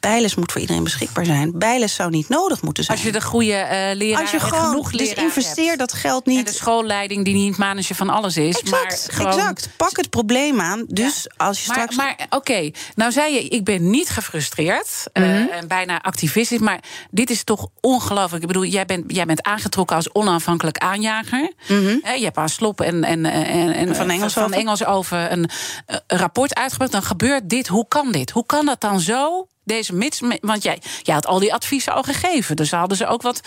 Bijles 0.00 0.34
moet 0.34 0.52
voor 0.52 0.60
iedereen 0.60 0.84
beschikbaar 0.84 1.24
zijn. 1.24 1.58
Bijles 1.58 1.94
zou 1.94 2.10
niet 2.10 2.28
nodig 2.28 2.62
moeten 2.62 2.84
zijn. 2.84 2.96
Als 2.96 3.06
je 3.06 3.12
de 3.12 3.20
goede 3.20 3.52
uh, 3.52 3.96
leraar 3.96 4.20
Als 4.20 4.30
je 4.30 4.40
gewoon, 4.40 4.64
genoeg 4.64 4.90
Dus 4.90 5.12
investeer 5.12 5.76
dat 5.76 5.92
geld 5.92 6.26
niet. 6.26 6.38
En 6.38 6.44
de 6.44 6.52
schoolleiding 6.52 7.24
die 7.24 7.34
niet 7.34 7.56
manager 7.56 7.94
van 7.94 8.08
alles 8.08 8.36
is. 8.36 8.60
Exact, 8.60 8.72
maar 8.72 9.16
gewoon... 9.16 9.38
exact. 9.38 9.68
Pak 9.76 9.96
het 9.96 10.10
probleem 10.10 10.60
aan. 10.60 10.84
Dus 10.88 11.22
ja. 11.22 11.46
als 11.46 11.60
je 11.60 11.68
maar, 11.68 11.76
straks. 11.76 11.96
Maar 11.96 12.26
oké, 12.30 12.70
nou 12.94 13.12
zei 13.12 13.34
je, 13.34 13.48
ik 13.48 13.64
ben 13.64 13.90
niet 13.90 14.08
gefrustreerd. 14.08 15.04
Mm 15.12 15.22
-hmm. 15.22 15.32
uh, 15.32 15.56
en 15.56 15.68
bijna 15.68 16.02
activistisch. 16.02 16.58
Maar 16.58 16.80
dit 17.10 17.30
is 17.30 17.44
toch 17.44 17.68
ongelooflijk. 17.80 18.42
Ik 18.42 18.48
bedoel, 18.48 18.64
jij 18.64 18.84
bent, 18.84 19.04
jij 19.06 19.26
bent 19.26 19.42
aangetrokken 19.42 19.96
als 19.96 20.12
onafhankelijk 20.12 20.78
aanjager. 20.78 21.52
Mm 21.68 21.86
-hmm. 21.86 22.00
uh, 22.04 22.16
je 22.16 22.24
hebt 22.24 22.36
aan 22.36 22.48
Slop 22.48 22.80
en, 22.80 23.04
en, 23.04 23.24
en, 23.24 23.72
en 23.74 23.96
van, 23.96 24.10
Engels, 24.10 24.32
van 24.32 24.44
over. 24.44 24.56
Engels 24.56 24.84
over 24.84 25.32
een, 25.32 25.50
een 25.86 26.18
rapport 26.18 26.54
uitgebracht. 26.54 26.92
Dan 26.92 27.02
gebeurt 27.02 27.50
dit. 27.50 27.68
Hoe 27.68 27.88
kan 27.88 28.12
dit? 28.12 28.30
Hoe 28.30 28.46
kan 28.46 28.66
dat 28.66 28.80
dan 28.80 29.00
zo? 29.00 29.46
Deze 29.68 29.94
mits, 29.94 30.20
want 30.40 30.62
jij, 30.62 30.78
jij 31.02 31.14
had 31.14 31.26
al 31.26 31.38
die 31.38 31.54
adviezen 31.54 31.92
al 31.94 32.02
gegeven. 32.02 32.56
Dus 32.56 32.70
hadden 32.70 32.96
ze 32.96 33.06
ook 33.06 33.22
wat. 33.22 33.40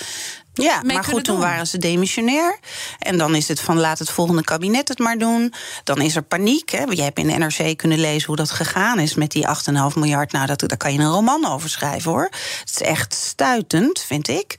Ja, 0.54 0.82
maar 0.84 1.04
goed, 1.04 1.24
toen 1.24 1.36
doen. 1.36 1.44
waren 1.44 1.68
ze 1.68 1.78
demissionair. 1.78 2.60
En 3.00 3.18
dan 3.18 3.36
is 3.36 3.48
het 3.48 3.60
van 3.60 3.78
laat 3.78 4.00
het 4.00 4.10
volgende 4.10 4.44
kabinet 4.44 4.88
het 4.88 5.00
maar 5.00 5.18
doen. 5.18 5.54
Dan 5.84 6.02
is 6.02 6.16
er 6.16 6.22
paniek. 6.22 6.70
Hè. 6.70 6.84
Jij 6.84 7.06
hebt 7.06 7.20
in 7.20 7.28
de 7.28 7.38
NRC 7.38 7.78
kunnen 7.78 8.00
lezen 8.00 8.28
hoe 8.28 8.36
dat 8.36 8.52
gegaan 8.52 9.00
is 9.00 9.16
met 9.16 9.32
die 9.32 9.48
8,5 9.48 9.54
miljard. 9.96 10.32
Nou, 10.32 10.46
dat, 10.48 10.60
daar 10.60 10.78
kan 10.78 10.94
je 10.94 11.00
een 11.00 11.12
roman 11.12 11.46
over 11.46 11.70
schrijven 11.70 12.12
hoor. 12.12 12.30
Het 12.60 12.70
is 12.70 12.82
echt 12.82 13.14
stuitend, 13.14 14.00
vind 14.00 14.28
ik. 14.28 14.56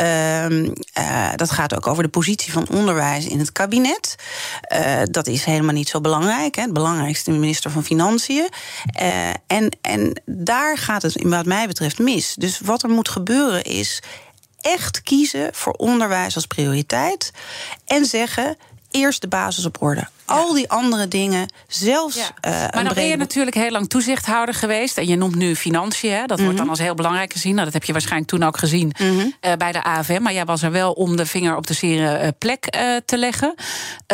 Uh, 0.00 0.50
uh, 0.50 0.74
dat 1.36 1.50
gaat 1.50 1.76
ook 1.76 1.86
over 1.86 2.02
de 2.02 2.08
positie 2.08 2.52
van 2.52 2.68
onderwijs 2.68 3.26
in 3.26 3.38
het 3.38 3.52
kabinet. 3.52 4.14
Uh, 4.72 5.00
dat 5.04 5.26
is 5.26 5.44
helemaal 5.44 5.74
niet 5.74 5.88
zo 5.88 6.00
belangrijk. 6.00 6.54
Hè. 6.54 6.62
Het 6.62 6.72
belangrijkste 6.72 7.30
minister 7.30 7.70
van 7.70 7.84
Financiën. 7.84 8.48
Uh, 9.02 9.28
en, 9.46 9.78
en 9.80 10.22
daar 10.24 10.78
gaat 10.78 11.02
het, 11.02 11.22
wat 11.22 11.46
mij 11.46 11.66
betreft, 11.66 11.98
mis. 11.98 12.34
Dus 12.34 12.60
wat 12.60 12.82
er 12.82 12.88
moet 12.88 13.08
gebeuren 13.08 13.64
is 13.64 14.02
echt 14.60 15.02
kiezen 15.02 15.50
voor 15.52 15.72
onderwijs 15.72 16.34
als 16.34 16.46
prioriteit. 16.46 17.30
En 17.86 18.04
zeggen: 18.04 18.56
eerst 18.90 19.20
de 19.20 19.28
basis 19.28 19.64
op 19.64 19.82
orde. 19.82 20.00
Ja. 20.00 20.10
Al 20.24 20.52
die 20.52 20.70
andere 20.70 21.08
dingen, 21.08 21.52
zelfs. 21.66 22.16
Ja. 22.16 22.50
Uh, 22.50 22.74
maar 22.74 22.84
dan 22.84 22.94
ben 22.94 23.06
je 23.06 23.16
natuurlijk 23.16 23.56
heel 23.56 23.70
lang 23.70 23.88
toezichthouder 23.88 24.54
geweest. 24.54 24.98
En 24.98 25.06
je 25.06 25.16
noemt 25.16 25.34
nu 25.34 25.56
financiën. 25.56 26.12
Hè? 26.12 26.20
Dat 26.20 26.28
mm 26.28 26.36
-hmm. 26.36 26.44
wordt 26.44 26.58
dan 26.58 26.68
als 26.68 26.78
heel 26.78 26.94
belangrijk 26.94 27.32
gezien. 27.32 27.52
Nou, 27.52 27.64
dat 27.64 27.74
heb 27.74 27.84
je 27.84 27.92
waarschijnlijk 27.92 28.30
toen 28.30 28.42
ook 28.42 28.58
gezien 28.58 28.92
mm 28.98 29.18
-hmm. 29.18 29.34
uh, 29.40 29.52
bij 29.52 29.72
de 29.72 29.82
AFM. 29.82 30.22
Maar 30.22 30.32
jij 30.32 30.44
was 30.44 30.62
er 30.62 30.70
wel 30.70 30.92
om 30.92 31.16
de 31.16 31.26
vinger 31.26 31.56
op 31.56 31.66
de 31.66 31.74
zere 31.74 32.22
uh, 32.22 32.28
plek 32.38 32.64
te 33.04 33.18
leggen. 33.18 33.54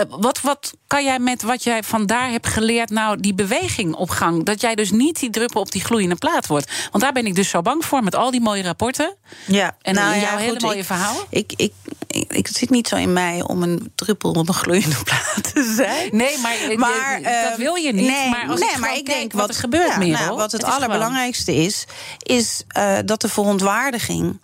wat, 0.09 0.41
wat 0.41 0.75
kan 0.87 1.05
jij 1.05 1.19
met 1.19 1.43
wat 1.43 1.65
jij 1.65 1.83
vandaar 1.83 2.31
hebt 2.31 2.47
geleerd, 2.47 2.91
nou, 2.91 3.21
die 3.21 3.35
beweging 3.35 3.95
op 3.95 4.11
gang? 4.11 4.45
Dat 4.45 4.61
jij 4.61 4.75
dus 4.75 4.91
niet 4.91 5.21
die 5.21 5.31
druppel 5.31 5.61
op 5.61 5.73
die 5.73 5.85
gloeiende 5.85 6.15
plaat 6.15 6.47
wordt. 6.47 6.73
Want 6.91 7.03
daar 7.03 7.13
ben 7.13 7.27
ik 7.27 7.35
dus 7.35 7.49
zo 7.49 7.63
bang 7.63 7.85
voor 7.85 8.03
met 8.03 8.15
al 8.15 8.31
die 8.31 8.41
mooie 8.41 8.63
rapporten. 8.63 9.17
Ja, 9.47 9.77
en 9.83 9.95
nou, 9.95 10.11
jouw 10.11 10.21
ja, 10.21 10.37
hele 10.37 10.51
goed, 10.51 10.63
mooie 10.63 10.79
ik, 10.79 10.85
verhaal. 10.85 11.17
Ik, 11.31 11.53
ik, 11.57 11.73
ik, 12.07 12.33
ik, 12.33 12.47
het 12.47 12.57
zit 12.57 12.71
niet 12.71 12.89
zo 12.89 12.97
in 12.97 13.13
mij 13.13 13.43
om 13.43 13.63
een 13.63 13.93
druppel 13.95 14.31
op 14.31 14.49
een 14.49 14.55
gloeiende 14.55 14.97
plaat 15.05 15.55
te 15.55 15.75
zijn. 15.77 16.09
Nee, 16.17 16.39
maar, 16.39 16.79
maar 16.79 17.21
uh, 17.21 17.43
dat 17.43 17.59
wil 17.59 17.75
je 17.75 17.93
niet. 17.93 18.07
Nee, 18.07 18.29
maar 18.29 18.49
als 18.49 18.61
nee, 18.61 18.71
ik, 18.71 18.79
maar 18.79 18.97
ik 18.97 19.07
denk 19.07 19.33
wat, 19.33 19.49
er 19.49 19.55
gebeurt 19.55 19.93
ja, 19.93 19.99
meer. 19.99 20.13
Nou, 20.13 20.37
wat 20.37 20.53
het, 20.53 20.63
het 20.63 20.71
allerbelangrijkste 20.71 21.55
is, 21.55 21.85
is 22.19 22.65
uh, 22.77 22.99
dat 23.05 23.21
de 23.21 23.29
verontwaardiging 23.29 24.39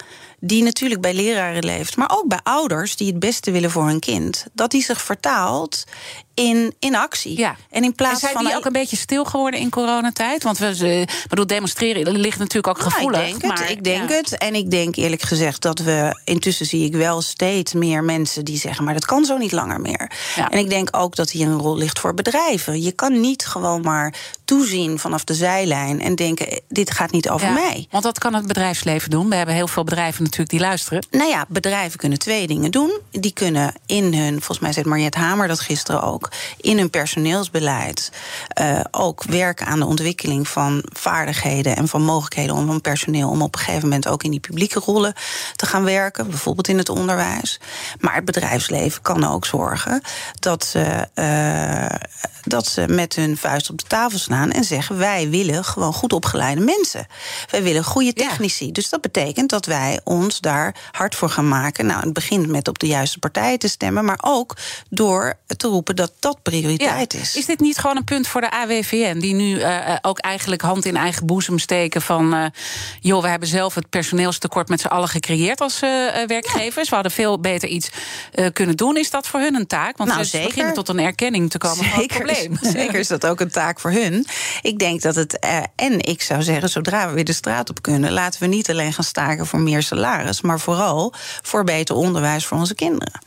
die 0.44 0.62
natuurlijk 0.62 1.00
bij 1.00 1.14
leraren 1.14 1.64
leeft, 1.64 1.96
maar 1.96 2.10
ook 2.10 2.28
bij 2.28 2.40
ouders 2.42 2.96
die 2.96 3.06
het 3.06 3.18
beste 3.18 3.50
willen 3.50 3.70
voor 3.70 3.86
hun 3.86 4.00
kind, 4.00 4.46
dat 4.52 4.70
die 4.70 4.82
zich 4.82 5.02
vertaalt 5.02 5.84
in, 6.34 6.74
in 6.78 6.96
actie. 6.96 7.38
Ja. 7.38 7.56
En 7.70 7.84
in 7.84 7.94
plaats 7.94 8.14
en 8.14 8.20
zijn 8.20 8.32
van. 8.32 8.44
die 8.44 8.56
ook 8.56 8.64
een 8.64 8.72
beetje 8.72 8.96
stil 8.96 9.24
geworden 9.24 9.60
in 9.60 9.70
coronatijd? 9.70 10.42
Want 10.42 10.58
we 10.58 11.06
bedoel, 11.28 11.46
demonstreren 11.46 12.16
ligt 12.16 12.38
natuurlijk 12.38 12.66
ook 12.66 12.82
gevoelig. 12.82 13.20
Nou, 13.20 13.32
ik 13.32 13.40
denk 13.40 13.52
maar, 13.52 13.60
het. 13.60 13.70
Ik 13.70 13.84
denk 13.84 14.08
ja. 14.08 14.16
het. 14.16 14.38
En 14.38 14.54
ik 14.54 14.70
denk 14.70 14.96
eerlijk 14.96 15.22
gezegd 15.22 15.62
dat 15.62 15.78
we. 15.78 16.20
Intussen 16.24 16.66
zie 16.66 16.84
ik 16.84 16.94
wel 16.94 17.22
steeds 17.22 17.72
meer 17.72 18.04
mensen 18.04 18.44
die 18.44 18.58
zeggen. 18.58 18.84
maar 18.84 18.94
dat 18.94 19.04
kan 19.04 19.24
zo 19.24 19.36
niet 19.36 19.52
langer 19.52 19.80
meer. 19.80 20.10
Ja. 20.36 20.50
En 20.50 20.58
ik 20.58 20.68
denk 20.68 20.96
ook 20.96 21.16
dat 21.16 21.30
hier 21.30 21.46
een 21.46 21.58
rol 21.58 21.76
ligt 21.76 21.98
voor 21.98 22.14
bedrijven. 22.14 22.82
Je 22.82 22.92
kan 22.92 23.20
niet 23.20 23.46
gewoon 23.46 23.80
maar 23.80 24.14
toezien 24.44 24.98
vanaf 24.98 25.24
de 25.24 25.34
zijlijn. 25.34 26.00
en 26.00 26.14
denken: 26.14 26.60
dit 26.68 26.90
gaat 26.90 27.10
niet 27.10 27.28
over 27.28 27.46
ja. 27.46 27.52
mij. 27.52 27.86
Want 27.90 28.04
dat 28.04 28.18
kan 28.18 28.34
het 28.34 28.46
bedrijfsleven 28.46 29.10
doen. 29.10 29.28
We 29.28 29.34
hebben 29.34 29.54
heel 29.54 29.68
veel 29.68 29.84
bedrijven 29.84 30.22
natuurlijk 30.22 30.50
die 30.50 30.60
luisteren. 30.60 31.06
Nou 31.10 31.28
ja, 31.28 31.44
bedrijven 31.48 31.98
kunnen 31.98 32.18
twee 32.18 32.46
dingen 32.46 32.70
doen. 32.70 32.98
Die 33.10 33.32
kunnen 33.32 33.72
in 33.86 34.14
hun. 34.14 34.32
volgens 34.32 34.58
mij 34.58 34.72
zei 34.72 34.88
Mariette 34.88 35.18
Hamer 35.18 35.48
dat 35.48 35.60
gisteren 35.60 36.02
ook. 36.02 36.21
In 36.56 36.78
hun 36.78 36.90
personeelsbeleid 36.90 38.12
uh, 38.60 38.80
ook 38.90 39.22
werken 39.22 39.66
aan 39.66 39.78
de 39.78 39.86
ontwikkeling 39.86 40.48
van 40.48 40.84
vaardigheden 40.92 41.76
en 41.76 41.88
van 41.88 42.02
mogelijkheden 42.02 42.56
om 42.56 42.66
van 42.66 42.80
personeel 42.80 43.28
om 43.28 43.42
op 43.42 43.54
een 43.54 43.60
gegeven 43.60 43.88
moment 43.88 44.08
ook 44.08 44.22
in 44.22 44.30
die 44.30 44.40
publieke 44.40 44.80
rollen 44.80 45.14
te 45.56 45.66
gaan 45.66 45.84
werken, 45.84 46.28
bijvoorbeeld 46.28 46.68
in 46.68 46.78
het 46.78 46.88
onderwijs. 46.88 47.60
Maar 48.00 48.14
het 48.14 48.24
bedrijfsleven 48.24 49.02
kan 49.02 49.24
ook 49.24 49.46
zorgen 49.46 50.00
dat 50.38 50.64
ze, 50.64 51.08
uh, 51.14 51.98
dat 52.44 52.66
ze 52.66 52.84
met 52.88 53.14
hun 53.14 53.36
vuist 53.36 53.70
op 53.70 53.78
de 53.78 53.86
tafel 53.86 54.18
staan 54.18 54.50
en 54.50 54.64
zeggen: 54.64 54.98
wij 54.98 55.28
willen 55.28 55.64
gewoon 55.64 55.92
goed 55.92 56.12
opgeleide 56.12 56.60
mensen. 56.60 57.06
Wij 57.50 57.62
willen 57.62 57.84
goede 57.84 58.12
technici. 58.12 58.66
Ja. 58.66 58.72
Dus 58.72 58.88
dat 58.88 59.00
betekent 59.00 59.50
dat 59.50 59.66
wij 59.66 60.00
ons 60.04 60.40
daar 60.40 60.74
hard 60.90 61.14
voor 61.14 61.28
gaan 61.28 61.48
maken. 61.48 61.86
Nou, 61.86 62.00
het 62.00 62.12
begint 62.12 62.46
met 62.46 62.68
op 62.68 62.78
de 62.78 62.86
juiste 62.86 63.18
partijen 63.18 63.58
te 63.58 63.68
stemmen, 63.68 64.04
maar 64.04 64.18
ook 64.20 64.56
door 64.90 65.34
te 65.56 65.68
roepen 65.68 65.96
dat 65.96 66.12
dat 66.20 66.42
prioriteit 66.42 67.12
ja. 67.12 67.20
is. 67.20 67.36
Is 67.36 67.46
dit 67.46 67.60
niet 67.60 67.78
gewoon 67.78 67.96
een 67.96 68.04
punt 68.04 68.26
voor 68.26 68.40
de 68.40 68.50
AWVN, 68.50 69.18
die 69.18 69.34
nu 69.34 69.58
uh, 69.58 69.96
ook 70.02 70.18
eigenlijk 70.18 70.62
hand 70.62 70.84
in 70.84 70.96
eigen 70.96 71.26
boezem 71.26 71.58
steken 71.58 72.02
van, 72.02 72.34
uh, 72.34 72.46
joh, 73.00 73.22
we 73.22 73.28
hebben 73.28 73.48
zelf 73.48 73.74
het 73.74 73.90
personeelstekort 73.90 74.68
met 74.68 74.80
z'n 74.80 74.86
allen 74.86 75.08
gecreëerd 75.08 75.60
als 75.60 75.82
uh, 75.82 75.90
werkgevers. 76.26 76.74
Ja. 76.74 76.88
We 76.88 76.94
hadden 76.94 77.12
veel 77.12 77.40
beter 77.40 77.68
iets 77.68 77.90
kunnen 78.52 78.76
doen. 78.76 78.96
Is 78.96 79.10
dat 79.10 79.26
voor 79.28 79.40
hun 79.40 79.54
een 79.54 79.66
taak? 79.66 79.96
Want 79.96 80.10
nou, 80.10 80.24
zeker. 80.24 80.48
beginnen 80.48 80.74
tot 80.74 80.88
een 80.88 80.98
erkenning 80.98 81.50
te 81.50 81.58
komen 81.58 81.84
zeker, 81.84 82.26
probleem. 82.32 82.72
Zeker 82.72 82.98
is 82.98 83.08
dat 83.08 83.26
ook 83.26 83.40
een 83.40 83.50
taak 83.50 83.80
voor 83.80 83.90
hun. 83.90 84.26
Ik 84.62 84.78
denk 84.78 85.02
dat 85.02 85.14
het, 85.14 85.38
en 85.76 86.00
ik 86.00 86.22
zou 86.22 86.42
zeggen, 86.42 86.68
zodra 86.68 87.08
we 87.08 87.14
weer 87.14 87.24
de 87.24 87.32
straat 87.32 87.70
op 87.70 87.82
kunnen, 87.82 88.12
laten 88.12 88.40
we 88.40 88.46
niet 88.46 88.70
alleen 88.70 88.92
gaan 88.92 89.04
staken 89.04 89.46
voor 89.46 89.60
meer 89.60 89.82
salaris, 89.82 90.40
maar 90.40 90.60
vooral 90.60 91.14
voor 91.42 91.64
beter 91.64 91.94
onderwijs 91.94 92.46
voor 92.46 92.58
onze 92.58 92.74
kinderen. 92.74 93.20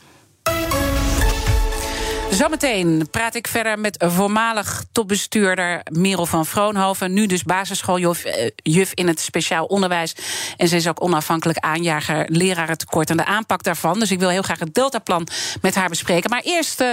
Zometeen 2.30 3.08
praat 3.10 3.34
ik 3.34 3.48
verder 3.48 3.78
met 3.78 4.04
voormalig 4.08 4.84
topbestuurder 4.92 5.80
Merel 5.90 6.26
van 6.26 6.46
Vroonhoven. 6.46 7.12
Nu 7.12 7.26
dus 7.26 7.42
basisschooljuf 7.42 8.22
juf 8.56 8.90
in 8.94 9.06
het 9.06 9.20
speciaal 9.20 9.64
onderwijs. 9.64 10.14
En 10.56 10.68
ze 10.68 10.76
is 10.76 10.88
ook 10.88 11.02
onafhankelijk 11.02 11.58
aanjager 11.58 12.26
lerarentekort 12.28 13.10
en 13.10 13.16
de 13.16 13.24
aanpak 13.24 13.62
daarvan. 13.62 13.98
Dus 13.98 14.10
ik 14.10 14.18
wil 14.18 14.28
heel 14.28 14.42
graag 14.42 14.58
het 14.58 14.74
Deltaplan 14.74 15.28
met 15.60 15.74
haar 15.74 15.88
bespreken. 15.88 16.30
Maar 16.30 16.42
eerst. 16.44 16.80
Uh, 16.80 16.90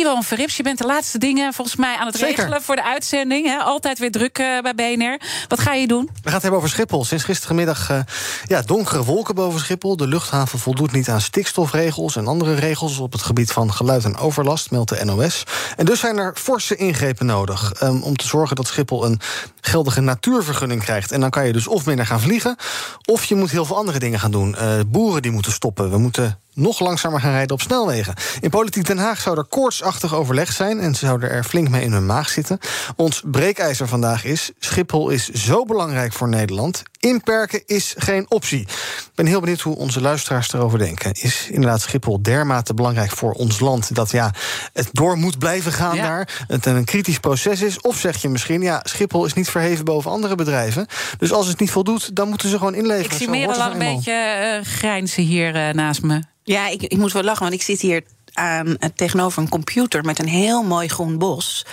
Iwan 0.00 0.22
Verrips, 0.22 0.56
je 0.56 0.62
bent 0.62 0.78
de 0.78 0.86
laatste 0.86 1.18
dingen 1.18 1.52
volgens 1.52 1.76
mij 1.76 1.96
aan 1.96 2.06
het 2.06 2.16
Zeker. 2.16 2.36
regelen 2.36 2.62
voor 2.62 2.76
de 2.76 2.84
uitzending. 2.84 3.46
Hè? 3.46 3.56
Altijd 3.58 3.98
weer 3.98 4.10
druk 4.10 4.38
uh, 4.38 4.60
bij 4.60 4.74
BNR. 4.74 5.20
Wat 5.48 5.60
ga 5.60 5.72
je 5.72 5.86
doen? 5.86 6.04
We 6.04 6.20
gaan 6.22 6.32
het 6.32 6.42
hebben 6.42 6.60
over 6.60 6.70
Schiphol. 6.70 7.04
Sinds 7.04 7.24
gistermiddag 7.24 7.90
uh, 7.90 7.98
ja, 8.46 8.62
donkere 8.62 9.04
wolken 9.04 9.34
boven 9.34 9.60
Schiphol. 9.60 9.96
De 9.96 10.06
luchthaven 10.06 10.58
voldoet 10.58 10.92
niet 10.92 11.08
aan 11.08 11.20
stikstofregels 11.20 12.16
en 12.16 12.26
andere 12.26 12.54
regels 12.54 12.98
op 12.98 13.12
het 13.12 13.22
gebied 13.22 13.52
van 13.52 13.72
geluid 13.72 14.04
en 14.04 14.16
overlast, 14.16 14.70
meldt 14.70 14.98
de 14.98 15.04
NOS. 15.04 15.44
En 15.76 15.84
dus 15.84 16.00
zijn 16.00 16.18
er 16.18 16.32
forse 16.34 16.76
ingrepen 16.76 17.26
nodig 17.26 17.82
um, 17.82 18.02
om 18.02 18.16
te 18.16 18.26
zorgen 18.26 18.56
dat 18.56 18.66
Schiphol 18.66 19.04
een 19.04 19.20
geldige 19.60 20.00
natuurvergunning 20.00 20.82
krijgt. 20.82 21.12
En 21.12 21.20
dan 21.20 21.30
kan 21.30 21.46
je 21.46 21.52
dus 21.52 21.66
of 21.66 21.86
minder 21.86 22.06
gaan 22.06 22.20
vliegen, 22.20 22.56
of 23.04 23.24
je 23.24 23.34
moet 23.34 23.50
heel 23.50 23.64
veel 23.64 23.76
andere 23.76 23.98
dingen 23.98 24.20
gaan 24.20 24.30
doen. 24.30 24.56
Uh, 24.60 24.80
boeren 24.86 25.22
die 25.22 25.30
moeten 25.32 25.52
stoppen. 25.52 25.90
We 25.90 25.98
moeten 25.98 26.38
nog 26.56 26.80
langzamer 26.80 27.20
gaan 27.20 27.30
rijden 27.30 27.52
op 27.52 27.60
snelwegen. 27.60 28.14
In 28.40 28.50
Politiek 28.50 28.86
Den 28.86 28.98
Haag 28.98 29.20
zou 29.20 29.38
er 29.38 29.44
koortsachtig 29.44 30.14
overleg 30.14 30.52
zijn... 30.52 30.80
en 30.80 30.94
ze 30.94 31.06
zouden 31.06 31.30
er 31.30 31.44
flink 31.44 31.68
mee 31.68 31.82
in 31.82 31.92
hun 31.92 32.06
maag 32.06 32.28
zitten. 32.28 32.58
Ons 32.96 33.22
breekijzer 33.24 33.88
vandaag 33.88 34.24
is... 34.24 34.50
Schiphol 34.58 35.08
is 35.08 35.28
zo 35.28 35.64
belangrijk 35.64 36.12
voor 36.12 36.28
Nederland. 36.28 36.82
Inperken 37.06 37.62
is 37.66 37.94
geen 37.98 38.26
optie. 38.28 38.60
Ik 38.60 39.10
ben 39.14 39.26
heel 39.26 39.40
benieuwd 39.40 39.60
hoe 39.60 39.76
onze 39.76 40.00
luisteraars 40.00 40.52
erover 40.52 40.78
denken. 40.78 41.12
Is 41.12 41.48
inderdaad 41.50 41.80
Schiphol 41.80 42.22
dermate 42.22 42.74
belangrijk 42.74 43.10
voor 43.10 43.32
ons 43.32 43.60
land... 43.60 43.94
dat 43.94 44.10
ja, 44.10 44.34
het 44.72 44.88
door 44.92 45.16
moet 45.16 45.38
blijven 45.38 45.72
gaan 45.72 45.96
ja. 45.96 46.02
daar, 46.02 46.44
het 46.46 46.66
een 46.66 46.84
kritisch 46.84 47.18
proces 47.18 47.60
is? 47.60 47.80
Of 47.80 47.98
zeg 47.98 48.22
je 48.22 48.28
misschien, 48.28 48.62
ja, 48.62 48.80
Schiphol 48.82 49.24
is 49.24 49.32
niet 49.32 49.48
verheven 49.48 49.84
boven 49.84 50.10
andere 50.10 50.34
bedrijven... 50.34 50.86
dus 51.18 51.32
als 51.32 51.46
het 51.46 51.60
niet 51.60 51.70
voldoet, 51.70 52.16
dan 52.16 52.28
moeten 52.28 52.48
ze 52.48 52.58
gewoon 52.58 52.74
inleveren. 52.74 53.10
Ik 53.10 53.16
zie 53.16 53.28
meer 53.28 53.48
al 53.48 53.70
een 53.70 53.78
beetje 53.78 54.58
uh, 54.60 54.66
grijnzen 54.72 55.22
hier 55.22 55.56
uh, 55.56 55.74
naast 55.74 56.02
me. 56.02 56.22
Ja, 56.42 56.68
ik, 56.68 56.82
ik 56.82 56.98
moet 56.98 57.12
wel 57.12 57.22
lachen, 57.22 57.42
want 57.42 57.54
ik 57.54 57.62
zit 57.62 57.80
hier 57.80 58.02
aan, 58.32 58.76
tegenover 58.94 59.42
een 59.42 59.48
computer 59.48 60.04
met 60.04 60.18
een 60.18 60.28
heel 60.28 60.62
mooi 60.62 60.88
groen 60.88 61.18
bos. 61.18 61.66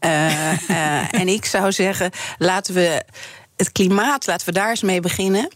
Uh, 0.00 0.52
uh, 0.70 1.14
en 1.20 1.28
ik 1.28 1.44
zou 1.44 1.72
zeggen, 1.72 2.10
laten 2.38 2.74
we 2.74 3.04
het 3.56 3.72
klimaat, 3.72 4.26
laten 4.26 4.46
we 4.46 4.52
daar 4.52 4.70
eens 4.70 4.82
mee 4.82 5.00
beginnen. 5.00 5.48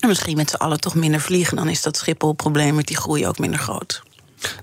En 0.00 0.08
misschien 0.08 0.36
met 0.36 0.50
z'n 0.50 0.56
allen 0.56 0.80
toch 0.80 0.94
minder 0.94 1.20
vliegen. 1.20 1.56
Dan 1.56 1.68
is 1.68 1.82
dat 1.82 1.96
Schiphol-probleem 1.96 2.74
met 2.74 2.86
die 2.86 2.96
groei 2.96 3.26
ook 3.26 3.38
minder 3.38 3.60
groot. 3.60 4.02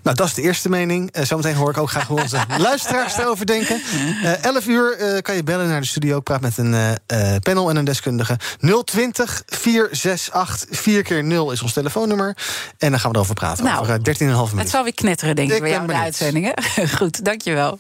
Nou, 0.04 0.16
dat 0.16 0.28
is 0.28 0.34
de 0.34 0.42
eerste 0.42 0.70
mening. 0.70 1.18
Uh, 1.18 1.24
zometeen 1.24 1.56
hoor 1.56 1.70
ik 1.70 1.78
ook 1.78 1.90
graag 1.90 2.08
hoe 2.08 2.22
onze 2.22 2.38
luisteraars 2.58 3.18
erover 3.18 3.46
denken. 3.46 3.82
Uh, 4.24 4.44
11 4.44 4.68
uur 4.68 5.00
uh, 5.00 5.20
kan 5.20 5.36
je 5.36 5.44
bellen 5.44 5.68
naar 5.68 5.82
de 5.82 5.88
studio. 5.88 6.18
Ik 6.18 6.24
praat 6.24 6.42
met 6.42 6.58
een 6.58 6.74
uh, 6.74 6.92
panel 7.40 7.70
en 7.70 7.76
een 7.76 7.86
deskundige. 7.86 8.38
020 8.86 9.44
468 9.46 10.80
4 10.80 11.04
keer 11.04 11.24
0 11.24 11.52
is 11.52 11.62
ons 11.62 11.74
telefoonnummer. 11.74 12.38
En 12.78 12.90
dan 12.90 13.00
gaan 13.00 13.10
we 13.12 13.16
erover 13.16 13.36
praten. 13.36 13.64
Nou, 13.64 13.82
over 13.82 13.98
13,5 13.98 14.04
minuten. 14.20 14.58
Het 14.58 14.70
zal 14.70 14.84
weer 14.84 14.94
knetteren, 14.94 15.36
denk 15.36 15.52
ik, 15.52 15.62
bij 15.62 15.70
jou 15.70 15.88
de 15.88 15.94
uitzendingen. 15.94 16.54
Goed, 16.98 17.26
dankjewel. 17.26 17.80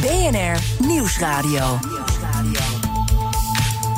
BNR 0.00 0.86
Nieuwsradio. 0.86 1.78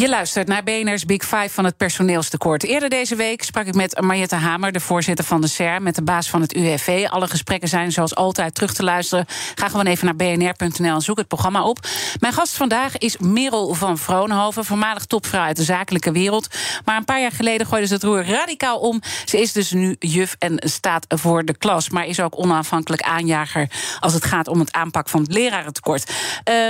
Je 0.00 0.08
luistert 0.08 0.48
naar 0.48 0.62
BNR's 0.62 1.04
Big 1.04 1.22
Five 1.22 1.48
van 1.50 1.64
het 1.64 1.76
personeelstekort. 1.76 2.64
Eerder 2.64 2.88
deze 2.88 3.16
week 3.16 3.42
sprak 3.42 3.66
ik 3.66 3.74
met 3.74 4.00
Mariette 4.00 4.34
Hamer, 4.34 4.72
de 4.72 4.80
voorzitter 4.80 5.24
van 5.24 5.40
de 5.40 5.46
SER... 5.46 5.82
met 5.82 5.94
de 5.94 6.02
baas 6.02 6.30
van 6.30 6.40
het 6.40 6.54
UWV. 6.54 7.06
Alle 7.10 7.28
gesprekken 7.28 7.68
zijn 7.68 7.92
zoals 7.92 8.14
altijd 8.14 8.54
terug 8.54 8.74
te 8.74 8.82
luisteren. 8.82 9.26
Ga 9.54 9.68
gewoon 9.68 9.86
even 9.86 10.04
naar 10.04 10.16
bnr.nl 10.16 10.94
en 10.94 11.00
zoek 11.00 11.18
het 11.18 11.28
programma 11.28 11.64
op. 11.64 11.78
Mijn 12.20 12.32
gast 12.32 12.56
vandaag 12.56 12.98
is 12.98 13.16
Merel 13.18 13.74
van 13.74 13.98
Vroonhoven... 13.98 14.64
voormalig 14.64 15.04
topvrouw 15.04 15.42
uit 15.42 15.56
de 15.56 15.62
zakelijke 15.62 16.12
wereld. 16.12 16.48
Maar 16.84 16.96
een 16.96 17.04
paar 17.04 17.20
jaar 17.20 17.32
geleden 17.32 17.66
gooide 17.66 17.86
ze 17.86 17.94
het 17.94 18.02
roer 18.02 18.24
radicaal 18.24 18.78
om. 18.78 19.00
Ze 19.24 19.40
is 19.40 19.52
dus 19.52 19.70
nu 19.70 19.96
juf 19.98 20.36
en 20.38 20.54
staat 20.56 21.06
voor 21.08 21.44
de 21.44 21.56
klas... 21.56 21.90
maar 21.90 22.06
is 22.06 22.20
ook 22.20 22.38
onafhankelijk 22.38 23.02
aanjager... 23.02 23.70
als 23.98 24.12
het 24.12 24.24
gaat 24.24 24.48
om 24.48 24.58
het 24.58 24.72
aanpak 24.72 25.08
van 25.08 25.22
het 25.22 25.32
lerarentekort. 25.32 26.12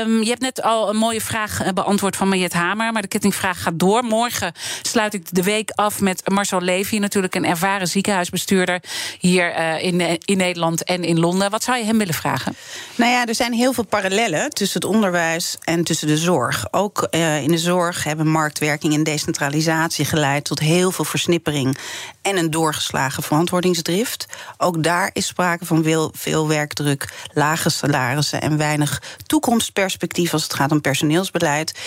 Um, 0.04 0.22
je 0.22 0.28
hebt 0.28 0.42
net 0.42 0.62
al 0.62 0.88
een 0.88 0.96
mooie 0.96 1.20
vraag 1.20 1.62
eh, 1.62 1.72
beantwoord 1.72 2.16
van 2.16 2.28
Mariette 2.28 2.56
Hamer... 2.56 2.92
maar 2.92 3.02
de 3.02 3.08
kettingvraag 3.20 3.62
gaat 3.62 3.78
door. 3.78 4.04
Morgen 4.04 4.52
sluit 4.82 5.14
ik 5.14 5.26
de 5.30 5.42
week 5.42 5.70
af 5.70 6.00
met 6.00 6.28
Marcel 6.28 6.60
Levy, 6.60 6.96
natuurlijk 6.98 7.34
een 7.34 7.44
ervaren 7.44 7.88
ziekenhuisbestuurder 7.88 8.82
hier 9.18 9.58
uh, 9.58 9.82
in, 9.82 10.18
in 10.24 10.36
Nederland 10.36 10.84
en 10.84 11.04
in 11.04 11.18
Londen. 11.18 11.50
Wat 11.50 11.62
zou 11.62 11.78
je 11.78 11.84
hem 11.84 11.98
willen 11.98 12.14
vragen? 12.14 12.56
Nou 12.94 13.10
ja, 13.10 13.26
er 13.26 13.34
zijn 13.34 13.52
heel 13.52 13.72
veel 13.72 13.84
parallellen 13.84 14.50
tussen 14.50 14.80
het 14.80 14.90
onderwijs 14.90 15.56
en 15.60 15.84
tussen 15.84 16.06
de 16.06 16.16
zorg. 16.16 16.66
Ook 16.70 17.08
uh, 17.10 17.42
in 17.42 17.50
de 17.50 17.58
zorg 17.58 18.04
hebben 18.04 18.26
marktwerking 18.26 18.94
en 18.94 19.02
decentralisatie 19.02 20.04
geleid 20.04 20.44
tot 20.44 20.58
heel 20.58 20.90
veel 20.90 21.04
versnippering 21.04 21.78
en 22.22 22.36
een 22.36 22.50
doorgeslagen 22.50 23.22
verantwoordingsdrift. 23.22 24.26
Ook 24.58 24.82
daar 24.82 25.10
is 25.12 25.26
sprake 25.26 25.64
van 25.66 25.82
veel, 25.82 26.12
veel 26.16 26.48
werkdruk, 26.48 27.08
lage 27.34 27.70
salarissen 27.70 28.40
en 28.40 28.56
weinig 28.56 29.02
toekomstperspectief 29.26 30.32
als 30.32 30.42
het 30.42 30.54
gaat 30.54 30.72
om 30.72 30.80
personeelsbeleid. 30.80 31.78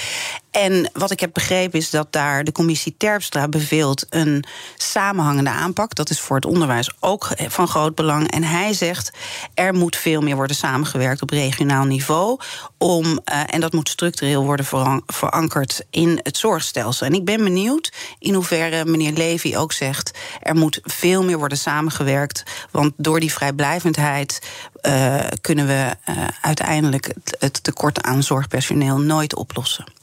En 0.53 0.89
wat 0.93 1.11
ik 1.11 1.19
heb 1.19 1.33
begrepen 1.33 1.79
is 1.79 1.89
dat 1.89 2.11
daar 2.11 2.43
de 2.43 2.51
commissie 2.51 2.95
Terpstra 2.97 3.47
beveelt 3.47 4.05
een 4.09 4.43
samenhangende 4.77 5.49
aanpak. 5.49 5.95
Dat 5.95 6.09
is 6.09 6.19
voor 6.19 6.35
het 6.35 6.45
onderwijs 6.45 6.91
ook 6.99 7.27
van 7.47 7.67
groot 7.67 7.95
belang. 7.95 8.31
En 8.31 8.43
hij 8.43 8.73
zegt 8.73 9.11
er 9.53 9.73
moet 9.73 9.95
veel 9.95 10.21
meer 10.21 10.35
worden 10.35 10.55
samengewerkt 10.55 11.21
op 11.21 11.29
regionaal 11.29 11.83
niveau. 11.83 12.39
Om, 12.77 13.05
uh, 13.05 13.41
en 13.47 13.59
dat 13.59 13.73
moet 13.73 13.89
structureel 13.89 14.43
worden 14.43 14.65
verankerd 15.05 15.85
in 15.89 16.19
het 16.23 16.37
zorgstelsel. 16.37 17.05
En 17.05 17.13
ik 17.13 17.25
ben 17.25 17.43
benieuwd 17.43 17.93
in 18.19 18.33
hoeverre 18.33 18.85
meneer 18.85 19.13
Levy 19.13 19.55
ook 19.55 19.73
zegt 19.73 20.11
er 20.41 20.55
moet 20.55 20.79
veel 20.83 21.23
meer 21.23 21.37
worden 21.37 21.57
samengewerkt. 21.57 22.43
Want 22.71 22.93
door 22.97 23.19
die 23.19 23.33
vrijblijvendheid 23.33 24.41
uh, 24.81 25.19
kunnen 25.41 25.67
we 25.67 25.95
uh, 26.09 26.15
uiteindelijk 26.41 27.13
het 27.39 27.63
tekort 27.63 28.01
aan 28.01 28.23
zorgpersoneel 28.23 28.97
nooit 28.97 29.35
oplossen. 29.35 30.01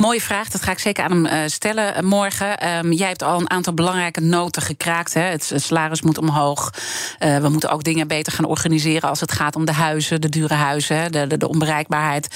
Mooie 0.00 0.20
vraag, 0.20 0.48
dat 0.48 0.62
ga 0.62 0.70
ik 0.70 0.78
zeker 0.78 1.04
aan 1.04 1.10
hem 1.10 1.26
uh, 1.26 1.42
stellen 1.46 1.96
uh, 1.96 2.02
morgen. 2.02 2.68
Um, 2.68 2.92
jij 2.92 3.08
hebt 3.08 3.22
al 3.22 3.40
een 3.40 3.50
aantal 3.50 3.74
belangrijke 3.74 4.20
noten 4.20 4.62
gekraakt. 4.62 5.14
Hè? 5.14 5.20
Het, 5.20 5.48
het, 5.48 5.62
salaris 5.62 6.02
moet 6.02 6.18
omhoog. 6.18 6.70
Uh, 7.18 7.38
we 7.38 7.48
moeten 7.48 7.70
ook 7.70 7.84
dingen 7.84 8.08
beter 8.08 8.32
gaan 8.32 8.44
organiseren 8.44 9.08
als 9.08 9.20
het 9.20 9.32
gaat 9.32 9.56
om 9.56 9.64
de 9.64 9.72
huizen, 9.72 10.20
de 10.20 10.28
dure 10.28 10.54
huizen, 10.54 11.12
de, 11.12 11.26
de, 11.26 11.36
de 11.36 11.48
onbereikbaarheid 11.48 12.28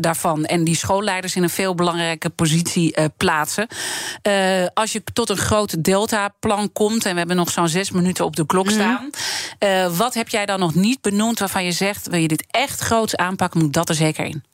daarvan. 0.00 0.44
En 0.44 0.64
die 0.64 0.76
schoolleiders 0.76 1.36
in 1.36 1.42
een 1.42 1.50
veel 1.50 1.74
belangrijke 1.74 2.30
positie 2.30 2.94
plaatsen. 3.16 3.66
als 4.74 4.92
je 4.92 5.02
tot 5.12 5.30
een 5.30 5.36
groot 5.36 5.84
Delta-plan 5.84 6.72
komt, 6.72 7.06
en 7.06 7.12
we 7.12 7.18
hebben 7.18 7.36
nog 7.36 7.50
zo'n 7.50 7.68
zes 7.68 7.90
minuten 7.90 8.24
op 8.24 8.36
de 8.36 8.46
klok 8.46 8.64
mhm. 8.64 8.74
staan. 8.74 9.10
Mm. 9.58 9.96
wat 9.96 10.14
heb 10.14 10.28
jij 10.28 10.46
dan 10.46 10.58
nog 10.58 10.74
niet 10.74 11.00
benoemd 11.00 11.38
waarvan 11.38 11.64
je 11.64 11.72
zegt: 11.72 12.08
wil 12.08 12.20
je 12.20 12.28
dit 12.28 12.44
echt 12.50 12.80
groots 12.80 13.16
aanpakken, 13.16 13.60
moet 13.60 13.72
dat 13.72 13.88
er 13.88 13.94
zeker 13.94 14.24
in? 14.24 14.44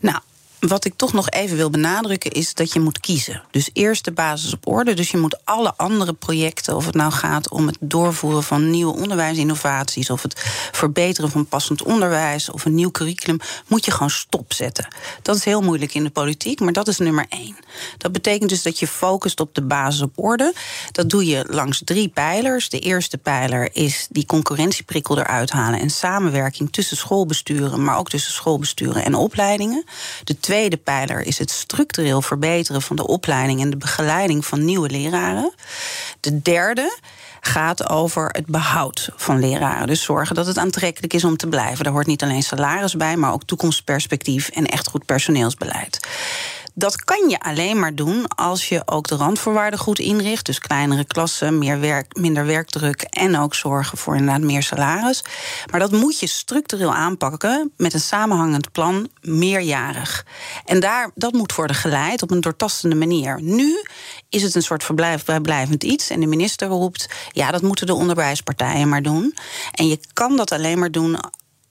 Nou, 0.00 0.18
wat 0.58 0.84
ik 0.84 0.92
toch 0.96 1.12
nog 1.12 1.30
even 1.30 1.56
wil 1.56 1.70
benadrukken 1.70 2.30
is 2.30 2.54
dat 2.54 2.72
je 2.72 2.80
moet 2.80 3.00
kiezen. 3.00 3.42
Dus 3.50 3.70
eerst 3.72 4.04
de 4.04 4.12
basis 4.12 4.52
op 4.52 4.66
orde. 4.66 4.94
Dus 4.94 5.10
je 5.10 5.16
moet 5.16 5.44
alle 5.44 5.74
andere 5.76 6.12
projecten, 6.12 6.76
of 6.76 6.86
het 6.86 6.94
nou 6.94 7.12
gaat 7.12 7.48
om 7.48 7.66
het 7.66 7.76
doorvoeren 7.80 8.42
van 8.42 8.70
nieuwe 8.70 8.94
onderwijsinnovaties, 8.94 10.10
of 10.10 10.22
het 10.22 10.40
verbeteren 10.72 11.30
van 11.30 11.46
passend 11.46 11.82
onderwijs, 11.82 12.50
of 12.50 12.64
een 12.64 12.74
nieuw 12.74 12.90
curriculum, 12.90 13.38
moet 13.66 13.84
je 13.84 13.90
gewoon 13.90 14.10
stopzetten. 14.10 14.88
Dat 15.22 15.36
is 15.36 15.44
heel 15.44 15.60
moeilijk 15.60 15.94
in 15.94 16.04
de 16.04 16.10
politiek, 16.10 16.60
maar 16.60 16.72
dat 16.72 16.88
is 16.88 16.98
nummer 16.98 17.26
één. 17.28 17.56
Dat 17.98 18.12
betekent 18.12 18.50
dus 18.50 18.62
dat 18.62 18.78
je 18.78 18.86
focust 18.86 19.40
op 19.40 19.54
de 19.54 19.62
basis 19.62 20.02
op 20.02 20.12
orde. 20.14 20.54
Dat 20.92 21.10
doe 21.10 21.26
je 21.26 21.44
langs 21.48 21.80
drie 21.84 22.08
pijlers. 22.08 22.68
De 22.68 22.78
eerste 22.78 23.18
pijler 23.18 23.68
is 23.72 24.06
die 24.10 24.26
concurrentieprikkel 24.26 25.18
eruit 25.18 25.50
halen 25.50 25.80
en 25.80 25.90
samenwerking 25.90 26.72
tussen 26.72 26.96
schoolbesturen, 26.96 27.84
maar 27.84 27.98
ook 27.98 28.08
tussen 28.08 28.32
schoolbesturen 28.32 29.04
en 29.04 29.14
opleidingen. 29.14 29.84
De 30.24 30.40
tweede 30.46 30.76
pijler 30.76 31.20
is 31.20 31.38
het 31.38 31.50
structureel 31.50 32.22
verbeteren 32.22 32.82
van 32.82 32.96
de 32.96 33.06
opleiding 33.06 33.60
en 33.60 33.70
de 33.70 33.76
begeleiding 33.76 34.46
van 34.46 34.64
nieuwe 34.64 34.90
leraren. 34.90 35.54
De 36.20 36.42
derde 36.42 36.98
gaat 37.40 37.88
over 37.90 38.28
het 38.30 38.46
behoud 38.46 39.10
van 39.16 39.40
leraren. 39.40 39.86
Dus 39.86 40.02
zorgen 40.02 40.34
dat 40.34 40.46
het 40.46 40.58
aantrekkelijk 40.58 41.12
is 41.12 41.24
om 41.24 41.36
te 41.36 41.46
blijven. 41.46 41.84
Daar 41.84 41.92
hoort 41.92 42.06
niet 42.06 42.22
alleen 42.22 42.42
salaris 42.42 42.96
bij, 42.96 43.16
maar 43.16 43.32
ook 43.32 43.44
toekomstperspectief 43.44 44.48
en 44.48 44.66
echt 44.66 44.88
goed 44.88 45.04
personeelsbeleid. 45.04 46.08
Dat 46.78 47.04
kan 47.04 47.28
je 47.28 47.40
alleen 47.40 47.78
maar 47.78 47.94
doen 47.94 48.28
als 48.28 48.68
je 48.68 48.82
ook 48.84 49.08
de 49.08 49.16
randvoorwaarden 49.16 49.78
goed 49.78 49.98
inricht. 49.98 50.46
Dus 50.46 50.58
kleinere 50.58 51.04
klassen, 51.04 51.58
meer 51.58 51.80
werk, 51.80 52.16
minder 52.16 52.46
werkdruk 52.46 53.02
en 53.02 53.38
ook 53.38 53.54
zorgen 53.54 53.98
voor 53.98 54.16
inderdaad 54.16 54.42
meer 54.42 54.62
salaris. 54.62 55.24
Maar 55.70 55.80
dat 55.80 55.92
moet 55.92 56.20
je 56.20 56.26
structureel 56.26 56.94
aanpakken 56.94 57.72
met 57.76 57.94
een 57.94 58.00
samenhangend 58.00 58.72
plan, 58.72 59.08
meerjarig. 59.20 60.26
En 60.64 60.80
daar, 60.80 61.10
dat 61.14 61.32
moet 61.32 61.54
worden 61.54 61.76
geleid 61.76 62.22
op 62.22 62.30
een 62.30 62.40
doortastende 62.40 62.96
manier. 62.96 63.42
Nu 63.42 63.82
is 64.28 64.42
het 64.42 64.54
een 64.54 64.62
soort 64.62 64.84
verblijvend 64.84 65.84
iets. 65.84 66.10
En 66.10 66.20
de 66.20 66.26
minister 66.26 66.68
roept: 66.68 67.08
ja, 67.32 67.50
dat 67.50 67.62
moeten 67.62 67.86
de 67.86 67.94
onderwijspartijen 67.94 68.88
maar 68.88 69.02
doen. 69.02 69.34
En 69.70 69.88
je 69.88 69.98
kan 70.12 70.36
dat 70.36 70.52
alleen 70.52 70.78
maar 70.78 70.90
doen 70.90 71.18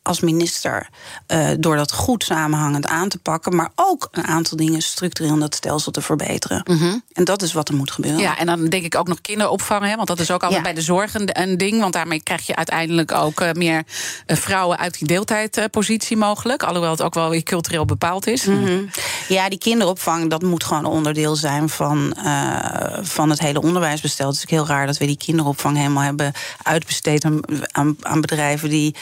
als 0.05 0.19
minister 0.19 0.87
uh, 1.27 1.47
door 1.59 1.75
dat 1.75 1.91
goed 1.91 2.23
samenhangend 2.23 2.87
aan 2.87 3.09
te 3.09 3.17
pakken, 3.17 3.55
maar 3.55 3.71
ook 3.75 4.07
een 4.11 4.27
aantal 4.27 4.57
dingen 4.57 4.81
structureel 4.81 5.33
in 5.33 5.39
dat 5.39 5.55
stelsel 5.55 5.91
te 5.91 6.01
verbeteren. 6.01 6.61
Mm 6.65 6.77
-hmm. 6.77 7.03
En 7.13 7.23
dat 7.23 7.41
is 7.41 7.53
wat 7.53 7.69
er 7.69 7.75
moet 7.75 7.91
gebeuren. 7.91 8.21
Ja, 8.21 8.37
en 8.37 8.45
dan 8.45 8.65
denk 8.65 8.83
ik 8.83 8.95
ook 8.95 9.07
nog 9.07 9.21
kinderopvang, 9.21 9.83
hè, 9.85 9.95
want 9.95 10.07
dat 10.07 10.19
is 10.19 10.31
ook 10.31 10.41
allemaal 10.41 10.59
ja. 10.59 10.65
bij 10.65 10.73
de 10.73 10.81
zorg 10.81 11.13
een, 11.13 11.41
een, 11.41 11.57
ding, 11.57 11.79
want 11.79 11.93
daarmee 11.93 12.23
krijg 12.23 12.45
je 12.45 12.55
uiteindelijk 12.55 13.11
ook 13.11 13.41
uh, 13.41 13.51
meer 13.51 13.83
uh, 14.27 14.37
vrouwen 14.37 14.77
uit 14.77 14.99
die 14.99 15.07
deeltijdpositie 15.07 16.17
mogelijk, 16.17 16.63
alhoewel 16.63 16.91
het 16.91 17.01
ook 17.01 17.13
wel 17.13 17.29
weer 17.29 17.43
cultureel 17.43 17.85
bepaald 17.85 18.27
is. 18.27 18.45
Mm 18.45 18.65
-hmm. 18.65 18.89
Ja, 19.27 19.49
die 19.49 19.59
kinderopvang 19.59 20.29
dat 20.29 20.41
moet 20.41 20.63
gewoon 20.63 20.85
onderdeel 20.85 21.35
zijn 21.35 21.69
van, 21.69 22.15
van 23.01 23.29
het 23.29 23.39
hele 23.39 23.61
onderwijsbestel. 23.61 24.27
Het 24.27 24.35
is 24.35 24.49
heel 24.49 24.67
raar 24.67 24.85
dat 24.85 24.97
we 24.97 25.05
die 25.05 25.17
kinderopvang 25.17 25.77
helemaal 25.77 26.03
hebben 26.03 26.33
uitbesteed 26.63 27.25
aan, 27.25 27.39
aan, 27.71 27.95
aan 28.01 28.21
bedrijven 28.21 28.69
die 28.69 28.95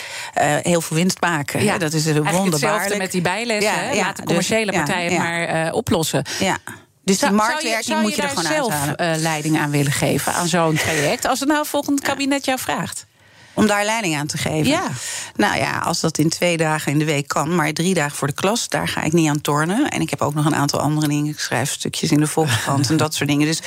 heel 0.61 0.81
veel 0.81 0.92
winst 0.93 1.21
maken. 1.21 1.63
Ja, 1.63 1.77
dat 1.77 1.93
is 1.93 2.05
een 2.05 2.13
wonderbaarlijk. 2.13 2.53
hetzelfde 2.53 2.97
met 2.97 3.11
die 3.11 3.21
bijlessen. 3.21 3.73
Ja, 3.73 3.91
ja, 3.91 3.95
Laat 3.95 4.07
de 4.07 4.13
dus- 4.13 4.25
commerciële 4.25 4.71
dus, 4.71 4.75
partijen 4.75 5.17
maar 5.17 5.65
uh, 5.65 5.73
oplossen. 5.73 6.25
Ja. 6.39 6.57
Dus 7.03 7.19
die 7.19 7.31
marktwerking 7.31 8.01
moet 8.01 8.15
je, 8.15 8.21
er 8.21 8.29
gewoon 8.29 8.43
zelf 8.43 8.73
uithalen. 8.73 9.15
Uh, 9.15 9.21
leiding 9.21 9.57
aan 9.57 9.71
willen 9.71 9.91
geven 9.91 10.33
aan 10.33 10.47
zo'n 10.47 10.75
traject? 10.75 11.25
Als 11.25 11.39
het 11.39 11.49
nou 11.49 11.65
volgend 11.65 12.01
kabinet 12.01 12.45
jou 12.45 12.59
vraagt. 12.59 13.05
Om 13.53 13.67
daar 13.67 13.85
leiding 13.85 14.17
aan 14.17 14.27
te 14.27 14.37
geven. 14.37 14.71
Ja. 14.71 14.89
Nou 15.35 15.57
ja, 15.57 15.79
als 15.79 15.99
dat 15.99 16.17
in 16.17 16.29
twee 16.29 16.57
dagen 16.57 16.91
in 16.91 16.99
de 16.99 17.05
week 17.05 17.27
kan, 17.27 17.55
maar 17.55 17.73
drie 17.73 17.93
dagen 17.93 18.17
voor 18.17 18.27
de 18.27 18.33
klas, 18.33 18.69
daar 18.69 18.87
ga 18.87 19.03
ik 19.03 19.13
niet 19.13 19.29
aan 19.29 19.41
tornen. 19.41 19.89
En 19.89 20.01
ik 20.01 20.09
heb 20.09 20.21
ook 20.21 20.33
nog 20.33 20.45
een 20.45 20.55
aantal 20.55 20.79
andere 20.79 21.07
dingen. 21.07 21.31
Ik 21.31 21.39
schrijf 21.39 21.71
stukjes 21.71 22.11
in 22.11 22.19
de 22.19 22.27
Volkskrant 22.27 22.89
en 22.89 22.97
dat 22.97 23.13
soort 23.13 23.29
dingen. 23.29 23.47
Dus 23.47 23.61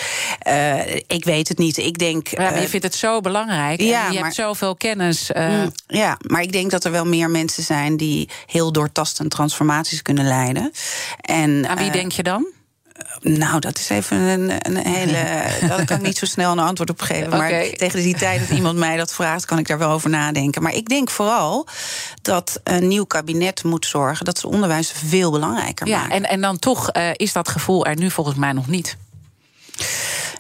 uh, 0.49 0.95
ik 0.95 1.24
weet 1.24 1.49
het 1.49 1.59
niet. 1.59 1.76
Ik 1.76 1.99
denk. 1.99 2.28
Ja, 2.28 2.41
maar 2.41 2.61
je 2.61 2.68
vindt 2.68 2.87
het 2.87 2.95
zo 2.95 3.20
belangrijk. 3.20 3.80
Ja, 3.80 4.07
je 4.07 4.14
maar, 4.14 4.22
hebt 4.22 4.34
zoveel 4.34 4.76
kennis. 4.76 5.30
Uh... 5.37 5.62
Ja, 5.87 6.18
maar 6.26 6.43
ik 6.43 6.53
denk 6.53 6.70
dat 6.70 6.84
er 6.84 6.91
wel 6.91 7.07
meer 7.07 7.30
mensen 7.30 7.62
zijn 7.62 7.97
die 7.97 8.28
heel 8.47 8.72
doortastend 8.72 9.30
transformaties 9.30 10.03
kunnen 10.03 10.24
leiden. 10.24 10.72
En, 11.20 11.68
aan 11.68 11.76
wie 11.76 11.87
uh, 11.87 11.93
denk 11.93 12.12
je 12.12 12.22
dan? 12.22 12.55
Nou, 13.21 13.61
dat 13.61 13.79
is 13.79 13.89
even 13.89 14.17
een, 14.17 14.53
een 14.59 14.77
hele. 14.77 15.25
Daar 15.69 15.85
kan 15.85 15.97
ik 15.97 16.03
niet 16.03 16.19
zo 16.19 16.27
snel 16.27 16.53
een 16.53 16.59
antwoord 16.59 16.91
op 16.91 17.01
geven. 17.01 17.31
Maar 17.31 17.49
okay. 17.49 17.73
tegen 17.73 18.03
die 18.03 18.17
tijd 18.17 18.41
dat 18.41 18.57
iemand 18.57 18.79
mij 18.79 18.97
dat 18.97 19.15
vraagt, 19.15 19.45
kan 19.45 19.59
ik 19.59 19.69
daar 19.69 19.79
wel 19.79 19.91
over 19.91 20.11
nadenken. 20.11 20.63
Maar 20.63 20.75
ik 20.75 20.89
denk 20.89 21.11
vooral 21.11 21.67
dat 22.23 22.61
een 22.65 22.89
nieuw 22.89 23.05
kabinet 23.05 23.65
moet 23.65 23.87
zorgen 23.87 24.25
dat 24.25 24.39
ze 24.39 24.49
onderwijs 24.49 24.93
veel 25.05 25.31
belangrijker 25.31 25.87
ja, 25.87 25.99
maken. 25.99 26.15
En, 26.15 26.25
en 26.25 26.41
dan 26.41 26.59
toch 26.59 26.97
uh, 26.97 27.11
is 27.13 27.33
dat 27.33 27.49
gevoel 27.49 27.87
er 27.87 27.97
nu 27.97 28.11
volgens 28.11 28.37
mij 28.37 28.53
nog 28.53 28.67
niet. 28.67 28.97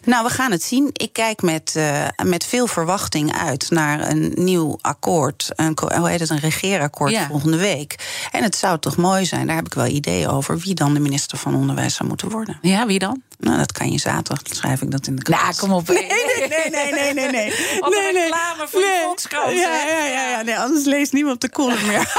Nou, 0.06 0.24
we 0.24 0.30
gaan 0.30 0.50
het 0.50 0.62
zien. 0.62 0.90
Ik 0.92 1.12
kijk 1.12 1.42
met, 1.42 1.74
uh, 1.76 2.06
met 2.24 2.44
veel 2.44 2.66
verwachting 2.66 3.32
uit 3.38 3.70
naar 3.70 4.10
een 4.10 4.32
nieuw 4.34 4.78
akkoord. 4.80 5.50
Een, 5.54 5.78
hoe 5.96 6.08
heet 6.08 6.20
het? 6.20 6.30
Een 6.30 6.38
regeerakkoord 6.38 7.10
ja. 7.10 7.26
volgende 7.26 7.56
week. 7.56 7.94
En 8.30 8.42
het 8.42 8.56
zou 8.56 8.78
toch 8.78 8.96
mooi 8.96 9.24
zijn, 9.24 9.46
daar 9.46 9.56
heb 9.56 9.66
ik 9.66 9.74
wel 9.74 9.86
ideeën 9.86 10.28
over, 10.28 10.58
wie 10.58 10.74
dan 10.74 10.94
de 10.94 11.00
minister 11.00 11.38
van 11.38 11.54
Onderwijs 11.54 11.94
zou 11.94 12.08
moeten 12.08 12.30
worden. 12.30 12.58
Ja, 12.62 12.86
wie 12.86 12.98
dan? 12.98 13.22
Nou, 13.38 13.58
dat 13.58 13.72
kan 13.72 13.92
je 13.92 13.98
zaterdag, 13.98 14.40
schrijf 14.44 14.82
ik 14.82 14.90
dat 14.90 15.06
in 15.06 15.16
de 15.16 15.22
krant. 15.22 15.42
Nou, 15.42 15.56
kom 15.56 15.72
op. 15.72 15.88
Nee, 15.88 16.06
nee, 16.06 16.48
nee, 16.48 16.70
nee, 16.70 16.92
nee, 16.92 17.14
nee. 17.14 17.30
nee. 17.30 17.80
Op 17.80 17.90
nee, 17.94 18.12
nee. 18.12 18.22
reclame 18.22 18.68
voor 18.68 18.80
de 18.80 19.00
Volkskrant. 19.04 19.52
Ja, 19.52 19.76
ja, 19.76 20.04
ja, 20.04 20.28
ja, 20.28 20.42
nee, 20.42 20.58
anders 20.58 20.84
leest 20.84 21.12
niemand 21.12 21.40
de 21.40 21.50
column 21.50 21.86
meer. 21.86 22.12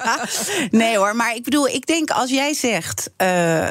nee 0.80 0.96
hoor, 0.96 1.16
maar 1.16 1.34
ik 1.34 1.44
bedoel, 1.44 1.68
ik 1.68 1.86
denk 1.86 2.10
als 2.10 2.30
jij 2.30 2.54
zegt... 2.54 3.10
Uh, 3.22 3.68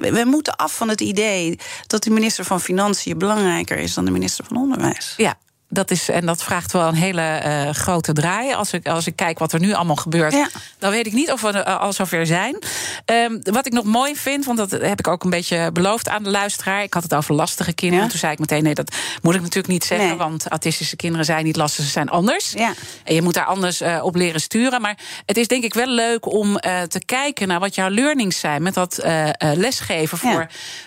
we 0.00 0.22
moeten 0.26 0.56
af 0.56 0.76
van 0.76 0.88
het 0.88 1.00
idee 1.00 1.58
dat 1.86 2.02
de 2.02 2.10
minister 2.10 2.44
van 2.44 2.60
Financiën 2.60 3.18
belangrijker 3.18 3.78
is 3.78 3.94
dan 3.94 4.04
de 4.04 4.10
minister 4.10 4.44
van 4.44 4.56
Onderwijs. 4.56 5.14
Ja, 5.16 5.38
dat 5.68 5.90
is, 5.90 6.08
en 6.08 6.26
dat 6.26 6.42
vraagt 6.42 6.72
wel 6.72 6.88
een 6.88 6.94
hele 6.94 7.42
uh, 7.44 7.70
grote 7.70 8.12
draai. 8.12 8.54
Als 8.54 8.72
ik, 8.72 8.88
als 8.88 9.06
ik 9.06 9.16
kijk 9.16 9.38
wat 9.38 9.52
er 9.52 9.60
nu 9.60 9.72
allemaal 9.72 9.96
gebeurt, 9.96 10.32
ja. 10.32 10.48
dan 10.78 10.90
weet 10.90 11.06
ik 11.06 11.12
niet 11.12 11.32
of 11.32 11.40
we 11.40 11.52
uh, 11.52 11.80
al 11.80 11.92
zover 11.92 12.26
zijn. 12.26 12.58
Um, 13.06 13.40
wat 13.42 13.66
ik 13.66 13.72
nog 13.72 13.84
mooi 13.84 14.16
vind, 14.16 14.44
want 14.44 14.58
dat 14.58 14.70
heb 14.70 14.98
ik 14.98 15.08
ook 15.08 15.24
een 15.24 15.30
beetje 15.30 15.72
beloofd 15.72 16.08
aan 16.08 16.22
de 16.22 16.30
luisteraar. 16.30 16.82
Ik 16.82 16.94
had 16.94 17.02
het 17.02 17.14
over 17.14 17.34
lastige 17.34 17.72
kinderen. 17.72 18.04
Ja. 18.04 18.10
Toen 18.10 18.18
zei 18.18 18.32
ik 18.32 18.38
meteen: 18.38 18.62
nee, 18.62 18.74
dat 18.74 18.94
moet 19.22 19.34
ik 19.34 19.40
natuurlijk 19.40 19.68
niet 19.68 19.84
zeggen. 19.84 20.08
Nee. 20.08 20.16
Want 20.16 20.48
autistische 20.48 20.96
kinderen 20.96 21.24
zijn 21.24 21.44
niet 21.44 21.56
lastig, 21.56 21.84
ze 21.84 21.90
zijn 21.90 22.08
anders. 22.08 22.52
Ja. 22.52 22.72
En 23.04 23.14
je 23.14 23.22
moet 23.22 23.34
daar 23.34 23.44
anders 23.44 23.82
uh, 23.82 24.04
op 24.04 24.14
leren 24.14 24.40
sturen. 24.40 24.80
Maar 24.80 24.98
het 25.26 25.36
is 25.36 25.48
denk 25.48 25.64
ik 25.64 25.74
wel 25.74 25.88
leuk 25.88 26.32
om 26.32 26.58
te 26.88 27.02
kijken 27.04 27.48
naar 27.48 27.60
wat 27.60 27.74
jouw 27.74 27.90
learnings 27.90 28.38
zijn 28.38 28.62
met 28.62 28.74
dat 28.74 29.00
lesgeven 29.38 30.18
voor 30.18 30.46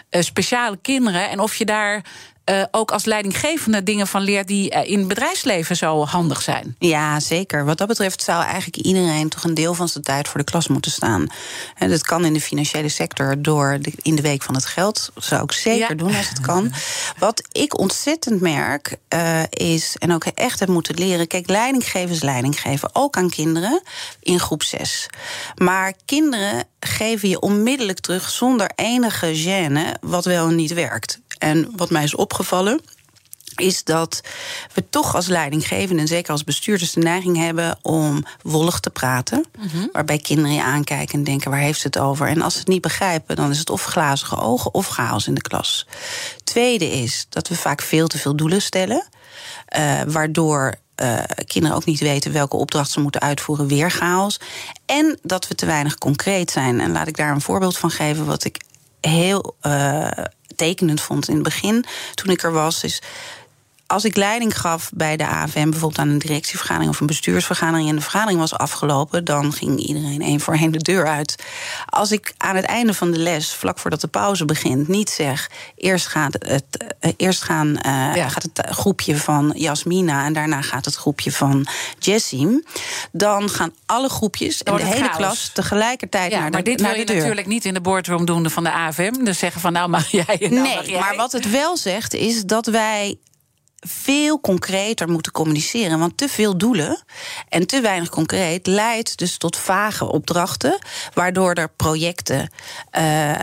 speciale 0.10 0.78
kinderen. 0.82 1.30
En 1.30 1.40
of 1.40 1.56
je 1.56 1.66
daar 1.66 2.04
uh, 2.50 2.64
ook 2.72 2.92
als 2.92 3.06
leidinggevende 3.06 3.84
dingen 3.84 4.08
van 4.08 4.22
leert 4.22 4.48
die 4.48 4.76
uh, 4.76 4.90
in 4.90 5.00
het 5.00 5.08
bedrijfsleven 5.08 5.76
zo 5.76 6.06
handig 6.06 6.42
zijn. 6.42 6.76
Ja, 6.80 7.20
zeker. 7.20 7.66
Wat 7.66 7.78
dat 7.78 7.88
betreft 7.88 8.24
zou 8.24 8.44
eigenlijk 8.44 8.78
iedereen 8.78 9.30
toch 9.30 9.44
een 9.44 9.54
deel 9.54 9.74
van 9.74 9.88
zijn 9.88 10.04
tijd 10.04 10.28
voor 10.28 10.40
de 10.40 10.46
klas 10.46 10.68
moeten 10.68 10.92
staan. 10.92 11.28
En 11.76 11.90
dat 11.90 12.04
kan 12.04 12.26
in 12.26 12.34
de 12.34 12.42
financiële 12.42 12.90
sector 12.90 13.42
door 13.42 13.78
de, 13.82 13.92
in 14.02 14.16
de 14.16 14.22
week 14.22 14.42
van 14.42 14.56
het 14.56 14.66
geld. 14.66 15.12
Dat 15.14 15.24
zou 15.24 15.44
ik 15.44 15.52
zeker 15.52 15.90
ja. 15.90 15.96
doen 15.96 16.16
als 16.16 16.30
het 16.30 16.42
kan. 16.42 16.72
Wat 17.18 17.48
ik 17.52 17.80
ontzettend 17.80 18.42
merk 18.42 18.98
uh, 19.14 19.42
is, 19.50 19.96
en 20.00 20.14
ook 20.14 20.26
echt 20.26 20.60
heb 20.60 20.70
moeten 20.70 20.96
leren. 20.96 21.28
Kijk, 21.28 21.50
leidinggeven 21.50 22.10
is 22.10 22.22
leidinggeven. 22.22 22.90
Ook 22.94 23.18
aan 23.18 23.30
kinderen 23.30 23.82
in 24.20 24.40
groep 24.40 24.64
6. 24.64 25.08
Maar 25.56 25.94
kinderen 26.06 26.64
geven 26.80 27.30
je 27.30 27.40
onmiddellijk 27.40 28.00
terug 28.00 28.30
zonder 28.30 28.72
enige 28.76 29.36
gêne 29.36 30.00
wat 30.02 30.26
wel 30.26 30.48
en 30.48 30.56
niet 30.56 30.74
werkt. 30.74 31.20
En 31.40 31.72
wat 31.76 31.90
mij 31.90 32.04
is 32.04 32.16
opgevallen 32.16 32.82
is 33.56 33.84
dat 33.84 34.22
we 34.74 34.90
toch 34.90 35.16
als 35.16 35.28
leidinggevende 35.28 36.02
en 36.02 36.08
zeker 36.08 36.32
als 36.32 36.44
bestuurders 36.44 36.92
de 36.92 37.00
neiging 37.00 37.38
hebben 37.38 37.80
om 37.82 38.26
wollig 38.42 38.80
te 38.80 38.90
praten. 38.90 39.46
Mm-hmm. 39.60 39.90
Waarbij 39.92 40.18
kinderen 40.18 40.54
je 40.54 40.64
aankijken 40.64 41.18
en 41.18 41.24
denken: 41.24 41.52
waar 41.52 41.60
heeft 41.60 41.80
ze 41.80 41.88
het 41.88 41.98
over? 41.98 42.28
En 42.28 42.42
als 42.42 42.54
ze 42.54 42.60
het 42.60 42.68
niet 42.68 42.82
begrijpen, 42.82 43.36
dan 43.36 43.50
is 43.50 43.60
het 43.60 43.70
of 43.70 43.84
glazige 43.84 44.38
ogen 44.38 44.74
of 44.74 44.88
chaos 44.88 45.28
in 45.28 45.34
de 45.34 45.42
klas. 45.42 45.88
Tweede 46.44 46.92
is 46.92 47.26
dat 47.30 47.48
we 47.48 47.56
vaak 47.56 47.82
veel 47.82 48.08
te 48.08 48.18
veel 48.18 48.36
doelen 48.36 48.62
stellen, 48.62 49.08
uh, 49.78 50.02
waardoor 50.08 50.76
uh, 51.02 51.20
kinderen 51.46 51.78
ook 51.78 51.86
niet 51.86 52.00
weten 52.00 52.32
welke 52.32 52.58
opdracht 52.58 52.92
ze 52.92 53.00
moeten 53.00 53.22
uitvoeren, 53.22 53.68
weer 53.68 53.92
chaos. 53.92 54.40
En 54.86 55.20
dat 55.22 55.48
we 55.48 55.56
te 55.56 55.66
weinig 55.66 55.98
concreet 55.98 56.52
zijn. 56.52 56.80
En 56.80 56.92
laat 56.92 57.08
ik 57.08 57.18
daar 57.18 57.32
een 57.32 57.42
voorbeeld 57.42 57.78
van 57.78 57.92
geven, 57.92 58.26
wat 58.26 58.44
ik 58.44 58.62
heel 59.02 59.56
uh, 59.62 60.08
tekenend 60.56 61.02
vond 61.02 61.28
in 61.28 61.34
het 61.34 61.44
begin, 61.44 61.86
toen 62.14 62.32
ik 62.32 62.44
er 62.44 62.52
was, 62.52 62.84
is 62.84 63.02
als 63.90 64.06
ik 64.06 64.16
leiding 64.16 64.60
gaf 64.60 64.90
bij 64.94 65.18
de 65.18 65.28
AFM, 65.28 65.70
bijvoorbeeld 65.70 65.98
aan 65.98 66.10
een 66.10 66.20
directievergadering 66.20 66.92
of 66.92 67.00
een 67.00 67.08
bestuursvergadering, 67.08 67.90
en 67.90 67.96
de 67.96 68.02
vergadering 68.02 68.40
was 68.40 68.54
afgelopen, 68.54 69.26
dan 69.26 69.54
ging 69.54 69.80
iedereen 69.80 70.22
één 70.22 70.40
voor 70.40 70.54
één 70.54 70.72
de 70.72 70.78
deur 70.78 71.08
uit. 71.08 71.44
Als 71.86 72.12
ik 72.12 72.34
aan 72.38 72.56
het 72.56 72.66
einde 72.66 72.94
van 72.94 73.12
de 73.12 73.18
les, 73.18 73.54
vlak 73.54 73.80
voordat 73.80 74.02
de 74.02 74.08
pauze 74.08 74.46
begint, 74.46 74.88
niet 74.88 75.10
zeg: 75.10 75.50
eerst 75.76 76.08
gaat 76.08 76.34
het, 76.40 76.64
uh, 77.02 77.12
eerst 77.18 77.44
gaan, 77.44 77.68
uh, 77.68 78.16
ja. 78.16 78.30
gaat 78.30 78.44
het 78.44 78.68
groepje 78.70 79.18
van 79.18 79.54
Jasmina 79.56 80.26
en 80.26 80.34
daarna 80.34 80.62
gaat 80.62 80.86
het 80.86 80.96
groepje 80.96 81.32
van 81.32 81.68
Jessim, 82.00 82.64
dan 83.12 83.50
gaan 83.50 83.74
alle 83.86 84.10
groepjes 84.10 84.64
en 84.64 84.76
de 84.76 84.84
hele 84.84 85.04
chaos. 85.04 85.18
klas 85.18 85.50
tegelijkertijd 85.54 86.32
ja, 86.32 86.40
naar 86.40 86.46
de, 86.46 86.52
maar 86.52 86.64
dit 86.64 86.80
naar 86.80 86.90
wil 86.90 87.00
je 87.00 87.06
de 87.06 87.12
deur. 87.12 87.22
natuurlijk 87.22 87.48
niet 87.48 87.66
in 87.66 87.74
de 87.74 87.82
boardroom 87.82 88.26
doen 88.26 88.50
van 88.50 88.64
de 88.64 88.72
AFM. 88.72 89.24
Dus 89.24 89.40
zeggen 89.40 89.62
van 89.62 89.74
nou 89.74 89.90
mag 89.90 90.12
jij. 90.12 90.38
Nou 90.40 90.50
nee, 90.50 90.76
mag 90.76 90.86
jij. 90.86 91.00
maar 91.00 91.16
wat 91.16 91.32
het 91.32 91.50
wel 91.50 91.78
zegt 91.78 92.14
is 92.14 92.44
dat 92.44 92.66
wij 92.66 93.18
veel 93.80 94.40
concreter 94.40 95.10
moeten 95.10 95.32
communiceren. 95.32 96.00
Want 96.00 96.18
te 96.18 96.30
veel 96.30 96.58
doelen 96.58 97.04
en 97.50 97.68
te 97.68 97.82
weinig 97.82 98.10
concreet 98.10 98.68
leidt 98.68 99.18
dus 99.18 99.38
tot 99.38 99.58
vage 99.58 100.06
opdrachten, 100.06 100.80
waardoor 101.14 101.54
er 101.54 101.70
projecten. 101.70 102.50
Uh, 102.98 103.36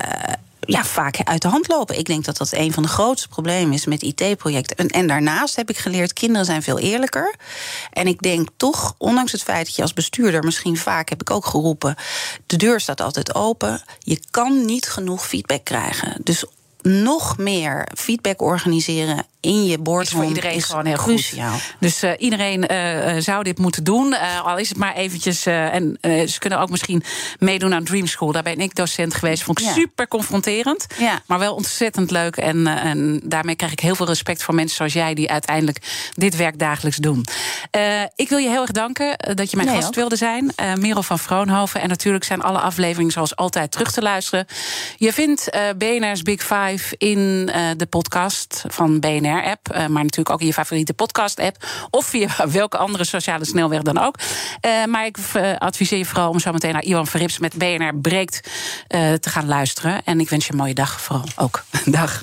ja, 0.60 0.84
vaak 0.84 1.18
uit 1.24 1.42
de 1.42 1.48
hand 1.48 1.68
lopen. 1.68 1.98
Ik 1.98 2.06
denk 2.06 2.24
dat 2.24 2.36
dat 2.36 2.52
een 2.52 2.72
van 2.72 2.82
de 2.82 2.88
grootste 2.88 3.28
problemen 3.28 3.72
is 3.72 3.86
met 3.86 4.02
IT-projecten. 4.02 4.76
En, 4.76 4.88
en, 4.88 5.06
daarnaast 5.06 5.56
heb 5.56 5.70
ik 5.70 5.78
geleerd, 5.78 6.12
kinderen 6.12 6.46
zijn 6.46 6.62
veel 6.62 6.78
eerlijker. 6.78 7.34
En 7.92 8.06
ik 8.06 8.22
denk 8.22 8.48
toch, 8.56 8.94
ondanks 8.98 9.32
het 9.32 9.42
feit 9.42 9.66
dat 9.66 9.76
je 9.76 9.82
als 9.82 9.92
bestuurder... 9.92 10.44
misschien 10.44 10.76
vaak, 10.76 11.08
heb 11.08 11.20
ik 11.20 11.30
ook 11.30 11.46
geroepen... 11.46 11.96
de 12.46 12.56
deur 12.56 12.80
staat 12.80 13.00
altijd 13.00 13.34
open. 13.34 13.82
Je 13.98 14.20
kan 14.30 14.64
niet 14.64 14.88
genoeg 14.88 15.26
feedback 15.26 15.64
krijgen. 15.64 16.20
Dus 16.22 16.44
nog 16.82 17.38
meer 17.38 17.88
feedback 17.94 18.42
organiseren 18.42 19.26
in 19.46 19.66
je 19.66 19.78
is 20.00 20.08
voor 20.08 20.24
iedereen 20.24 20.54
is 20.54 20.64
gewoon 20.64 20.86
heel 20.86 20.96
cruciaal. 20.96 21.52
goed. 21.52 21.74
Dus 21.80 22.04
uh, 22.04 22.10
iedereen 22.18 22.72
uh, 22.72 23.20
zou 23.20 23.42
dit 23.42 23.58
moeten 23.58 23.84
doen. 23.84 24.06
Uh, 24.12 24.44
al 24.44 24.58
is 24.58 24.68
het 24.68 24.78
maar 24.78 24.94
eventjes. 24.94 25.46
en 25.46 25.98
ze 26.02 26.38
kunnen 26.38 26.58
ook 26.60 26.70
misschien 26.70 27.02
meedoen 27.38 27.74
aan 27.74 27.84
Dream 27.84 28.06
School. 28.06 28.32
Daar 28.32 28.42
ben 28.42 28.60
ik 28.60 28.74
docent 28.74 29.14
geweest. 29.14 29.42
Vond 29.42 29.60
ik 29.60 29.64
ja. 29.64 29.72
super 29.72 30.08
confronterend. 30.08 30.86
Ja. 30.98 31.22
Maar 31.26 31.38
wel 31.38 31.54
ontzettend 31.54 32.10
leuk. 32.10 32.36
En, 32.36 32.66
en 32.66 33.20
daarmee 33.24 33.56
krijg 33.56 33.72
ik 33.72 33.80
heel 33.80 33.94
veel 33.94 34.06
respect 34.06 34.42
voor 34.42 34.54
mensen 34.54 34.76
zoals 34.76 34.92
jij, 34.92 35.14
die 35.14 35.30
uiteindelijk 35.30 36.10
dit 36.14 36.36
werk 36.36 36.58
dagelijks 36.58 36.98
doen. 36.98 37.24
ik 38.16 38.28
wil 38.28 38.38
je 38.38 38.48
heel 38.48 38.62
erg 38.62 38.70
danken 38.70 39.18
dat 39.34 39.50
je 39.50 39.56
mijn 39.56 39.68
Nee, 39.68 39.76
gast 39.76 39.88
ook. 39.88 39.94
wilde 39.94 40.16
zijn. 40.16 40.52
Merel 40.78 41.02
van 41.02 41.18
Vroonhoven. 41.18 41.80
En 41.80 41.88
natuurlijk 41.88 42.24
zijn 42.24 42.42
alle 42.42 42.58
afleveringen 42.58 43.12
zoals 43.12 43.36
altijd 43.36 43.70
terug 43.70 43.92
te 43.92 44.02
luisteren. 44.02 44.46
Je 44.96 45.12
vindt 45.12 45.50
BNR's 45.78 46.22
Big 46.22 46.40
Five 46.42 46.94
in 46.98 47.46
de 47.76 47.86
podcast 47.90 48.64
van 48.68 49.00
BNR 49.00 49.35
app, 49.44 49.68
uh, 49.68 49.76
maar 49.76 50.02
natuurlijk 50.02 50.30
ook 50.30 50.40
in 50.40 50.46
je 50.46 50.52
favoriete 50.52 50.94
podcast-app. 50.94 51.64
Of 51.90 52.06
via 52.06 52.28
welke 52.48 52.76
andere 52.76 53.04
sociale 53.04 53.44
snelweg 53.44 53.82
dan 53.82 53.98
ook. 53.98 54.16
Uh, 54.66 54.84
maar 54.84 55.06
ik 55.06 55.18
uh, 55.36 55.56
adviseer 55.56 55.98
je 55.98 56.04
vooral 56.04 56.30
om 56.30 56.38
zo 56.38 56.52
meteen 56.52 56.72
naar 56.72 56.84
Iwan 56.84 57.06
Verrips 57.06 57.38
met 57.38 57.54
BNR 57.54 57.94
Breekt 57.94 58.50
te 59.20 59.30
gaan 59.30 59.46
luisteren. 59.46 60.04
En 60.04 60.20
ik 60.20 60.28
wens 60.28 60.46
je 60.46 60.52
een 60.52 60.58
mooie 60.58 60.74
dag 60.74 61.00
vooral 61.00 61.24
ook. 61.36 61.64
dag. 61.84 62.22